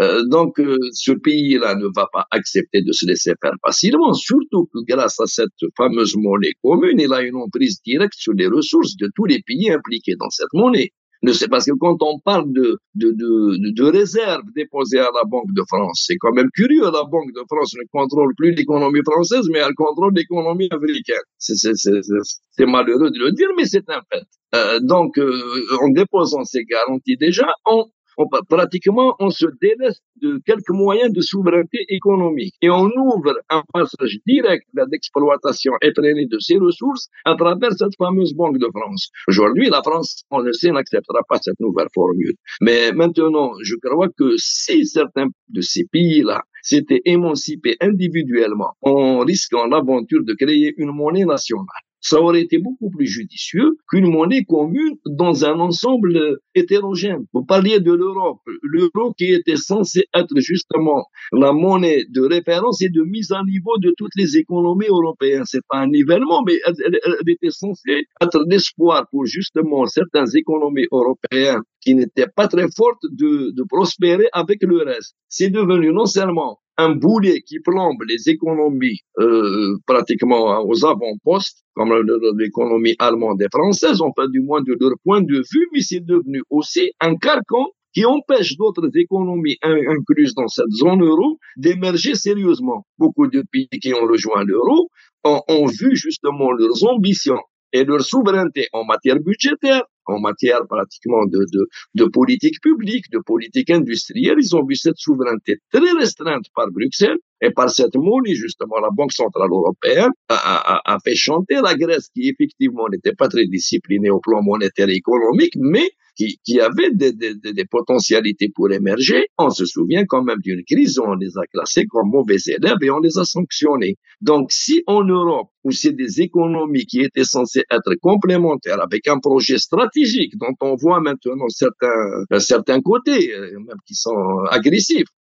Euh, 0.00 0.22
donc, 0.28 0.60
euh, 0.60 0.76
ce 0.92 1.12
pays-là 1.12 1.74
ne 1.74 1.86
va 1.94 2.06
pas 2.12 2.26
accepter 2.30 2.82
de 2.82 2.92
se 2.92 3.06
laisser 3.06 3.32
faire 3.42 3.54
facilement, 3.64 4.12
surtout 4.12 4.68
que 4.72 4.78
grâce 4.86 5.18
à 5.20 5.26
cette 5.26 5.48
fameuse 5.76 6.16
monnaie 6.16 6.52
commune, 6.62 7.00
il 7.00 7.12
a 7.12 7.22
une 7.22 7.36
emprise 7.36 7.80
directe 7.82 8.14
sur 8.16 8.32
les 8.34 8.46
ressources 8.46 8.96
de 8.96 9.10
tous 9.14 9.24
les 9.24 9.42
pays 9.42 9.70
impliqués 9.70 10.14
dans 10.18 10.30
cette 10.30 10.52
monnaie. 10.52 10.92
C'est 11.26 11.48
parce 11.48 11.66
que 11.66 11.72
quand 11.78 11.96
on 12.00 12.20
parle 12.20 12.52
de, 12.52 12.78
de, 12.94 13.10
de, 13.10 13.72
de, 13.72 13.84
réserves 13.84 14.44
déposées 14.54 15.00
à 15.00 15.10
la 15.12 15.24
Banque 15.26 15.52
de 15.52 15.62
France, 15.66 16.04
c'est 16.06 16.16
quand 16.20 16.32
même 16.32 16.48
curieux. 16.54 16.84
La 16.84 17.04
Banque 17.04 17.32
de 17.34 17.42
France 17.50 17.74
ne 17.74 17.84
contrôle 17.90 18.32
plus 18.36 18.52
l'économie 18.52 19.02
française, 19.04 19.48
mais 19.52 19.58
elle 19.58 19.74
contrôle 19.74 20.14
l'économie 20.14 20.68
africaine. 20.70 21.16
C'est 21.38 22.66
malheureux 22.66 23.10
de 23.10 23.18
le 23.18 23.32
dire, 23.32 23.48
mais 23.56 23.64
c'est 23.64 23.88
un 23.90 24.00
fait. 24.12 24.22
Euh, 24.54 24.78
donc, 24.80 25.18
euh, 25.18 25.42
en 25.82 25.88
déposant 25.88 26.44
ces 26.44 26.64
garanties 26.64 27.16
déjà, 27.16 27.48
on, 27.66 27.86
on, 28.18 28.26
pratiquement, 28.48 29.14
on 29.20 29.30
se 29.30 29.46
délaisse 29.60 30.00
de 30.20 30.40
quelques 30.44 30.70
moyens 30.70 31.12
de 31.12 31.20
souveraineté 31.20 31.78
économique 31.88 32.54
et 32.60 32.68
on 32.68 32.86
ouvre 32.86 33.34
un 33.48 33.62
passage 33.72 34.18
direct 34.26 34.66
vers 34.74 34.86
l'exploitation 34.90 35.72
effrénée 35.80 36.26
de 36.26 36.38
ces 36.40 36.58
ressources 36.58 37.08
à 37.24 37.36
travers 37.36 37.72
cette 37.72 37.96
fameuse 37.96 38.34
Banque 38.34 38.58
de 38.58 38.68
France. 38.74 39.10
Aujourd'hui, 39.28 39.68
la 39.70 39.82
France, 39.82 40.24
on 40.30 40.40
le 40.40 40.52
sait, 40.52 40.70
n'acceptera 40.70 41.20
pas 41.28 41.38
cette 41.40 41.60
nouvelle 41.60 41.88
formule. 41.94 42.34
Mais 42.60 42.92
maintenant, 42.92 43.52
je 43.62 43.74
crois 43.76 44.08
que 44.08 44.34
si 44.36 44.84
certains 44.86 45.28
de 45.48 45.60
ces 45.60 45.84
pays-là 45.90 46.42
s'étaient 46.62 47.02
émancipés 47.04 47.76
individuellement 47.80 48.72
en 48.82 49.20
risquant 49.20 49.66
l'aventure 49.66 50.24
de 50.24 50.34
créer 50.34 50.74
une 50.76 50.92
monnaie 50.92 51.24
nationale, 51.24 51.66
ça 52.00 52.20
aurait 52.20 52.42
été 52.42 52.58
beaucoup 52.58 52.90
plus 52.90 53.06
judicieux 53.06 53.78
qu'une 53.88 54.10
monnaie 54.10 54.44
commune 54.44 54.96
dans 55.06 55.44
un 55.44 55.58
ensemble 55.60 56.38
hétérogène. 56.54 57.26
Vous 57.32 57.44
parliez 57.44 57.80
de 57.80 57.92
l'Europe, 57.92 58.40
l'euro 58.62 59.12
qui 59.16 59.32
était 59.32 59.56
censé 59.56 60.04
être 60.14 60.38
justement 60.38 61.06
la 61.32 61.52
monnaie 61.52 62.04
de 62.10 62.20
référence 62.20 62.82
et 62.82 62.88
de 62.88 63.02
mise 63.02 63.32
à 63.32 63.42
niveau 63.44 63.76
de 63.78 63.92
toutes 63.96 64.14
les 64.16 64.36
économies 64.36 64.86
européennes. 64.88 65.44
C'est 65.44 65.64
pas 65.68 65.78
un 65.78 65.88
nivellement, 65.88 66.42
mais 66.46 66.58
elle, 66.66 66.98
était 67.26 67.50
censée 67.50 68.04
être 68.20 68.44
l'espoir 68.48 69.06
pour 69.10 69.26
justement 69.26 69.86
certaines 69.86 70.34
économies 70.34 70.86
européennes 70.92 71.62
qui 71.80 71.94
n'étaient 71.94 72.28
pas 72.34 72.48
très 72.48 72.68
fortes 72.76 73.02
de 73.10 73.64
prospérer 73.68 74.28
avec 74.32 74.62
le 74.62 74.82
reste. 74.82 75.14
C'est 75.28 75.50
devenu 75.50 75.92
non 75.92 76.06
seulement 76.06 76.58
un 76.78 76.90
boulet 76.94 77.40
qui 77.46 77.58
plombe 77.60 78.02
les 78.08 78.28
économies 78.28 79.00
euh, 79.18 79.76
pratiquement 79.86 80.62
aux 80.64 80.84
avant-postes, 80.84 81.58
comme 81.74 81.92
l'économie 82.38 82.94
allemande 82.98 83.42
et 83.42 83.48
française, 83.52 84.00
enfin 84.00 84.28
du 84.28 84.40
moins 84.40 84.62
de 84.62 84.74
leur 84.80 84.92
point 85.04 85.20
de 85.20 85.38
vue, 85.52 85.66
mais 85.72 85.80
c'est 85.80 86.04
devenu 86.04 86.40
aussi 86.50 86.92
un 87.00 87.16
carcan 87.16 87.66
qui 87.94 88.04
empêche 88.04 88.56
d'autres 88.56 88.90
économies 88.94 89.56
in- 89.62 89.90
incluses 89.96 90.34
dans 90.34 90.46
cette 90.48 90.70
zone 90.70 91.02
euro 91.02 91.38
d'émerger 91.56 92.14
sérieusement. 92.14 92.84
Beaucoup 92.98 93.26
de 93.26 93.42
pays 93.50 93.68
qui 93.82 93.92
ont 93.94 94.06
rejoint 94.06 94.44
l'euro 94.44 94.88
ont, 95.24 95.40
ont 95.48 95.66
vu 95.66 95.96
justement 95.96 96.52
leurs 96.52 96.84
ambitions 96.84 97.40
et 97.72 97.84
leur 97.84 98.02
souveraineté 98.02 98.68
en 98.72 98.84
matière 98.84 99.18
budgétaire, 99.20 99.82
en 100.08 100.20
matière 100.20 100.60
pratiquement 100.68 101.24
de, 101.26 101.38
de, 101.52 101.68
de 101.94 102.04
politique 102.06 102.60
publique, 102.62 103.10
de 103.12 103.18
politique 103.18 103.70
industrielle, 103.70 104.36
ils 104.38 104.56
ont 104.56 104.64
vu 104.64 104.74
cette 104.74 104.98
souveraineté 104.98 105.58
très 105.72 105.90
restreinte 105.92 106.46
par 106.54 106.68
Bruxelles 106.70 107.18
et 107.40 107.50
par 107.50 107.70
cette 107.70 107.94
monnaie, 107.94 108.34
justement, 108.34 108.80
la 108.80 108.90
Banque 108.90 109.12
Centrale 109.12 109.50
Européenne 109.50 110.10
a, 110.28 110.34
a, 110.34 110.76
a- 110.76 110.94
a 110.94 110.98
fait 111.04 111.14
chanter 111.14 111.56
la 111.62 111.74
Grèce 111.76 112.08
qui 112.14 112.28
effectivement 112.28 112.88
n'était 112.90 113.14
pas 113.14 113.28
très 113.28 113.46
disciplinée 113.46 114.10
au 114.10 114.18
plan 114.20 114.42
monétaire 114.42 114.88
et 114.88 114.94
économique, 114.94 115.52
mais 115.56 115.88
qui, 116.18 116.40
qui 116.44 116.60
avait 116.60 116.90
des, 116.92 117.12
des, 117.12 117.34
des, 117.34 117.64
potentialités 117.64 118.48
pour 118.54 118.70
émerger. 118.72 119.26
On 119.38 119.50
se 119.50 119.64
souvient 119.64 120.04
quand 120.04 120.24
même 120.24 120.40
d'une 120.42 120.64
crise 120.64 120.98
où 120.98 121.04
on 121.04 121.14
les 121.14 121.38
a 121.38 121.46
classés 121.52 121.86
comme 121.86 122.10
mauvais 122.10 122.38
élèves 122.46 122.82
et 122.82 122.90
on 122.90 122.98
les 122.98 123.16
a 123.18 123.24
sanctionnés. 123.24 123.96
Donc, 124.20 124.50
si 124.50 124.82
en 124.88 125.04
Europe, 125.04 125.50
où 125.62 125.70
c'est 125.70 125.92
des 125.92 126.20
économies 126.20 126.86
qui 126.86 127.00
étaient 127.02 127.24
censées 127.24 127.64
être 127.70 127.94
complémentaires 128.02 128.82
avec 128.82 129.06
un 129.06 129.20
projet 129.20 129.58
stratégique 129.58 130.32
dont 130.38 130.54
on 130.60 130.74
voit 130.74 131.00
maintenant 131.00 131.48
certains, 131.48 132.24
euh, 132.32 132.38
certains 132.40 132.80
côtés, 132.80 133.32
euh, 133.32 133.52
même 133.52 133.76
qui 133.86 133.94
sont 133.94 134.44
agressifs, 134.50 135.02
euh, 135.02 135.17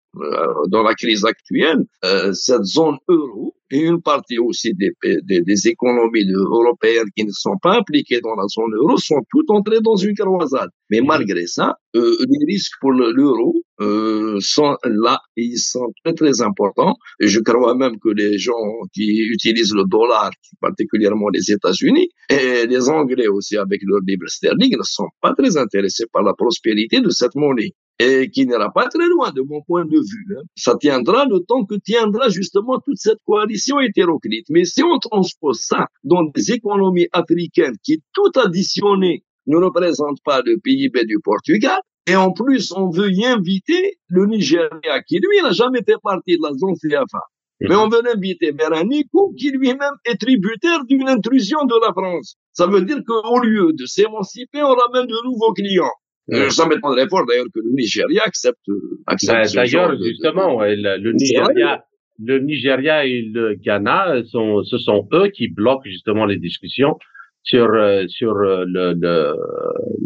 dans 0.69 0.83
la 0.83 0.95
crise 0.95 1.25
actuelle, 1.25 1.85
euh, 2.05 2.33
cette 2.33 2.65
zone 2.65 2.97
euro 3.09 3.55
et 3.71 3.81
une 3.81 4.01
partie 4.01 4.39
aussi 4.39 4.75
des, 4.75 4.91
des, 5.03 5.41
des 5.41 5.69
économies 5.69 6.31
européennes 6.31 7.09
qui 7.17 7.25
ne 7.25 7.33
sont 7.33 7.57
pas 7.61 7.79
impliquées 7.79 8.21
dans 8.21 8.35
la 8.35 8.47
zone 8.47 8.73
euro 8.75 8.97
sont 8.97 9.23
toutes 9.31 9.51
entrées 9.51 9.81
dans 9.83 9.97
une 9.97 10.15
croisade. 10.15 10.71
Mais 10.91 11.01
malgré 11.01 11.47
ça, 11.47 11.75
euh, 11.97 12.17
les 12.21 12.47
risques 12.47 12.75
pour 12.81 12.93
l'euro 12.93 13.57
euh, 13.81 14.39
sont 14.41 14.77
là 14.85 15.19
et 15.37 15.43
ils 15.43 15.59
sont 15.59 15.93
très 16.05 16.15
très 16.15 16.41
importants. 16.43 16.95
Et 17.21 17.27
je 17.27 17.41
crois 17.41 17.75
même 17.75 17.99
que 17.99 18.11
les 18.11 18.39
gens 18.39 18.53
qui 18.95 19.19
utilisent 19.33 19.75
le 19.75 19.85
dollar, 19.89 20.31
particulièrement 20.61 21.29
les 21.31 21.51
États-Unis 21.51 22.09
et 22.31 22.67
les 22.67 22.89
Anglais 22.89 23.27
aussi 23.27 23.57
avec 23.57 23.81
leur 23.85 24.01
libre 24.07 24.29
sterling, 24.29 24.77
ne 24.79 24.83
sont 24.85 25.09
pas 25.21 25.35
très 25.35 25.57
intéressés 25.57 26.05
par 26.13 26.23
la 26.23 26.35
prospérité 26.35 27.01
de 27.01 27.11
cette 27.11 27.35
monnaie 27.35 27.73
et 27.99 28.31
qui 28.31 28.47
n'ira 28.47 28.73
pas 28.73 28.89
très 28.89 29.09
loin 29.09 29.31
de 29.33 29.43
mon 29.43 29.63
point 29.63 29.85
de 29.85 29.97
vue. 29.97 30.37
Hein. 30.37 30.43
Ça 30.55 30.77
tiendra 30.77 31.25
le 31.25 31.41
temps 31.41 31.65
que 31.65 31.77
tiendra 31.77 32.29
justement 32.29 32.79
toute 32.81 32.99
cette 32.99 33.19
coalition 33.27 33.81
hétéroclite. 33.81 34.47
Mais 34.51 34.65
si 34.65 34.83
on 34.83 34.99
transpose 34.99 35.61
ça 35.61 35.87
dans 36.05 36.25
des 36.25 36.53
économies 36.53 37.09
africaines 37.13 37.77
qui, 37.83 38.03
tout 38.13 38.39
additionné, 38.39 39.25
ne 39.47 39.57
représentent 39.57 40.23
pas 40.25 40.43
le 40.45 40.59
PIB 40.59 41.05
du 41.05 41.19
Portugal, 41.23 41.79
et 42.09 42.15
en 42.15 42.33
plus, 42.33 42.73
on 42.73 42.89
veut 42.89 43.11
y 43.11 43.25
inviter 43.27 43.99
le 44.09 44.27
Nigeria, 44.27 45.03
qui 45.09 45.17
lui 45.17 45.43
n'a 45.43 45.51
jamais 45.53 45.83
fait 45.85 45.97
partie 46.03 46.37
de 46.37 46.43
la 46.43 46.53
zone 46.55 46.75
CFA. 46.77 47.21
Mais 47.61 47.75
on 47.75 47.89
veut 47.89 48.03
l'inviter 48.03 48.53
vers 48.53 48.73
un 48.73 48.89
écho 48.91 49.33
qui 49.37 49.51
lui-même 49.51 49.97
est 50.05 50.21
tributaire 50.21 50.85
d'une 50.85 51.09
intrusion 51.09 51.65
de 51.65 51.75
la 51.85 51.93
France. 51.93 52.37
Ça 52.53 52.67
veut 52.67 52.83
dire 52.83 52.99
qu'au 53.07 53.39
lieu 53.41 53.73
de 53.73 53.87
s'émanciper, 53.87 54.63
on 54.63 54.75
ramène 54.75 55.07
de 55.07 55.25
nouveaux 55.25 55.53
clients. 55.53 55.91
Euh, 56.33 56.51
ça 56.51 56.67
m'étonnerait 56.67 57.09
fort 57.09 57.25
d'ailleurs 57.27 57.47
que 57.55 57.61
le 57.61 57.71
Nigeria 57.71 58.23
accepte. 58.25 58.59
accepte 59.07 59.55
ben, 59.55 59.63
d'ailleurs, 59.63 59.97
justement, 60.03 60.61
le, 60.61 61.13
Nigeria, 61.13 61.85
le 62.19 62.39
Nigeria 62.41 63.07
et 63.07 63.23
le 63.23 63.55
Ghana 63.55 64.23
sont, 64.25 64.65
ce 64.65 64.77
sont 64.79 65.09
eux 65.13 65.29
qui 65.29 65.49
bloquent 65.49 65.89
justement 65.89 66.25
les 66.25 66.39
discussions 66.39 66.99
sur 67.43 67.73
euh, 67.75 68.07
sur 68.09 68.35
euh, 68.37 68.65
le, 68.67 68.95
le, 68.95 69.35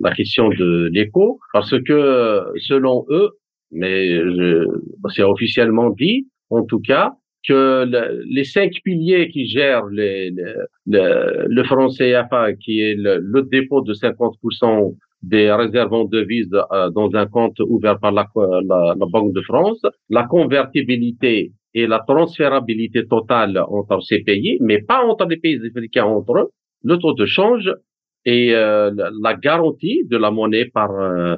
la 0.03 0.13
question 0.13 0.51
de 0.51 0.91
l'écho, 0.93 1.41
parce 1.55 1.75
que 1.83 2.43
selon 2.57 3.07
eux, 3.09 3.31
mais 3.73 4.21
c'est 5.15 5.23
officiellement 5.23 5.89
dit, 5.91 6.29
en 6.51 6.65
tout 6.65 6.81
cas, 6.81 7.15
que 7.49 7.87
les 8.29 8.45
cinq 8.45 8.73
piliers 8.85 9.31
qui 9.31 9.47
gèrent 9.47 9.87
les, 9.87 10.31
le, 10.87 11.47
le 11.49 11.65
franc 11.65 11.89
CFA, 11.89 12.53
qui 12.53 12.83
est 12.83 12.95
le, 12.95 13.19
le 13.19 13.43
dépôt 13.45 13.81
de 13.81 13.95
50% 13.95 14.95
des 15.23 15.53
réserves 15.53 15.93
en 15.93 16.05
devises 16.05 16.55
euh, 16.73 16.91
dans 16.91 17.11
un 17.15 17.27
compte 17.27 17.61
ouvert 17.61 17.99
par 17.99 18.13
la, 18.13 18.27
la, 18.37 18.95
la, 18.99 19.07
Banque 19.07 19.33
de 19.35 19.43
France, 19.43 19.83
la 20.09 20.25
convertibilité 20.25 21.53
et 21.75 21.87
la 21.87 22.01
transférabilité 22.01 23.07
totale 23.07 23.63
entre 23.69 24.01
ces 24.03 24.21
pays, 24.21 24.59
mais 24.61 24.81
pas 24.83 25.05
entre 25.05 25.27
les 25.27 25.37
pays 25.37 25.61
africains 25.65 26.05
entre 26.05 26.39
eux, 26.39 26.51
le 26.83 26.97
taux 26.97 27.13
de 27.13 27.27
change 27.27 27.71
et 28.25 28.55
euh, 28.55 28.91
la 29.23 29.35
garantie 29.35 30.03
de 30.07 30.17
la 30.17 30.31
monnaie 30.31 30.67
par 30.67 30.91
euh, 30.91 31.37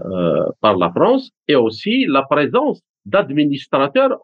par 0.61 0.77
la 0.77 0.91
France 0.91 1.31
et 1.49 1.55
aussi 1.55 2.07
la 2.07 2.23
présence 2.23 2.81
d'administrateurs 3.05 4.19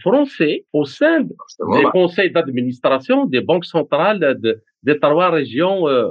français 0.00 0.64
au 0.72 0.84
sein 0.84 1.22
des 1.22 1.84
conseils 1.92 2.30
d'administration 2.30 3.26
des 3.26 3.40
banques 3.40 3.64
centrales 3.64 4.38
de, 4.40 4.62
des 4.84 4.98
trois 4.98 5.30
régions. 5.30 5.88
Euh, 5.88 6.08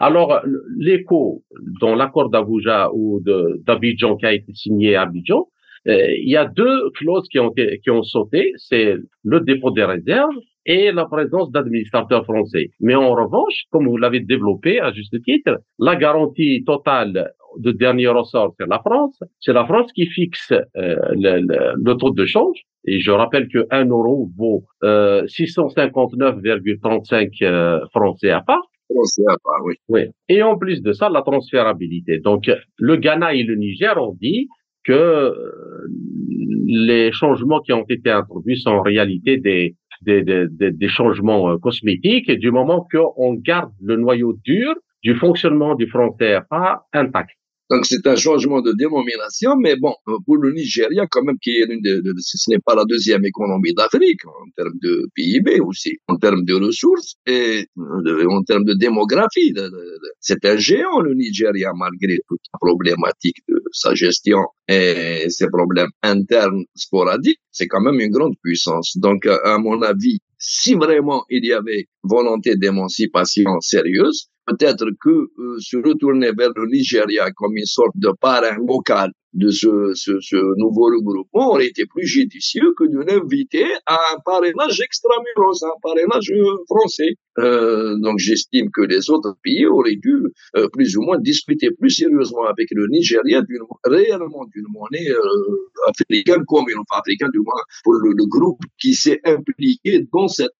alors, 0.00 0.40
l'écho 0.76 1.42
dans 1.80 1.94
l'accord 1.94 2.30
d'Abuja 2.30 2.90
ou 2.92 3.20
d'Abidjan 3.66 4.16
qui 4.16 4.26
a 4.26 4.32
été 4.32 4.52
signé 4.54 4.96
à 4.96 5.02
Abidjan, 5.02 5.48
euh, 5.86 6.12
il 6.18 6.30
y 6.30 6.36
a 6.36 6.46
deux 6.46 6.90
clauses 6.90 7.28
qui 7.28 7.38
ont, 7.38 7.52
qui 7.52 7.90
ont 7.90 8.02
sauté, 8.02 8.52
c'est 8.56 8.96
le 9.22 9.40
dépôt 9.40 9.70
des 9.70 9.84
réserves 9.84 10.34
et 10.66 10.92
la 10.92 11.06
présence 11.06 11.50
d'administrateurs 11.50 12.24
français. 12.24 12.70
Mais 12.80 12.94
en 12.94 13.14
revanche, 13.14 13.64
comme 13.70 13.88
vous 13.88 13.96
l'avez 13.96 14.20
développé 14.20 14.80
à 14.80 14.92
juste 14.92 15.20
titre, 15.22 15.60
la 15.78 15.96
garantie 15.96 16.62
totale 16.64 17.32
de 17.58 17.72
dernier 17.72 18.08
ressort, 18.08 18.54
c'est 18.58 18.66
la 18.66 18.80
France. 18.80 19.22
C'est 19.40 19.52
la 19.52 19.64
France 19.64 19.92
qui 19.92 20.06
fixe 20.06 20.52
euh, 20.52 20.96
le, 21.12 21.40
le, 21.40 21.74
le, 21.76 21.94
taux 21.94 22.10
de 22.10 22.26
change. 22.26 22.64
Et 22.86 23.00
je 23.00 23.10
rappelle 23.10 23.48
que 23.48 23.66
1 23.70 23.86
euro 23.86 24.30
vaut 24.36 24.64
euh, 24.82 25.24
659,35 25.26 27.44
euh, 27.44 27.80
francs 27.92 28.18
CFA. 28.20 28.58
oui. 28.90 29.76
oui. 29.88 30.02
Et 30.28 30.42
en 30.42 30.58
plus 30.58 30.82
de 30.82 30.92
ça, 30.92 31.08
la 31.08 31.22
transférabilité. 31.22 32.18
Donc, 32.18 32.50
le 32.78 32.96
Ghana 32.96 33.32
et 33.34 33.42
le 33.42 33.56
Niger 33.56 33.96
ont 34.00 34.14
dit 34.20 34.48
que 34.84 34.92
euh, 34.92 35.34
les 36.66 37.10
changements 37.12 37.60
qui 37.60 37.72
ont 37.72 37.86
été 37.88 38.10
introduits 38.10 38.58
sont 38.58 38.70
en 38.70 38.82
réalité 38.82 39.38
des, 39.38 39.74
des, 40.04 40.22
des, 40.22 40.70
des 40.70 40.88
changements 40.88 41.50
euh, 41.50 41.58
cosmétiques 41.58 42.28
et 42.28 42.36
du 42.36 42.50
moment 42.50 42.86
qu'on 42.90 43.34
garde 43.34 43.72
le 43.82 43.96
noyau 43.96 44.34
dur 44.44 44.74
du 45.02 45.14
fonctionnement 45.14 45.74
du 45.74 45.86
franc 45.86 46.10
CFA 46.12 46.86
intact. 46.92 47.36
Donc 47.70 47.86
c'est 47.86 48.06
un 48.06 48.16
changement 48.16 48.60
de 48.60 48.72
dénomination, 48.72 49.56
mais 49.56 49.76
bon, 49.76 49.94
pour 50.26 50.36
le 50.36 50.52
Nigeria, 50.52 51.06
quand 51.10 51.22
même, 51.22 51.38
qui 51.40 51.50
est 51.50 51.64
une 51.64 51.80
de, 51.80 52.12
ce 52.18 52.50
n'est 52.50 52.58
pas 52.58 52.74
la 52.74 52.84
deuxième 52.84 53.24
économie 53.24 53.72
d'Afrique 53.72 54.24
en 54.26 54.50
termes 54.56 54.78
de 54.82 55.08
PIB 55.14 55.60
aussi, 55.60 55.98
en 56.08 56.16
termes 56.16 56.44
de 56.44 56.54
ressources 56.54 57.14
et 57.26 57.66
en 57.76 58.42
termes 58.42 58.64
de 58.64 58.74
démographie. 58.74 59.54
C'est 60.20 60.44
un 60.44 60.56
géant 60.56 61.00
le 61.00 61.14
Nigeria 61.14 61.72
malgré 61.74 62.18
toute 62.28 62.40
la 62.52 62.58
problématique 62.60 63.38
de 63.48 63.62
sa 63.72 63.94
gestion 63.94 64.40
et 64.68 65.24
ses 65.28 65.48
problèmes 65.48 65.90
internes 66.02 66.64
sporadiques. 66.74 67.40
C'est 67.50 67.66
quand 67.66 67.80
même 67.80 67.98
une 68.00 68.10
grande 68.10 68.34
puissance. 68.42 68.98
Donc 68.98 69.26
à 69.26 69.58
mon 69.58 69.80
avis, 69.82 70.18
si 70.38 70.74
vraiment 70.74 71.24
il 71.30 71.46
y 71.46 71.52
avait 71.52 71.86
volonté 72.02 72.56
d'émancipation 72.56 73.60
sérieuse, 73.60 74.28
peut-être 74.46 74.86
que 75.02 75.10
euh, 75.10 75.56
se 75.58 75.76
retourner 75.76 76.32
vers 76.36 76.50
le 76.54 76.66
Nigeria 76.66 77.30
comme 77.32 77.56
une 77.56 77.66
sorte 77.66 77.96
de 77.96 78.10
parrain 78.20 78.56
local 78.66 79.10
de 79.34 79.50
ce, 79.50 79.92
ce, 79.94 80.20
ce, 80.20 80.36
nouveau 80.58 80.86
regroupement 80.86 81.50
aurait 81.50 81.66
été 81.66 81.84
plus 81.86 82.06
judicieux 82.06 82.72
que 82.78 82.84
de 82.84 83.00
l'inviter 83.00 83.66
à 83.86 83.98
un 84.14 84.18
parrainage 84.24 84.80
extramuros, 84.80 85.62
un 85.64 85.78
parrainage 85.82 86.32
français. 86.68 87.14
Euh, 87.38 87.96
donc 87.98 88.18
j'estime 88.18 88.70
que 88.72 88.82
les 88.82 89.10
autres 89.10 89.34
pays 89.42 89.66
auraient 89.66 89.96
dû 89.96 90.22
euh, 90.56 90.68
plus 90.72 90.96
ou 90.96 91.02
moins 91.02 91.18
discuter 91.18 91.70
plus 91.72 91.90
sérieusement 91.90 92.44
avec 92.44 92.68
le 92.70 92.86
Nigeria 92.88 93.42
d'une 93.42 93.64
réellement 93.84 94.44
d'une 94.54 94.66
monnaie 94.70 95.10
euh, 95.10 95.88
africaine 95.88 96.44
commune, 96.46 96.78
enfin 96.78 97.00
africaine 97.00 97.30
du 97.32 97.40
moins 97.40 97.60
pour 97.82 97.94
le, 97.94 98.12
le 98.16 98.26
groupe 98.26 98.60
qui 98.80 98.94
s'est 98.94 99.20
impliqué 99.24 100.06
dans 100.12 100.28
cette 100.28 100.52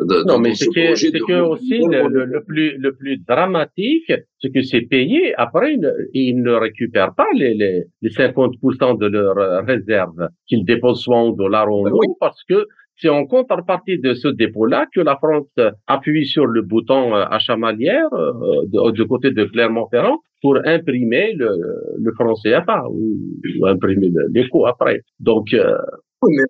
non, 0.00 0.38
mais 0.38 0.54
c'est 0.54 0.66
que, 0.66 0.94
c'est 0.94 1.10
que 1.12 1.40
aussi 1.40 1.78
le, 1.78 2.24
le, 2.24 2.44
plus, 2.44 2.76
le 2.76 2.94
plus 2.94 3.16
dramatique, 3.18 4.12
c'est 4.40 4.52
que 4.52 4.62
ces 4.62 4.82
pays, 4.82 5.32
après, 5.36 5.76
ils, 6.12 6.42
ne 6.42 6.52
récupèrent 6.52 7.14
pas 7.14 7.28
les, 7.34 7.54
les, 7.54 7.84
les 8.02 8.10
50% 8.10 8.98
de 8.98 9.06
leurs 9.06 9.64
réserves 9.64 10.28
qu'ils 10.46 10.64
déposent 10.64 11.00
soit 11.00 11.16
en 11.16 11.30
dollars 11.30 11.70
ou 11.70 11.86
en 11.86 11.90
euros, 11.90 12.16
parce 12.20 12.42
que 12.44 12.66
c'est 12.98 13.08
en 13.08 13.26
contrepartie 13.26 13.98
de 13.98 14.14
ce 14.14 14.28
dépôt-là 14.28 14.86
que 14.94 15.00
la 15.00 15.16
France 15.16 15.52
appuie 15.86 16.26
sur 16.26 16.46
le 16.46 16.62
bouton 16.62 17.14
euh, 17.14 17.24
achat 17.30 17.56
manière 17.56 18.08
euh, 18.12 18.90
du 18.92 19.06
côté 19.06 19.30
de 19.30 19.44
Clermont-Ferrand 19.44 20.18
pour 20.42 20.58
imprimer 20.64 21.32
le, 21.34 21.48
le 21.98 22.12
franc 22.12 22.34
CFA 22.34 22.84
ou, 22.90 23.16
ou 23.60 23.66
imprimer 23.66 24.10
l'écho 24.32 24.66
après. 24.66 25.00
Donc, 25.20 25.52
euh, 25.52 25.76
mais 26.22 26.42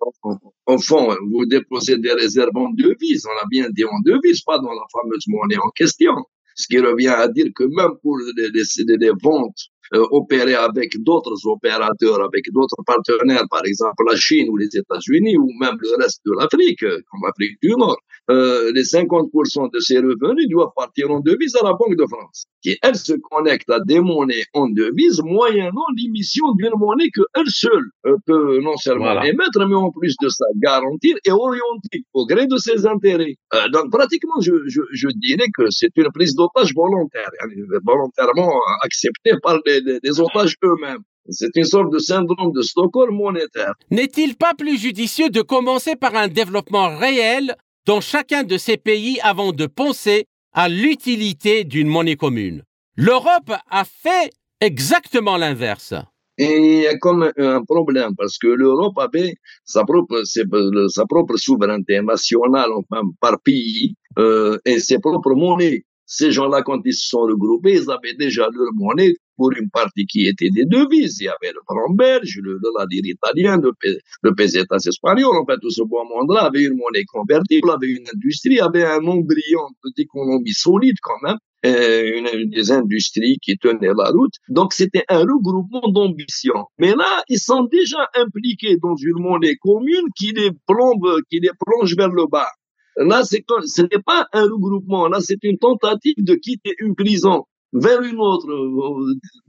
au 0.65 0.77
fond, 0.77 1.15
vous 1.31 1.45
déposez 1.45 1.97
des 1.97 2.13
réserves 2.13 2.55
en 2.55 2.69
devises, 2.71 3.25
on 3.25 3.45
a 3.45 3.47
bien 3.49 3.69
dit 3.69 3.85
en 3.85 3.99
devises, 4.05 4.41
pas 4.41 4.57
dans 4.59 4.71
la 4.71 4.85
fameuse 4.91 5.25
monnaie 5.27 5.57
en 5.57 5.69
question. 5.71 6.13
Ce 6.55 6.67
qui 6.67 6.79
revient 6.79 7.09
à 7.09 7.27
dire 7.27 7.47
que 7.55 7.63
même 7.65 7.97
pour 8.01 8.17
les, 8.17 8.49
les, 8.49 8.97
les 8.97 9.11
ventes 9.21 9.69
euh, 9.93 10.05
opérées 10.11 10.55
avec 10.55 10.91
d'autres 11.03 11.45
opérateurs, 11.45 12.21
avec 12.23 12.45
d'autres 12.51 12.81
partenaires, 12.85 13.45
par 13.49 13.65
exemple 13.65 14.03
la 14.09 14.15
Chine 14.15 14.49
ou 14.49 14.57
les 14.57 14.69
États-Unis 14.73 15.37
ou 15.37 15.51
même 15.59 15.77
le 15.79 16.01
reste 16.01 16.21
de 16.25 16.33
l'Afrique, 16.37 16.81
comme 16.81 17.21
l'Afrique 17.23 17.57
du 17.61 17.71
Nord, 17.71 17.97
euh, 18.29 18.71
les 18.73 18.83
50% 18.83 19.71
de 19.73 19.79
ces 19.79 19.99
revenus 19.99 20.49
doivent 20.49 20.73
partir 20.75 21.09
en 21.09 21.21
devise 21.21 21.55
à 21.55 21.63
la 21.63 21.71
Banque 21.71 21.95
de 21.95 22.05
France, 22.05 22.45
qui 22.61 22.77
elle 22.81 22.97
se 22.97 23.13
connecte 23.13 23.69
à 23.69 23.79
des 23.79 24.01
monnaies 24.01 24.43
en 24.53 24.67
devise 24.67 25.21
moyennant 25.23 25.87
l'émission 25.95 26.51
d'une 26.55 26.75
monnaie 26.77 27.09
que 27.15 27.21
elle 27.35 27.47
seule 27.47 27.85
euh, 28.05 28.17
peut 28.25 28.59
non 28.59 28.75
seulement 28.75 29.21
émettre, 29.23 29.65
mais 29.65 29.75
en 29.75 29.91
plus 29.91 30.15
de 30.21 30.27
ça 30.27 30.45
garantir 30.61 31.15
et 31.25 31.31
orienter 31.31 32.03
au 32.13 32.25
gré 32.25 32.47
de 32.47 32.57
ses 32.57 32.85
intérêts. 32.85 33.35
Euh, 33.53 33.69
donc 33.71 33.91
pratiquement, 33.91 34.41
je, 34.41 34.51
je, 34.67 34.81
je 34.91 35.07
dirais 35.15 35.47
que 35.57 35.69
c'est 35.69 35.95
une 35.95 36.11
prise 36.13 36.35
d'otage 36.35 36.73
volontaire, 36.75 37.29
hein, 37.41 37.47
volontairement 37.85 38.51
acceptée 38.83 39.39
par 39.41 39.57
les, 39.65 39.76
les, 39.81 39.99
les 40.03 40.19
otages 40.19 40.55
eux-mêmes. 40.63 41.03
C'est 41.29 41.55
une 41.55 41.65
sorte 41.65 41.91
de 41.91 41.99
syndrome 41.99 42.53
de 42.53 42.61
Stockholm 42.61 43.15
monétaire. 43.15 43.73
N'est-il 43.91 44.35
pas 44.35 44.53
plus 44.57 44.77
judicieux 44.77 45.29
de 45.29 45.41
commencer 45.41 45.95
par 45.95 46.15
un 46.15 46.27
développement 46.29 46.97
réel 46.97 47.55
dans 47.85 47.99
chacun 48.01 48.43
de 48.43 48.57
ces 48.57 48.77
pays 48.77 49.19
avant 49.21 49.51
de 49.51 49.65
penser 49.65 50.25
à 50.53 50.69
l'utilité 50.69 51.65
d'une 51.65 51.87
monnaie 51.87 52.15
commune? 52.15 52.63
L'Europe 52.95 53.51
a 53.69 53.83
fait 53.83 54.31
exactement 54.61 55.37
l'inverse. 55.37 55.93
Et 56.39 56.57
il 56.57 56.81
y 56.83 56.87
a 56.87 56.97
comme 56.97 57.31
un 57.35 57.63
problème 57.63 58.11
parce 58.15 58.37
que 58.37 58.47
l'Europe 58.47 58.97
avait 58.99 59.35
sa 59.65 59.83
propre, 59.83 60.21
sa 60.23 61.05
propre 61.05 61.35
souveraineté 61.35 61.99
nationale, 62.01 62.69
enfin, 62.73 63.01
par 63.19 63.39
pays, 63.41 63.95
euh, 64.19 64.57
et 64.65 64.79
ses 64.79 64.99
propres 64.99 65.33
monnaies. 65.33 65.83
Ces 66.05 66.31
gens-là, 66.31 66.61
quand 66.61 66.79
ils 66.85 66.93
se 66.93 67.09
sont 67.09 67.21
regroupés, 67.21 67.81
ils 67.81 67.91
avaient 67.91 68.13
déjà 68.13 68.47
leur 68.53 68.71
monnaie 68.73 69.15
pour 69.37 69.51
une 69.53 69.69
partie 69.69 70.05
qui 70.05 70.27
était 70.27 70.49
des 70.49 70.65
devises. 70.65 71.19
Il 71.21 71.25
y 71.25 71.27
avait 71.29 71.53
le 71.53 71.61
franc 71.65 71.93
belge, 71.93 72.39
le 72.43 72.59
dollar 72.61 72.87
italien, 72.91 73.57
le, 73.61 73.71
le 74.23 74.35
pesetas 74.35 74.85
espagnol. 74.85 75.37
En 75.37 75.45
fait, 75.45 75.59
tout 75.61 75.69
ce 75.69 75.83
beau 75.83 76.03
monde-là 76.03 76.41
avait 76.45 76.63
une 76.63 76.75
monnaie 76.75 77.05
convertible, 77.07 77.69
avait 77.71 77.91
une 77.91 78.07
industrie, 78.13 78.59
avait 78.59 78.83
un 78.83 79.05
embryon 79.05 79.61
d'économie 79.95 80.51
solide 80.51 80.97
quand 81.01 81.21
même. 81.23 81.37
Une, 81.63 82.49
des 82.49 82.71
industries 82.71 83.39
qui 83.41 83.57
tenaient 83.57 83.91
la 83.97 84.11
route. 84.11 84.35
Donc 84.47 84.73
c'était 84.73 85.03
un 85.09 85.19
regroupement 85.19 85.89
d'ambition. 85.91 86.65
Mais 86.79 86.93
là, 86.95 87.23
ils 87.27 87.39
sont 87.39 87.63
déjà 87.63 88.07
impliqués 88.15 88.77
dans 88.77 88.95
une 88.95 89.21
monnaie 89.21 89.55
commune 89.55 90.07
qui 90.15 90.31
les 90.31 90.51
plombe, 90.65 91.19
qui 91.29 91.39
les 91.39 91.51
plonge 91.65 91.93
vers 91.97 92.09
le 92.09 92.25
bas. 92.31 92.47
Là, 92.95 93.23
c'est 93.23 93.43
ce 93.65 93.81
n'est 93.81 94.01
pas 94.05 94.27
un 94.33 94.43
regroupement. 94.43 95.07
Là, 95.07 95.19
c'est 95.19 95.43
une 95.43 95.57
tentative 95.57 96.15
de 96.17 96.35
quitter 96.35 96.73
une 96.79 96.95
prison 96.95 97.43
vers 97.73 98.01
une 98.01 98.19
autre. 98.19 98.47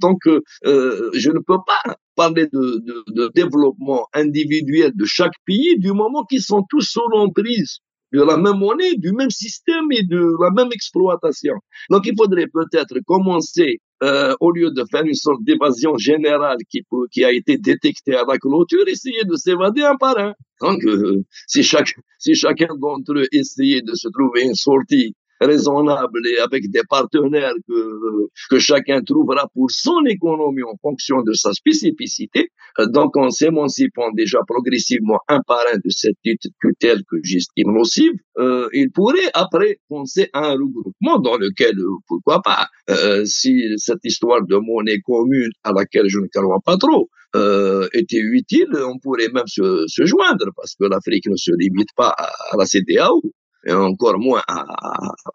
Donc, 0.01 0.19
euh, 0.27 1.11
je 1.15 1.31
ne 1.31 1.39
peux 1.39 1.59
pas 1.67 1.97
parler 2.17 2.47
de, 2.53 2.83
de, 2.85 3.05
de, 3.15 3.31
développement 3.35 4.07
individuel 4.13 4.93
de 4.95 5.05
chaque 5.05 5.39
pays 5.47 5.79
du 5.79 5.93
moment 5.93 6.25
qu'ils 6.25 6.43
sont 6.43 6.65
tous 6.69 6.83
sous 6.83 7.09
l'emprise 7.13 7.79
de 8.13 8.23
la 8.23 8.37
même 8.37 8.59
monnaie, 8.59 8.95
du 8.97 9.13
même 9.13 9.31
système 9.31 9.85
et 9.93 10.03
de 10.05 10.35
la 10.41 10.51
même 10.51 10.73
exploitation. 10.73 11.55
Donc, 11.91 12.07
il 12.07 12.15
faudrait 12.17 12.47
peut-être 12.47 12.99
commencer, 13.07 13.81
euh, 14.03 14.35
au 14.41 14.51
lieu 14.51 14.71
de 14.71 14.85
faire 14.91 15.05
une 15.05 15.15
sorte 15.15 15.43
d'évasion 15.43 15.97
générale 15.97 16.59
qui, 16.71 16.83
qui 17.13 17.25
a 17.25 17.33
été 17.33 17.59
détectée 17.59 18.15
à 18.15 18.25
la 18.27 18.39
clôture, 18.39 18.87
essayer 18.87 19.25
de 19.25 19.35
s'évader 19.35 19.83
un 19.83 19.97
par 19.97 20.19
un. 20.19 20.35
Donc, 20.61 20.85
euh, 20.85 21.23
si, 21.47 21.63
chaque, 21.63 21.95
si 22.19 22.35
chacun 22.35 22.75
d'entre 22.79 23.13
eux 23.13 23.27
essayait 23.33 23.83
de 23.83 23.95
se 23.95 24.09
trouver 24.09 24.45
une 24.45 24.55
sortie 24.55 25.15
raisonnable 25.41 26.21
et 26.29 26.39
avec 26.39 26.71
des 26.71 26.83
partenaires 26.89 27.55
que, 27.69 28.29
que 28.51 28.59
chacun 28.59 29.03
trouvera 29.03 29.49
pour 29.55 29.71
son 29.71 30.05
économie 30.07 30.63
en 30.63 30.77
fonction 30.81 31.23
de 31.23 31.33
sa 31.33 31.53
spécificité. 31.53 32.51
Donc, 32.93 33.17
en 33.17 33.31
s'émancipant 33.31 34.11
déjà 34.13 34.39
progressivement 34.47 35.19
un 35.29 35.41
par 35.47 35.63
un 35.73 35.77
de 35.77 35.91
cette 35.91 36.17
tutelle 36.61 37.03
que 37.11 37.17
j'estime 37.23 37.73
nocive, 37.73 38.13
euh, 38.39 38.69
il 38.73 38.91
pourrait 38.93 39.31
après 39.35 39.79
penser 39.89 40.29
à 40.33 40.47
un 40.47 40.53
regroupement 40.53 41.19
dans 41.19 41.37
lequel, 41.37 41.79
euh, 41.79 41.97
pourquoi 42.07 42.41
pas, 42.43 42.69
euh, 42.91 43.25
si 43.25 43.65
cette 43.77 44.05
histoire 44.05 44.45
de 44.47 44.57
monnaie 44.57 45.01
commune 45.05 45.51
à 45.65 45.73
laquelle 45.73 46.09
je 46.09 46.19
ne 46.19 46.27
crois 46.33 46.61
pas 46.65 46.77
trop, 46.77 47.09
euh, 47.37 47.89
était 47.93 48.21
utile, 48.21 48.69
on 48.75 48.99
pourrait 48.99 49.29
même 49.29 49.47
se, 49.47 49.85
se 49.87 50.05
joindre 50.05 50.47
parce 50.57 50.75
que 50.77 50.85
l'Afrique 50.87 51.27
ne 51.29 51.37
se 51.37 51.51
limite 51.59 51.91
pas 51.97 52.09
à, 52.09 52.31
à 52.53 52.57
la 52.57 52.65
CDAO 52.65 53.21
et 53.69 53.73
encore 53.73 54.19
moins 54.19 54.43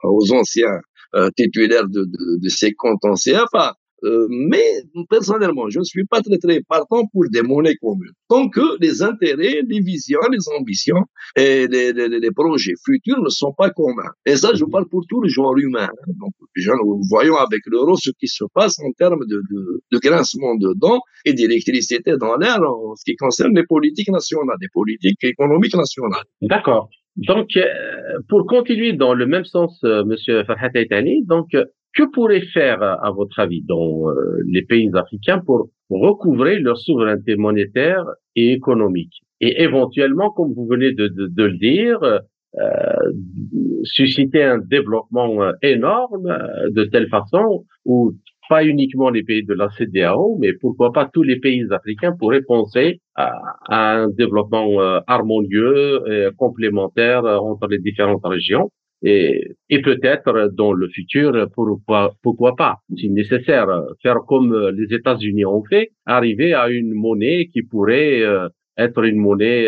aux 0.04 0.34
anciens 0.34 0.80
euh, 1.16 1.30
titulaires 1.38 1.88
de, 1.88 2.02
de, 2.06 2.42
de, 2.42 2.50
ces 2.50 2.74
comptes 2.74 3.06
en 3.06 3.14
CFA. 3.14 3.76
Euh, 4.04 4.28
mais 4.30 4.66
personnellement, 5.10 5.70
je 5.70 5.80
ne 5.80 5.84
suis 5.86 6.04
pas 6.06 6.22
très 6.22 6.38
très 6.38 6.60
partant 6.68 7.06
pour 7.14 7.24
des 7.32 7.42
monnaies 7.42 7.76
communes. 7.76 8.12
Tant 8.28 8.50
que 8.50 8.78
les 8.82 9.02
intérêts, 9.02 9.62
les 9.66 9.80
visions, 9.80 10.20
les 10.30 10.50
ambitions 10.60 11.04
et 11.38 11.68
les, 11.68 11.94
les, 11.94 12.10
les 12.10 12.32
projets 12.32 12.74
futurs 12.86 13.22
ne 13.22 13.30
sont 13.30 13.54
pas 13.58 13.70
communs. 13.70 14.12
Et 14.26 14.36
ça, 14.36 14.50
je 14.56 14.66
parle 14.66 14.90
pour 14.90 15.06
tout 15.08 15.22
le 15.22 15.30
genre 15.30 15.58
humain. 15.58 15.88
Donc, 16.20 16.34
nous 16.42 17.02
voyons 17.10 17.38
avec 17.38 17.62
l'euro 17.68 17.96
ce 17.96 18.10
qui 18.20 18.28
se 18.28 18.44
passe 18.54 18.78
en 18.80 18.92
termes 18.98 19.26
de, 19.26 19.42
de, 19.50 19.82
de 19.90 20.00
grincement 20.00 20.56
de 20.56 20.74
dents 20.76 21.00
et 21.24 21.34
d'électricité 21.34 22.18
dans 22.20 22.36
l'air 22.36 22.60
en 22.62 22.96
ce 22.96 23.04
qui 23.06 23.16
concerne 23.16 23.56
les 23.56 23.66
politiques 23.66 24.10
nationales, 24.10 24.58
les 24.60 24.68
politiques 24.74 25.24
économiques 25.24 25.76
nationales. 25.76 26.26
D'accord. 26.42 26.90
Donc, 27.18 27.56
euh, 27.56 27.64
pour 28.28 28.46
continuer 28.48 28.94
dans 28.94 29.14
le 29.14 29.26
même 29.26 29.46
sens, 29.46 29.80
euh, 29.84 30.04
Monsieur 30.04 30.44
Farhat 30.46 30.72
Aitani, 30.74 31.24
donc, 31.26 31.54
euh, 31.54 31.66
que 31.96 32.04
pourrait 32.12 32.42
faire, 32.42 32.82
à 32.82 33.12
votre 33.12 33.40
avis, 33.40 33.62
dans 33.62 34.06
les 34.48 34.64
pays 34.64 34.90
africains 34.96 35.40
pour 35.46 35.70
recouvrer 35.92 36.58
leur 36.58 36.76
souveraineté 36.80 37.36
monétaire 37.36 38.04
et 38.36 38.52
économique? 38.52 39.22
Et 39.42 39.62
éventuellement, 39.62 40.32
comme 40.32 40.54
vous 40.54 40.66
venez 40.66 40.92
de, 40.92 41.08
de, 41.08 41.28
de 41.28 41.44
le 41.44 41.58
dire, 41.60 42.00
euh, 42.02 43.12
susciter 43.84 44.42
un 44.44 44.58
développement 44.58 45.52
énorme 45.62 46.36
de 46.72 46.84
telle 46.86 47.10
façon 47.10 47.64
où 47.86 48.14
pas 48.50 48.64
uniquement 48.66 49.10
les 49.10 49.24
pays 49.24 49.44
de 49.44 49.54
la 49.54 49.70
CDAO, 49.70 50.38
mais 50.40 50.54
pourquoi 50.54 50.92
pas 50.92 51.10
tous 51.12 51.24
les 51.24 51.40
pays 51.40 51.66
africains 51.72 52.16
pourraient 52.18 52.42
penser 52.42 53.00
à, 53.16 53.40
un 53.70 54.10
développement 54.10 54.82
euh, 54.82 55.00
harmonieux 55.08 56.02
et 56.12 56.30
complémentaire 56.38 57.26
euh, 57.26 57.38
entre 57.38 57.68
les 57.68 57.80
différentes 57.80 58.26
régions. 58.26 58.70
Et, 59.06 59.56
peut-être 59.84 60.52
dans 60.54 60.72
le 60.72 60.88
futur, 60.88 61.48
pourquoi, 61.54 62.56
pas, 62.56 62.78
si 62.96 63.10
nécessaire, 63.10 63.68
faire 64.02 64.20
comme 64.26 64.70
les 64.70 64.96
États-Unis 64.96 65.44
ont 65.44 65.64
fait, 65.70 65.92
arriver 66.06 66.54
à 66.54 66.70
une 66.70 66.94
monnaie 66.94 67.50
qui 67.52 67.64
pourrait 67.64 68.22
euh, 68.22 68.48
être 68.78 69.04
une 69.04 69.18
monnaie 69.18 69.68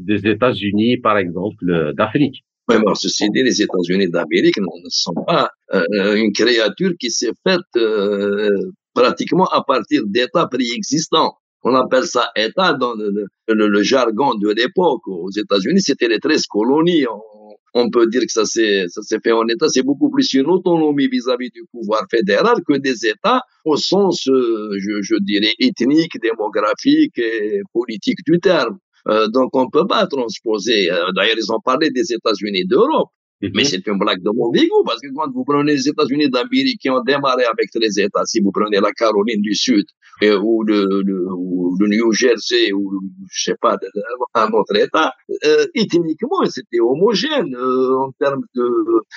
des 0.00 0.28
États-Unis, 0.28 0.98
par 0.98 1.18
exemple, 1.18 1.92
d'Afrique. 1.94 2.44
Bon, 2.68 2.94
ceci 2.94 3.30
dit, 3.30 3.42
les 3.42 3.62
États-Unis 3.62 4.10
d'Amérique 4.10 4.58
ne 4.58 4.90
sont 4.90 5.14
pas 5.26 5.50
euh, 5.72 6.16
une 6.16 6.32
créature 6.32 6.92
qui 7.00 7.10
s'est 7.10 7.32
faite 7.46 7.60
euh, 7.76 8.70
pratiquement 8.92 9.46
à 9.46 9.64
partir 9.66 10.02
d'États 10.04 10.46
préexistants. 10.46 11.32
On 11.62 11.74
appelle 11.74 12.04
ça 12.04 12.30
État 12.36 12.74
dans 12.74 12.94
le, 12.94 13.82
jargon 13.82 14.34
de 14.34 14.50
l'époque. 14.50 15.08
Aux 15.08 15.30
États-Unis, 15.30 15.80
c'était 15.80 16.08
les 16.08 16.18
13 16.18 16.44
colonies. 16.46 17.06
On, 17.06 17.82
on, 17.82 17.90
peut 17.90 18.06
dire 18.06 18.20
que 18.20 18.32
ça 18.32 18.44
s'est 18.44 18.84
ça 18.88 19.00
s'est 19.00 19.18
fait 19.24 19.32
en 19.32 19.48
État. 19.48 19.68
C'est 19.68 19.82
beaucoup 19.82 20.10
plus 20.10 20.30
une 20.34 20.46
autonomie 20.46 21.08
vis-à-vis 21.08 21.50
du 21.50 21.62
pouvoir 21.72 22.04
fédéral 22.10 22.56
que 22.66 22.76
des 22.76 23.06
États 23.06 23.40
au 23.64 23.76
sens, 23.76 24.28
euh, 24.28 24.70
je, 24.78 25.02
je 25.02 25.14
dirais, 25.22 25.54
ethnique, 25.58 26.20
démographique 26.20 27.18
et 27.18 27.60
politique 27.72 28.18
du 28.26 28.38
terme. 28.40 28.78
Euh, 29.10 29.28
donc 29.28 29.50
on 29.54 29.68
peut 29.70 29.86
pas 29.86 30.06
transposer. 30.06 30.90
Euh, 30.90 31.12
d'ailleurs, 31.14 31.36
ils 31.38 31.52
ont 31.52 31.60
parlé 31.60 31.90
des 31.90 32.12
États-Unis 32.12 32.66
d'Europe. 32.66 33.08
Mhm. 33.40 33.50
Mais 33.54 33.64
c'est 33.64 33.86
une 33.86 33.98
blague 33.98 34.22
de 34.22 34.30
mon 34.34 34.50
bigot, 34.50 34.82
parce 34.84 35.00
que 35.00 35.06
quand 35.14 35.30
vous 35.32 35.44
prenez 35.44 35.72
les 35.72 35.88
États-Unis 35.88 36.28
d'Amérique 36.28 36.80
qui 36.80 36.90
ont 36.90 37.02
démarré 37.02 37.44
avec 37.44 37.68
les 37.74 38.00
États, 38.00 38.24
si 38.24 38.40
vous 38.40 38.50
prenez 38.50 38.80
la 38.80 38.90
Caroline 38.92 39.40
du 39.40 39.54
Sud, 39.54 39.86
ou, 40.22 40.62
le, 40.64 41.02
le, 41.04 41.26
ou 41.32 41.76
le 41.78 41.88
New 41.88 42.12
Jersey, 42.12 42.72
ou 42.72 43.00
je 43.30 43.42
sais 43.44 43.56
pas, 43.60 43.76
un 44.34 44.50
autre 44.50 44.76
État, 44.76 45.12
euh, 45.44 45.66
ethniquement, 45.74 46.44
c'était 46.46 46.80
homogène 46.80 47.54
euh, 47.54 47.98
en 47.98 48.10
termes 48.18 48.42
de, 48.54 48.68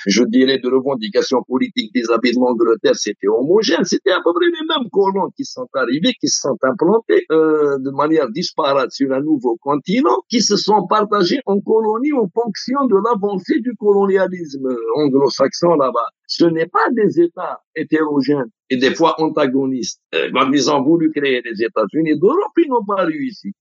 je 0.06 0.22
dirais, 0.24 0.58
de 0.58 0.68
revendications 0.68 1.42
politiques 1.46 1.90
vis-à-vis 1.94 2.32
de 2.32 2.40
l'Angleterre, 2.40 2.94
c'était 2.94 3.28
homogène. 3.28 3.84
C'était 3.84 4.12
à 4.12 4.20
peu 4.24 4.32
près 4.32 4.46
les 4.46 4.66
mêmes 4.68 4.88
colons 4.90 5.30
qui 5.36 5.44
sont 5.44 5.68
arrivés, 5.74 6.14
qui 6.20 6.28
se 6.28 6.40
sont 6.40 6.58
implantés 6.62 7.24
euh, 7.30 7.78
de 7.78 7.90
manière 7.90 8.28
disparate 8.30 8.92
sur 8.92 9.12
un 9.12 9.20
nouveau 9.20 9.56
continent, 9.60 10.18
qui 10.28 10.40
se 10.40 10.56
sont 10.56 10.86
partagés 10.86 11.40
en 11.46 11.60
colonies 11.60 12.12
en 12.12 12.28
fonction 12.32 12.86
de 12.86 12.96
l'avancée 12.96 13.60
du 13.60 13.74
colonialisme 13.78 14.68
anglo-saxon 14.96 15.74
là-bas. 15.76 16.08
Ce 16.34 16.46
n'est 16.46 16.66
pas 16.66 16.88
des 16.92 17.20
États 17.20 17.60
hétérogènes 17.76 18.50
et 18.70 18.78
des 18.78 18.94
fois 18.94 19.14
antagonistes. 19.20 20.00
Euh, 20.14 20.30
quand 20.32 20.50
ils 20.50 20.70
ont 20.70 20.82
voulu 20.82 21.10
créer 21.10 21.42
les 21.44 21.62
États-Unis 21.62 22.18
d'Europe, 22.18 22.56
ils 22.56 22.70
n'ont 22.70 22.86
pas 22.86 23.04
réussi. 23.04 23.52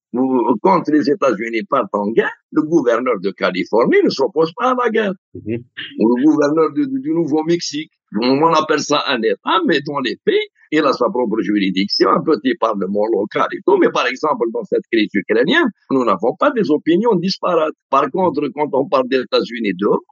Quand 0.62 0.88
les 0.88 1.10
États-Unis 1.10 1.64
partent 1.70 1.94
en 1.94 2.10
guerre, 2.12 2.32
le 2.54 2.62
gouverneur 2.62 3.16
de 3.22 3.32
Californie 3.32 3.98
ne 4.06 4.10
s'oppose 4.10 4.54
pas 4.56 4.72
à 4.72 4.76
la 4.82 4.90
guerre. 4.90 5.12
Mhm. 5.34 5.58
Ou 6.00 6.16
le 6.16 6.24
gouverneur 6.24 6.72
du 6.72 7.12
Nouveau-Mexique. 7.12 7.92
On 8.22 8.54
appelle 8.54 8.80
ça 8.80 9.04
un 9.08 9.22
État, 9.22 9.60
mais 9.68 9.82
dans 9.86 10.00
les 10.00 10.18
pays, 10.24 10.48
il 10.72 10.86
a 10.86 10.94
sa 10.94 11.10
propre 11.10 11.42
juridiction, 11.42 12.10
un 12.10 12.22
petit 12.22 12.56
parlement 12.56 13.06
local 13.12 13.48
et 13.52 13.60
tout. 13.68 13.78
Mais 13.80 13.90
par 13.90 14.08
exemple, 14.08 14.46
dans 14.54 14.64
cette 14.64 14.86
crise 14.90 15.10
ukrainienne, 15.14 15.68
nous 15.90 16.06
n'avons 16.06 16.36
pas 16.40 16.52
des 16.52 16.72
opinions 16.72 17.16
disparates. 17.16 17.74
Par 17.90 18.10
contre, 18.12 18.48
quand 18.56 18.70
on 18.72 18.88
parle 18.88 19.10
des 19.10 19.20
États-Unis 19.20 19.74
d'Europe, 19.78 20.06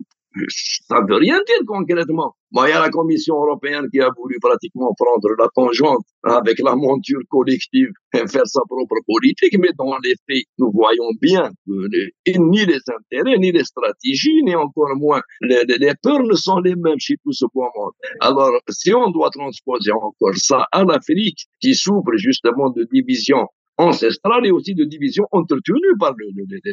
ça 0.50 1.02
ne 1.02 1.08
veut 1.12 1.18
rien 1.18 1.38
dire 1.46 1.66
concrètement. 1.68 2.36
Bon, 2.52 2.66
il 2.66 2.70
y 2.70 2.72
a 2.72 2.80
la 2.80 2.90
Commission 2.90 3.36
européenne 3.36 3.86
qui 3.92 4.00
a 4.00 4.10
voulu 4.16 4.38
pratiquement 4.42 4.94
prendre 4.98 5.30
la 5.38 5.48
tangente 5.54 6.06
avec 6.24 6.60
la 6.60 6.76
monture 6.76 7.22
collective 7.30 7.90
et 8.14 8.28
faire 8.28 8.46
sa 8.46 8.62
propre 8.68 8.96
politique, 9.06 9.56
mais 9.60 9.70
dans 9.78 9.98
les 10.04 10.16
faits, 10.28 10.46
nous 10.58 10.72
voyons 10.72 11.10
bien 11.22 11.52
que 11.68 12.38
ni 12.38 12.66
les 12.66 12.80
intérêts, 12.98 13.38
ni 13.38 13.52
les 13.52 13.64
stratégies, 13.64 14.44
ni 14.44 14.56
encore 14.56 14.96
moins 14.96 15.22
les, 15.42 15.64
les, 15.66 15.94
peurs 16.02 16.24
ne 16.24 16.34
sont 16.34 16.60
les 16.60 16.76
mêmes 16.76 17.00
chez 17.00 17.16
tout 17.24 17.34
ce 17.34 17.46
beau 17.54 17.62
monde. 17.76 17.94
Alors, 18.20 18.60
si 18.70 18.94
on 18.94 19.12
doit 19.12 19.30
transposer 19.30 19.92
encore 19.92 20.36
ça 20.36 20.68
à 20.72 20.84
l'Afrique, 20.84 21.46
qui 21.60 21.76
souffre 21.76 22.16
justement 22.16 22.72
de 22.72 22.88
division 22.92 23.48
ancestrale 23.80 24.46
et 24.46 24.52
aussi 24.52 24.76
de 24.76 24.84
division 24.84 25.26
entretenue 25.32 25.96
par 26.00 26.14
le, 26.18 26.26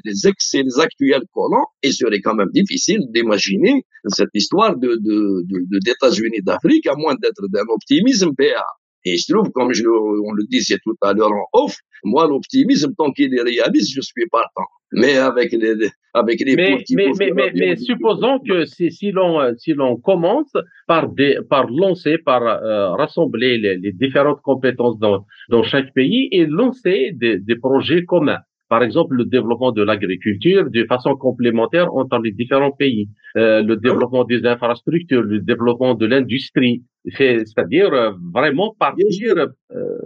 les 0.05 0.27
ex 0.27 0.55
et 0.55 0.63
les 0.65 0.81
actuels 0.81 1.23
colons. 1.33 1.65
Il 1.83 1.93
serait 1.93 2.21
quand 2.21 2.35
même 2.35 2.51
difficile 2.53 3.01
d'imaginer 3.15 3.85
cette 4.09 4.35
histoire 4.35 4.77
de, 4.77 4.89
de, 4.89 5.43
de, 5.47 5.79
d'États-Unis 5.85 6.43
d'Afrique, 6.43 6.87
à 6.89 6.95
moins 6.97 7.15
d'être 7.15 7.47
d'un 7.49 7.65
optimisme 7.73 8.31
béat. 8.37 8.65
Et 9.07 9.13
il 9.13 9.19
se 9.19 9.33
trouve, 9.33 9.51
comme 9.53 9.73
je, 9.73 9.87
on 9.87 10.33
le 10.33 10.45
disait 10.51 10.79
tout 10.83 10.97
à 11.01 11.13
l'heure 11.13 11.31
en 11.31 11.47
off, 11.53 11.77
moi, 12.03 12.27
l'optimisme, 12.27 12.93
tant 12.99 13.13
qu'il 13.13 13.33
est 13.35 13.43
réaliste, 13.43 13.95
je 13.95 14.01
suis 14.01 14.27
partant. 14.31 14.67
Mais 14.93 15.17
avec 15.17 15.53
les, 15.53 15.75
avec 16.13 16.41
les 16.41 16.57
mais, 16.57 16.85
mais, 16.91 17.11
mais, 17.19 17.31
mais, 17.35 17.53
mais 17.55 17.77
supposons 17.77 18.41
que 18.41 18.65
si, 18.65 18.91
si 18.91 19.13
l'on 19.13 19.55
si 19.57 19.75
l'on 19.75 19.97
commence 19.97 20.53
par 20.89 21.09
des, 21.09 21.39
par 21.49 21.69
lancer, 21.71 22.19
par 22.19 22.43
euh, 22.43 22.91
rassembler 22.95 23.59
les, 23.59 23.77
les, 23.77 23.93
différentes 23.93 24.41
compétences 24.43 24.99
dans, 24.99 25.25
dans 25.51 25.63
chaque 25.63 25.93
pays 25.95 26.29
et 26.33 26.47
lancer 26.47 27.13
des, 27.15 27.39
des 27.39 27.57
projets 27.57 28.05
communs. 28.05 28.41
Par 28.69 28.83
exemple, 28.83 29.15
le 29.15 29.25
développement 29.25 29.71
de 29.71 29.83
l'agriculture 29.83 30.69
de 30.71 30.85
façon 30.85 31.15
complémentaire 31.17 31.95
entre 31.95 32.19
les 32.19 32.33
différents 32.33 32.73
pays, 32.73 33.09
euh, 33.37 33.63
le 33.63 33.77
développement 33.77 34.25
des 34.25 34.45
infrastructures, 34.45 35.23
le 35.23 35.41
développement 35.41 35.95
de 35.95 36.07
l'industrie, 36.07 36.83
c'est-à-dire 37.15 37.93
euh, 37.93 38.13
vraiment 38.35 38.75
partir 38.79 39.35
euh, 39.37 39.47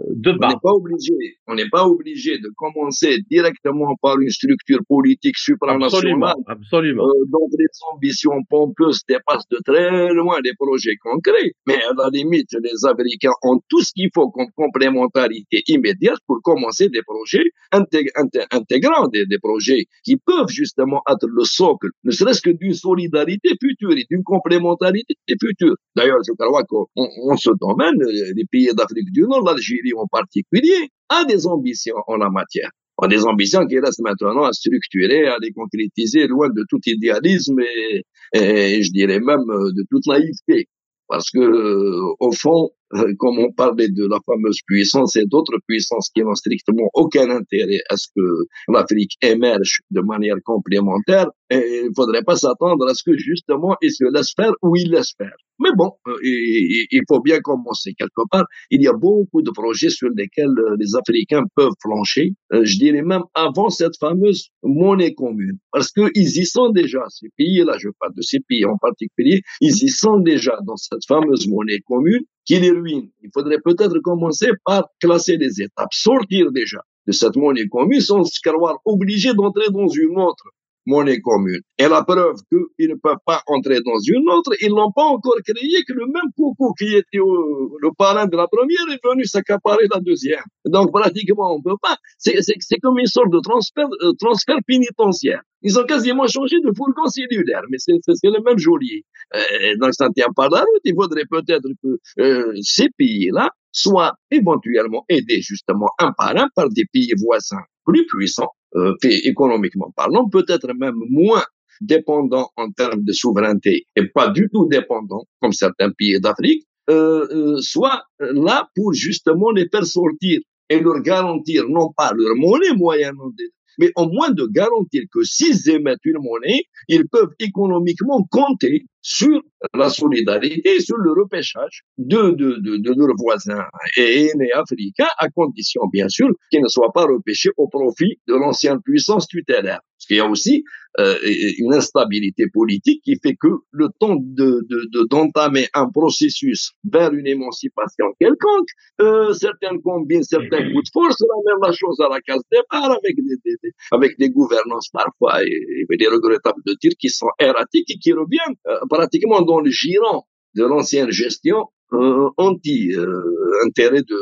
de 0.09 0.31
bas. 0.33 0.47
On 0.47 0.49
n'est 0.49 0.59
pas 0.61 0.71
obligé, 0.71 1.13
on 1.47 1.55
n'est 1.55 1.69
pas 1.69 1.87
obligé 1.87 2.37
de 2.37 2.49
commencer 2.55 3.19
directement 3.29 3.95
par 4.01 4.19
une 4.19 4.29
structure 4.29 4.79
politique 4.87 5.37
supranationale. 5.37 5.95
Absolument, 5.95 6.35
absolument. 6.47 7.03
Euh, 7.03 7.25
donc 7.27 7.49
les 7.57 7.67
ambitions 7.93 8.43
pompeuses 8.49 9.01
dépassent 9.07 9.47
de 9.49 9.57
très 9.65 10.13
loin 10.13 10.39
les 10.43 10.53
projets 10.53 10.95
concrets. 11.01 11.53
Mais 11.67 11.75
à 11.75 11.93
la 11.97 12.09
limite, 12.09 12.49
les 12.61 12.85
Américains 12.87 13.33
ont 13.43 13.59
tout 13.69 13.81
ce 13.81 13.91
qu'il 13.93 14.09
faut 14.13 14.29
comme 14.29 14.51
complémentarité 14.55 15.63
immédiate 15.67 16.19
pour 16.27 16.39
commencer 16.43 16.89
des 16.89 17.01
projets 17.01 17.45
intégrants, 17.71 19.07
des, 19.07 19.25
des 19.25 19.39
projets 19.39 19.85
qui 20.03 20.17
peuvent 20.17 20.49
justement 20.49 21.01
être 21.09 21.27
le 21.27 21.43
socle, 21.43 21.87
ne 22.03 22.11
serait-ce 22.11 22.41
que 22.41 22.51
d'une 22.51 22.73
solidarité 22.73 23.49
future 23.61 23.91
et 23.91 24.05
d'une 24.09 24.23
complémentarité 24.23 25.15
future. 25.39 25.75
D'ailleurs, 25.95 26.19
je 26.27 26.33
crois 26.33 26.63
qu'on 26.95 27.31
en, 27.31 27.37
ce 27.37 27.49
domaine, 27.59 27.99
les 28.35 28.45
pays 28.45 28.69
d'Afrique 28.73 29.11
du 29.11 29.21
Nord, 29.21 29.43
l'Algérie 29.45 29.93
en 29.97 30.07
particulier, 30.07 30.89
a 31.09 31.25
des 31.25 31.47
ambitions 31.47 31.95
en 32.07 32.17
la 32.17 32.29
matière. 32.29 32.69
A 33.01 33.07
des 33.07 33.25
ambitions 33.25 33.65
qui 33.65 33.79
restent 33.79 34.01
maintenant 34.03 34.43
à 34.43 34.53
structurer, 34.53 35.25
à 35.27 35.37
les 35.41 35.51
concrétiser, 35.51 36.27
loin 36.27 36.49
de 36.49 36.63
tout 36.69 36.79
idéalisme 36.85 37.59
et, 37.59 38.03
et 38.33 38.83
je 38.83 38.91
dirais 38.91 39.19
même 39.19 39.45
de 39.47 39.83
toute 39.89 40.05
naïveté. 40.05 40.67
Parce 41.07 41.29
que, 41.29 41.39
euh, 41.39 42.15
au 42.19 42.31
fond, 42.31 42.69
euh, 42.69 42.80
comme 43.17 43.39
on 43.39 43.51
parlait 43.51 43.89
de 43.89 44.07
la 44.07 44.19
fameuse 44.25 44.59
puissance 44.65 45.15
et 45.15 45.25
d'autres 45.25 45.57
puissances 45.67 46.09
qui 46.13 46.21
n'ont 46.21 46.35
strictement 46.35 46.89
aucun 46.93 47.29
intérêt 47.29 47.81
à 47.89 47.97
ce 47.97 48.07
que 48.15 48.21
l'Afrique 48.67 49.13
émerge 49.21 49.79
de 49.91 50.01
manière 50.01 50.37
complémentaire, 50.43 51.27
et 51.49 51.83
il 51.85 51.91
faudrait 51.95 52.23
pas 52.23 52.35
s'attendre 52.35 52.87
à 52.87 52.93
ce 52.93 53.03
que 53.03 53.17
justement 53.17 53.75
ils 53.81 53.91
se 53.91 54.05
laissent 54.05 54.33
faire 54.35 54.53
ou 54.61 54.75
ils 54.75 54.89
laissent 54.89 55.13
faire. 55.17 55.35
Mais 55.59 55.69
bon, 55.75 55.91
euh, 56.07 56.15
il, 56.23 57.01
faut 57.07 57.19
bien 57.21 57.39
commencer 57.39 57.93
quelque 57.93 58.23
part. 58.31 58.45
Il 58.71 58.81
y 58.81 58.87
a 58.87 58.93
beaucoup 58.93 59.43
de 59.43 59.51
projets 59.51 59.89
sur 59.89 60.09
lesquels 60.15 60.47
euh, 60.57 60.75
les 60.79 60.95
Africains 60.95 61.43
peuvent 61.55 61.75
flancher. 61.83 62.31
Je 62.51 62.77
dirais 62.79 63.03
même 63.03 63.23
avant 63.35 63.69
cette 63.69 63.95
fameuse 63.99 64.47
monnaie 64.63 65.13
commune, 65.13 65.59
parce 65.71 65.91
que 65.91 66.09
ils 66.15 66.37
y 66.37 66.45
sont 66.45 66.69
déjà. 66.69 67.03
Ces 67.09 67.27
pays-là, 67.37 67.77
je 67.77 67.89
parle 67.99 68.13
de 68.15 68.23
ces 68.23 68.39
pays 68.39 68.65
en 68.65 68.77
particulier, 68.77 69.41
ils 69.59 69.83
y 69.83 69.89
sont 69.89 70.19
déjà 70.19 70.57
dans 70.65 70.77
cette 70.77 71.05
fameuse 71.07 71.47
monnaie 71.47 71.79
commune 71.85 72.23
qui 72.51 72.59
les 72.59 72.71
ruine. 72.71 73.09
Il 73.23 73.29
faudrait 73.33 73.61
peut-être 73.63 73.97
commencer 73.99 74.49
par 74.65 74.89
classer 74.99 75.37
les 75.37 75.61
étapes, 75.61 75.93
sortir 75.93 76.51
déjà 76.51 76.79
de 77.07 77.13
cette 77.13 77.37
monnaie 77.37 77.69
commune 77.69 78.01
sans 78.01 78.25
se 78.25 78.39
croire 78.43 78.79
obligé 78.83 79.33
d'entrer 79.33 79.69
dans 79.71 79.87
une 79.87 80.19
autre 80.19 80.49
monnaie 80.85 81.19
commune. 81.19 81.61
Et 81.77 81.87
la 81.87 82.03
preuve 82.03 82.35
qu'ils 82.49 82.89
ne 82.89 82.95
peuvent 82.95 83.23
pas 83.25 83.41
entrer 83.47 83.79
dans 83.85 83.99
une 83.99 84.29
autre, 84.29 84.51
ils 84.61 84.69
n'ont 84.69 84.91
pas 84.91 85.03
encore 85.03 85.37
créé 85.45 85.83
que 85.87 85.93
le 85.93 86.05
même 86.05 86.31
coucou 86.35 86.73
qui 86.77 86.95
était 86.95 87.17
le 87.17 87.89
parrain 87.97 88.25
de 88.25 88.35
la 88.35 88.47
première 88.47 88.85
est 88.91 88.99
venu 89.03 89.25
s'accaparer 89.25 89.87
la 89.93 89.99
deuxième. 89.99 90.43
Donc 90.65 90.91
pratiquement 90.91 91.55
on 91.55 91.61
peut 91.61 91.77
pas. 91.81 91.97
C'est 92.17 92.79
comme 92.81 92.99
une 92.99 93.05
sorte 93.05 93.31
de 93.31 93.39
transfert, 93.39 93.87
euh, 94.01 94.13
transfert 94.19 94.57
pénitentiaire. 94.67 95.41
Ils 95.63 95.77
ont 95.77 95.83
quasiment 95.83 96.25
changé 96.27 96.57
de 96.59 96.71
fourgon 96.75 97.05
cellulaire, 97.05 97.61
mais 97.69 97.77
c'est 97.77 97.93
le 97.93 98.43
même 98.43 98.57
geôlier. 98.57 99.05
Euh, 99.35 99.39
donc 99.79 99.93
ça 99.93 100.07
ne 100.07 100.13
tient 100.13 100.31
pas 100.35 100.49
la 100.49 100.59
route. 100.59 100.81
Il 100.83 100.95
faudrait 100.95 101.25
peut-être 101.29 101.69
que 101.83 102.21
euh, 102.21 102.53
ces 102.61 102.89
pays-là 102.97 103.51
soient 103.71 104.13
éventuellement 104.31 105.05
aidés 105.07 105.41
justement 105.41 105.89
un 105.99 106.11
par 106.11 106.35
un 106.35 106.47
par 106.55 106.69
des 106.69 106.85
pays 106.91 107.13
voisins 107.17 107.63
plus 107.85 108.05
puissants 108.05 108.49
euh, 108.49 108.60
économiquement 109.03 109.91
parlant, 109.95 110.29
peut-être 110.29 110.73
même 110.73 110.99
moins 111.09 111.43
dépendant 111.81 112.49
en 112.57 112.71
termes 112.71 113.03
de 113.03 113.11
souveraineté 113.11 113.87
et 113.95 114.07
pas 114.07 114.29
du 114.29 114.49
tout 114.53 114.67
dépendant, 114.67 115.25
comme 115.41 115.51
certains 115.51 115.91
pays 115.91 116.19
d'Afrique, 116.19 116.65
euh, 116.89 117.27
euh, 117.31 117.61
soit 117.61 118.03
là 118.19 118.69
pour 118.75 118.93
justement 118.93 119.51
les 119.51 119.67
faire 119.69 119.85
sortir 119.85 120.39
et 120.69 120.79
leur 120.79 121.01
garantir 121.01 121.65
non 121.67 121.91
pas 121.95 122.11
leur 122.15 122.35
monnaie 122.35 122.73
moyennement 122.75 123.31
mais 123.77 123.91
au 123.95 124.07
moins 124.07 124.31
de 124.31 124.45
garantir 124.47 125.03
que 125.11 125.23
s'ils 125.23 125.69
émettent 125.69 126.05
une 126.05 126.21
monnaie, 126.21 126.63
ils 126.87 127.07
peuvent 127.07 127.33
économiquement 127.39 128.27
compter 128.29 128.85
sur 129.01 129.41
la 129.73 129.89
solidarité, 129.89 130.79
sur 130.79 130.97
le 130.97 131.11
repêchage 131.11 131.83
de, 131.97 132.31
de, 132.31 132.57
de, 132.59 132.77
de 132.77 132.93
leurs 132.95 133.15
voisins 133.17 133.65
et 133.97 134.27
aînés 134.27 134.51
africains, 134.53 135.09
à 135.17 135.29
condition 135.29 135.81
bien 135.91 136.09
sûr 136.09 136.29
qu'ils 136.49 136.61
ne 136.61 136.67
soient 136.67 136.91
pas 136.93 137.05
repêchés 137.05 137.49
au 137.57 137.67
profit 137.67 138.19
de 138.27 138.33
l'ancienne 138.33 138.81
puissance 138.81 139.27
tutélaire. 139.27 139.79
Parce 140.01 140.07
qu'il 140.07 140.17
y 140.17 140.19
a 140.19 140.27
aussi 140.27 140.63
euh, 140.99 141.15
une 141.59 141.73
instabilité 141.73 142.47
politique 142.51 143.01
qui 143.03 143.15
fait 143.21 143.35
que 143.39 143.47
le 143.71 143.87
temps 143.99 144.17
de 144.19 144.67
d'entamer 145.09 145.67
un 145.73 145.87
processus 145.87 146.71
vers 146.83 147.13
une 147.13 147.27
émancipation 147.27 148.07
quelconque, 148.19 148.67
euh, 148.99 149.31
certains 149.33 149.77
combinent 149.81 150.23
certains 150.23 150.63
coups 150.71 150.83
de 150.83 150.89
force, 150.91 151.15
même 151.45 151.59
la 151.61 151.71
chose 151.71 151.97
à 152.01 152.09
la 152.09 152.19
case 152.19 152.41
départ 152.51 152.91
avec 152.91 153.15
des, 153.15 153.35
des, 153.45 153.71
avec 153.91 154.17
des 154.17 154.29
gouvernances 154.31 154.89
parfois 154.91 155.41
et, 155.43 155.97
des 155.97 156.07
regrettables 156.07 156.61
de 156.65 156.73
tir 156.73 156.91
qui 156.99 157.09
sont 157.09 157.29
erratiques 157.39 157.89
et 157.91 157.97
qui 157.97 158.11
reviennent 158.11 158.57
euh, 158.67 158.79
pratiquement 158.91 159.41
dans 159.41 159.61
le 159.61 159.71
giron 159.71 160.23
de 160.53 160.65
l'ancienne 160.65 161.11
gestion 161.11 161.69
euh, 161.93 162.29
anti-intérêt 162.37 164.01
de, 164.01 164.17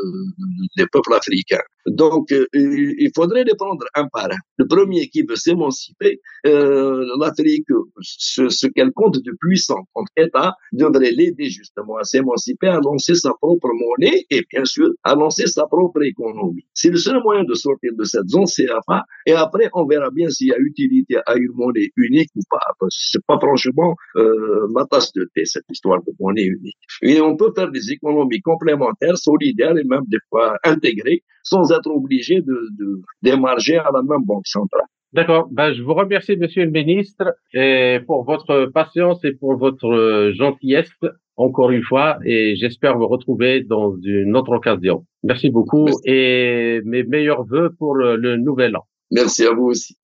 des 0.76 0.86
peuples 0.90 1.14
africains. 1.14 1.62
Donc, 1.86 2.30
euh, 2.32 2.46
il 2.52 3.10
faudrait 3.14 3.44
les 3.44 3.54
prendre 3.54 3.84
un 3.94 4.06
par 4.12 4.26
un. 4.26 4.36
Le 4.58 4.66
premier 4.66 5.08
qui 5.08 5.22
veut 5.22 5.36
s'émanciper, 5.36 6.20
euh, 6.46 7.04
l'Afrique, 7.18 7.66
ce, 8.00 8.48
ce 8.48 8.66
qu'elle 8.66 8.92
compte 8.92 9.18
de 9.18 9.32
puissant 9.40 9.84
contre 9.92 10.12
État, 10.16 10.54
devrait 10.72 11.12
l'aider 11.12 11.48
justement 11.48 11.96
à 11.96 12.04
s'émanciper, 12.04 12.68
à 12.68 12.80
lancer 12.80 13.14
sa 13.14 13.32
propre 13.40 13.68
monnaie 13.72 14.24
et 14.30 14.42
bien 14.50 14.64
sûr 14.64 14.88
à 15.04 15.14
lancer 15.14 15.46
sa 15.46 15.66
propre 15.66 16.02
économie. 16.02 16.64
C'est 16.74 16.90
le 16.90 16.96
seul 16.96 17.22
moyen 17.22 17.44
de 17.44 17.54
sortir 17.54 17.92
de 17.96 18.04
cette 18.04 18.28
zone 18.28 18.46
CFA 18.46 19.04
et 19.26 19.32
après 19.32 19.68
on 19.72 19.86
verra 19.86 20.10
bien 20.10 20.28
s'il 20.28 20.48
y 20.48 20.52
a 20.52 20.58
utilité 20.58 21.16
à 21.26 21.36
une 21.36 21.52
monnaie 21.54 21.90
unique 21.96 22.30
ou 22.36 22.40
pas. 22.48 22.58
C'est 22.90 23.24
pas 23.26 23.38
franchement 23.38 23.94
euh, 24.16 24.66
ma 24.70 24.84
tasse 24.86 25.12
de 25.12 25.28
thé 25.34 25.44
cette 25.44 25.64
histoire 25.70 26.00
de 26.02 26.12
monnaie 26.20 26.44
unique. 26.44 26.76
Et 27.02 27.20
on 27.20 27.36
peut 27.36 27.52
des 27.68 27.92
économies 27.92 28.40
complémentaires, 28.40 29.16
solidaires 29.16 29.76
et 29.76 29.84
même 29.84 30.04
des 30.08 30.18
fois 30.28 30.56
intégrées 30.64 31.22
sans 31.42 31.72
être 31.72 31.90
obligé 31.90 32.40
de, 32.40 32.58
de 32.78 33.00
démarger 33.22 33.76
à 33.76 33.90
la 33.92 34.02
même 34.02 34.24
banque 34.24 34.46
centrale. 34.46 34.86
D'accord. 35.12 35.48
Ben, 35.50 35.72
je 35.72 35.82
vous 35.82 35.94
remercie, 35.94 36.36
Monsieur 36.36 36.64
le 36.64 36.70
Ministre, 36.70 37.34
et 37.52 37.98
pour 38.06 38.24
votre 38.24 38.66
patience 38.66 39.24
et 39.24 39.32
pour 39.32 39.56
votre 39.56 39.88
euh, 39.88 40.32
gentillesse, 40.34 40.92
encore 41.36 41.70
une 41.70 41.82
fois, 41.82 42.18
et 42.24 42.54
j'espère 42.56 42.96
vous 42.96 43.08
retrouver 43.08 43.62
dans 43.62 43.96
une 44.04 44.36
autre 44.36 44.52
occasion. 44.52 45.04
Merci 45.24 45.50
beaucoup 45.50 45.86
et 46.04 46.80
mes 46.84 47.02
meilleurs 47.02 47.44
voeux 47.44 47.70
pour 47.78 47.94
le 47.94 48.36
nouvel 48.36 48.76
an. 48.76 48.84
Merci 49.10 49.46
à 49.46 49.52
vous 49.52 49.64
aussi. 49.64 49.96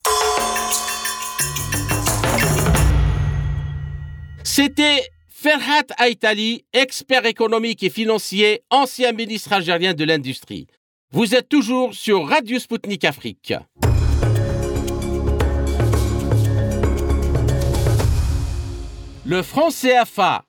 C'était 4.42 5.02
Ferhat 5.46 5.86
Aitali, 6.04 6.64
expert 6.72 7.24
économique 7.24 7.84
et 7.84 7.88
financier, 7.88 8.62
ancien 8.68 9.12
ministre 9.12 9.52
algérien 9.52 9.94
de 9.94 10.02
l'Industrie. 10.02 10.66
Vous 11.12 11.36
êtes 11.36 11.48
toujours 11.48 11.94
sur 11.94 12.26
Radio 12.26 12.58
Sputnik 12.58 13.04
Afrique. 13.04 13.54
Le 19.24 19.42
franc 19.44 19.68
CFA, 19.68 20.42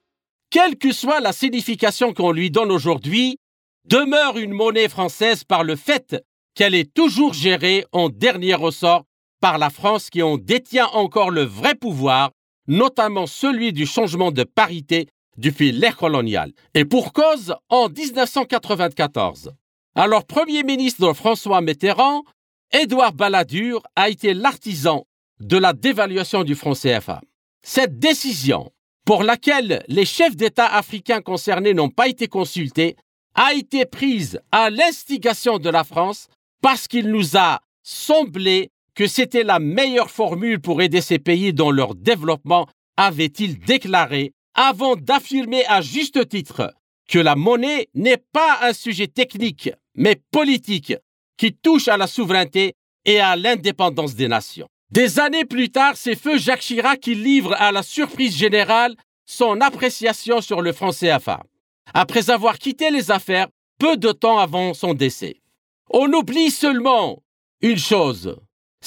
quelle 0.49 0.75
que 0.75 0.91
soit 0.91 1.19
la 1.19 1.31
signification 1.31 2.11
qu'on 2.11 2.31
lui 2.31 2.49
donne 2.49 2.71
aujourd'hui, 2.71 3.37
demeure 3.85 4.39
une 4.39 4.53
monnaie 4.53 4.89
française 4.89 5.43
par 5.43 5.63
le 5.63 5.75
fait 5.75 6.15
qu'elle 6.55 6.73
est 6.73 6.91
toujours 6.91 7.35
gérée 7.35 7.85
en 7.91 8.09
dernier 8.09 8.55
ressort 8.55 9.03
par 9.41 9.59
la 9.59 9.69
France 9.69 10.09
qui 10.09 10.23
en 10.23 10.39
détient 10.39 10.87
encore 10.87 11.29
le 11.29 11.43
vrai 11.43 11.75
pouvoir, 11.75 12.31
notamment 12.67 13.27
celui 13.27 13.73
du 13.73 13.85
changement 13.85 14.31
de 14.31 14.43
parité 14.43 15.07
depuis 15.37 15.71
l'ère 15.71 15.97
coloniale. 15.97 16.51
Et 16.73 16.85
pour 16.85 17.13
cause, 17.13 17.55
en 17.69 17.89
1994, 17.89 19.53
alors 19.95 20.25
Premier 20.25 20.63
ministre 20.63 21.13
François 21.13 21.61
Mitterrand, 21.61 22.23
Édouard 22.71 23.13
Balladur 23.13 23.81
a 23.95 24.09
été 24.09 24.33
l'artisan 24.33 25.05
de 25.39 25.57
la 25.57 25.73
dévaluation 25.73 26.43
du 26.43 26.55
franc 26.55 26.73
CFA. 26.73 27.21
Cette 27.63 27.99
décision, 27.99 28.71
pour 29.05 29.23
laquelle 29.23 29.83
les 29.87 30.05
chefs 30.05 30.35
d'État 30.35 30.67
africains 30.67 31.21
concernés 31.21 31.73
n'ont 31.73 31.89
pas 31.89 32.07
été 32.07 32.27
consultés, 32.27 32.95
a 33.35 33.53
été 33.53 33.85
prise 33.85 34.41
à 34.51 34.69
l'instigation 34.69 35.59
de 35.59 35.69
la 35.69 35.83
France 35.83 36.27
parce 36.61 36.87
qu'il 36.87 37.09
nous 37.09 37.37
a 37.37 37.61
semblé 37.83 38.71
que 38.97 39.05
c'était 39.05 39.43
la 39.43 39.59
meilleure 39.59 40.09
formule 40.09 40.59
pour 40.59 40.81
aider 40.81 41.01
ces 41.01 41.19
pays 41.19 41.53
dans 41.53 41.69
leur 41.69 41.93
développement, 41.93 42.67
avait-il 42.97 43.59
déclaré, 43.59 44.33
avant 44.55 44.95
d'affirmer 44.95 45.63
à 45.67 45.81
juste 45.81 46.27
titre 46.27 46.73
que 47.07 47.19
la 47.19 47.35
monnaie 47.35 47.89
n'est 47.93 48.17
pas 48.17 48.57
un 48.63 48.73
sujet 48.73 49.05
technique, 49.05 49.69
mais 49.93 50.19
politique, 50.31 50.95
qui 51.37 51.53
touche 51.53 51.87
à 51.87 51.95
la 51.95 52.07
souveraineté 52.07 52.73
et 53.05 53.19
à 53.19 53.35
l'indépendance 53.35 54.15
des 54.15 54.27
nations. 54.27 54.67
Des 54.89 55.19
années 55.19 55.45
plus 55.45 55.69
tard, 55.69 55.93
c'est 55.95 56.15
feu 56.19 56.39
Jacques 56.39 56.61
Chirac 56.61 56.99
qui 56.99 57.13
livre 57.13 57.53
à 57.59 57.71
la 57.71 57.83
surprise 57.83 58.35
générale 58.35 58.95
son 59.27 59.61
appréciation 59.61 60.41
sur 60.41 60.63
le 60.63 60.73
franc 60.73 60.91
CFA, 60.91 61.43
après 61.93 62.31
avoir 62.31 62.57
quitté 62.57 62.89
les 62.89 63.11
affaires 63.11 63.47
peu 63.77 63.95
de 63.95 64.11
temps 64.11 64.39
avant 64.39 64.73
son 64.73 64.95
décès. 64.95 65.39
On 65.91 66.11
oublie 66.13 66.49
seulement 66.49 67.21
une 67.61 67.77
chose, 67.77 68.35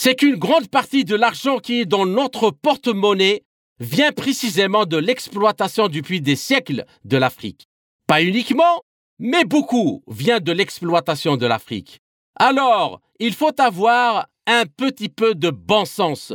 c'est 0.03 0.15
qu'une 0.15 0.37
grande 0.37 0.69
partie 0.69 1.05
de 1.05 1.15
l'argent 1.15 1.59
qui 1.59 1.81
est 1.81 1.85
dans 1.85 2.07
notre 2.07 2.51
porte-monnaie 2.51 3.43
vient 3.81 4.13
précisément 4.13 4.87
de 4.87 4.97
l'exploitation 4.97 5.89
depuis 5.89 6.23
des 6.23 6.37
siècles 6.37 6.87
de 7.05 7.19
l'Afrique. 7.19 7.69
Pas 8.07 8.23
uniquement, 8.23 8.81
mais 9.19 9.45
beaucoup 9.45 10.03
vient 10.09 10.41
de 10.41 10.53
l'exploitation 10.53 11.37
de 11.37 11.45
l'Afrique. 11.45 12.01
Alors, 12.37 13.03
il 13.19 13.35
faut 13.35 13.61
avoir 13.61 14.27
un 14.47 14.65
petit 14.65 15.11
peu 15.11 15.35
de 15.35 15.51
bon 15.51 15.85
sens. 15.85 16.33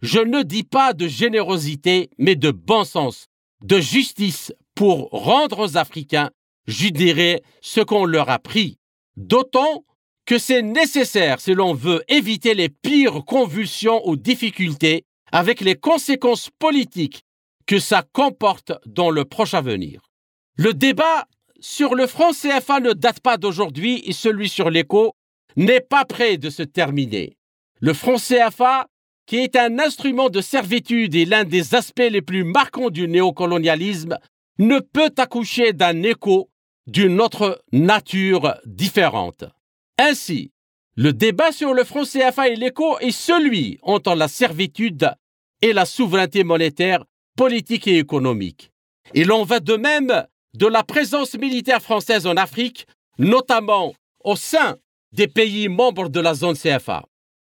Je 0.00 0.20
ne 0.20 0.42
dis 0.42 0.64
pas 0.64 0.94
de 0.94 1.06
générosité, 1.06 2.08
mais 2.16 2.34
de 2.34 2.50
bon 2.50 2.84
sens, 2.84 3.26
de 3.62 3.78
justice 3.78 4.54
pour 4.74 5.10
rendre 5.10 5.58
aux 5.58 5.76
Africains, 5.76 6.30
je 6.66 6.88
dirais, 6.88 7.42
ce 7.60 7.82
qu'on 7.82 8.06
leur 8.06 8.30
a 8.30 8.38
pris. 8.38 8.78
D'autant 9.18 9.84
que 10.26 10.38
c'est 10.38 10.62
nécessaire 10.62 11.40
si 11.40 11.54
l'on 11.54 11.74
veut 11.74 12.02
éviter 12.08 12.54
les 12.54 12.68
pires 12.68 13.24
convulsions 13.24 14.06
ou 14.08 14.16
difficultés 14.16 15.04
avec 15.32 15.60
les 15.60 15.74
conséquences 15.74 16.50
politiques 16.58 17.24
que 17.66 17.78
ça 17.78 18.02
comporte 18.12 18.72
dans 18.86 19.10
le 19.10 19.24
proche 19.24 19.54
avenir. 19.54 20.02
Le 20.56 20.74
débat 20.74 21.26
sur 21.60 21.94
le 21.94 22.06
franc 22.06 22.32
CFA 22.32 22.80
ne 22.80 22.92
date 22.92 23.20
pas 23.20 23.36
d'aujourd'hui 23.36 24.02
et 24.04 24.12
celui 24.12 24.48
sur 24.48 24.70
l'écho 24.70 25.14
n'est 25.56 25.80
pas 25.80 26.04
près 26.04 26.36
de 26.36 26.50
se 26.50 26.62
terminer. 26.62 27.36
Le 27.80 27.94
franc 27.94 28.16
CFA, 28.16 28.86
qui 29.26 29.36
est 29.38 29.56
un 29.56 29.78
instrument 29.78 30.28
de 30.28 30.40
servitude 30.40 31.14
et 31.14 31.24
l'un 31.24 31.44
des 31.44 31.74
aspects 31.74 32.10
les 32.10 32.22
plus 32.22 32.44
marquants 32.44 32.90
du 32.90 33.08
néocolonialisme, 33.08 34.18
ne 34.58 34.78
peut 34.80 35.12
accoucher 35.16 35.72
d'un 35.72 36.02
écho 36.02 36.50
d'une 36.86 37.20
autre 37.20 37.62
nature 37.72 38.56
différente. 38.66 39.44
Ainsi, 40.04 40.50
le 40.96 41.12
débat 41.12 41.52
sur 41.52 41.74
le 41.74 41.84
franc 41.84 42.02
CFA 42.02 42.48
et 42.48 42.56
l'écho 42.56 42.98
est 42.98 43.12
celui 43.12 43.78
entre 43.82 44.16
la 44.16 44.26
servitude 44.26 45.12
et 45.60 45.72
la 45.72 45.84
souveraineté 45.84 46.42
monétaire, 46.42 47.04
politique 47.36 47.86
et 47.86 47.98
économique. 47.98 48.72
Il 49.14 49.30
en 49.30 49.44
va 49.44 49.60
de 49.60 49.76
même 49.76 50.26
de 50.54 50.66
la 50.66 50.82
présence 50.82 51.34
militaire 51.38 51.80
française 51.80 52.26
en 52.26 52.36
Afrique, 52.36 52.88
notamment 53.18 53.94
au 54.24 54.34
sein 54.34 54.76
des 55.12 55.28
pays 55.28 55.68
membres 55.68 56.08
de 56.08 56.18
la 56.18 56.34
zone 56.34 56.56
CFA. 56.56 57.04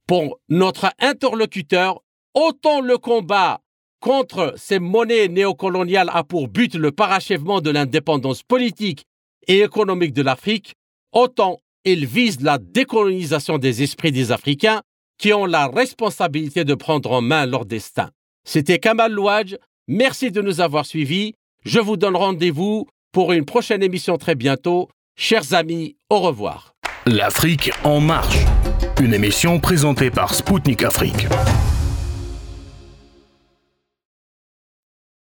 Pour 0.07 0.39
notre 0.47 0.93
interlocuteur, 0.99 2.01
autant 2.33 2.79
le 2.79 2.97
combat 2.97 3.59
contre 3.99 4.53
ces 4.55 4.79
monnaies 4.79 5.27
néocoloniales 5.27 6.11
a 6.13 6.23
pour 6.23 6.47
but 6.47 6.75
le 6.75 6.93
parachèvement 6.93 7.59
de 7.59 7.71
l'indépendance 7.71 8.41
politique 8.41 9.03
et 9.47 9.63
économique 9.63 10.13
de 10.13 10.21
l'Afrique, 10.21 10.75
autant 11.11 11.59
il 11.91 12.05
vise 12.05 12.41
la 12.41 12.57
décolonisation 12.57 13.57
des 13.57 13.83
esprits 13.83 14.11
des 14.11 14.31
Africains 14.31 14.81
qui 15.17 15.33
ont 15.33 15.45
la 15.45 15.67
responsabilité 15.67 16.63
de 16.63 16.75
prendre 16.75 17.11
en 17.11 17.21
main 17.21 17.45
leur 17.45 17.65
destin. 17.65 18.09
C'était 18.43 18.79
Kamal 18.79 19.11
Louadj, 19.11 19.55
merci 19.87 20.31
de 20.31 20.41
nous 20.41 20.61
avoir 20.61 20.85
suivis. 20.85 21.33
Je 21.65 21.79
vous 21.79 21.97
donne 21.97 22.15
rendez-vous 22.15 22.87
pour 23.11 23.31
une 23.31 23.45
prochaine 23.45 23.83
émission 23.83 24.17
très 24.17 24.35
bientôt. 24.35 24.89
Chers 25.15 25.53
amis, 25.53 25.95
au 26.09 26.19
revoir. 26.19 26.75
L'Afrique 27.05 27.71
en 27.83 27.99
marche, 27.99 28.37
une 29.01 29.13
émission 29.13 29.59
présentée 29.59 30.11
par 30.11 30.33
Spoutnik 30.33 30.83
Afrique. 30.83 31.27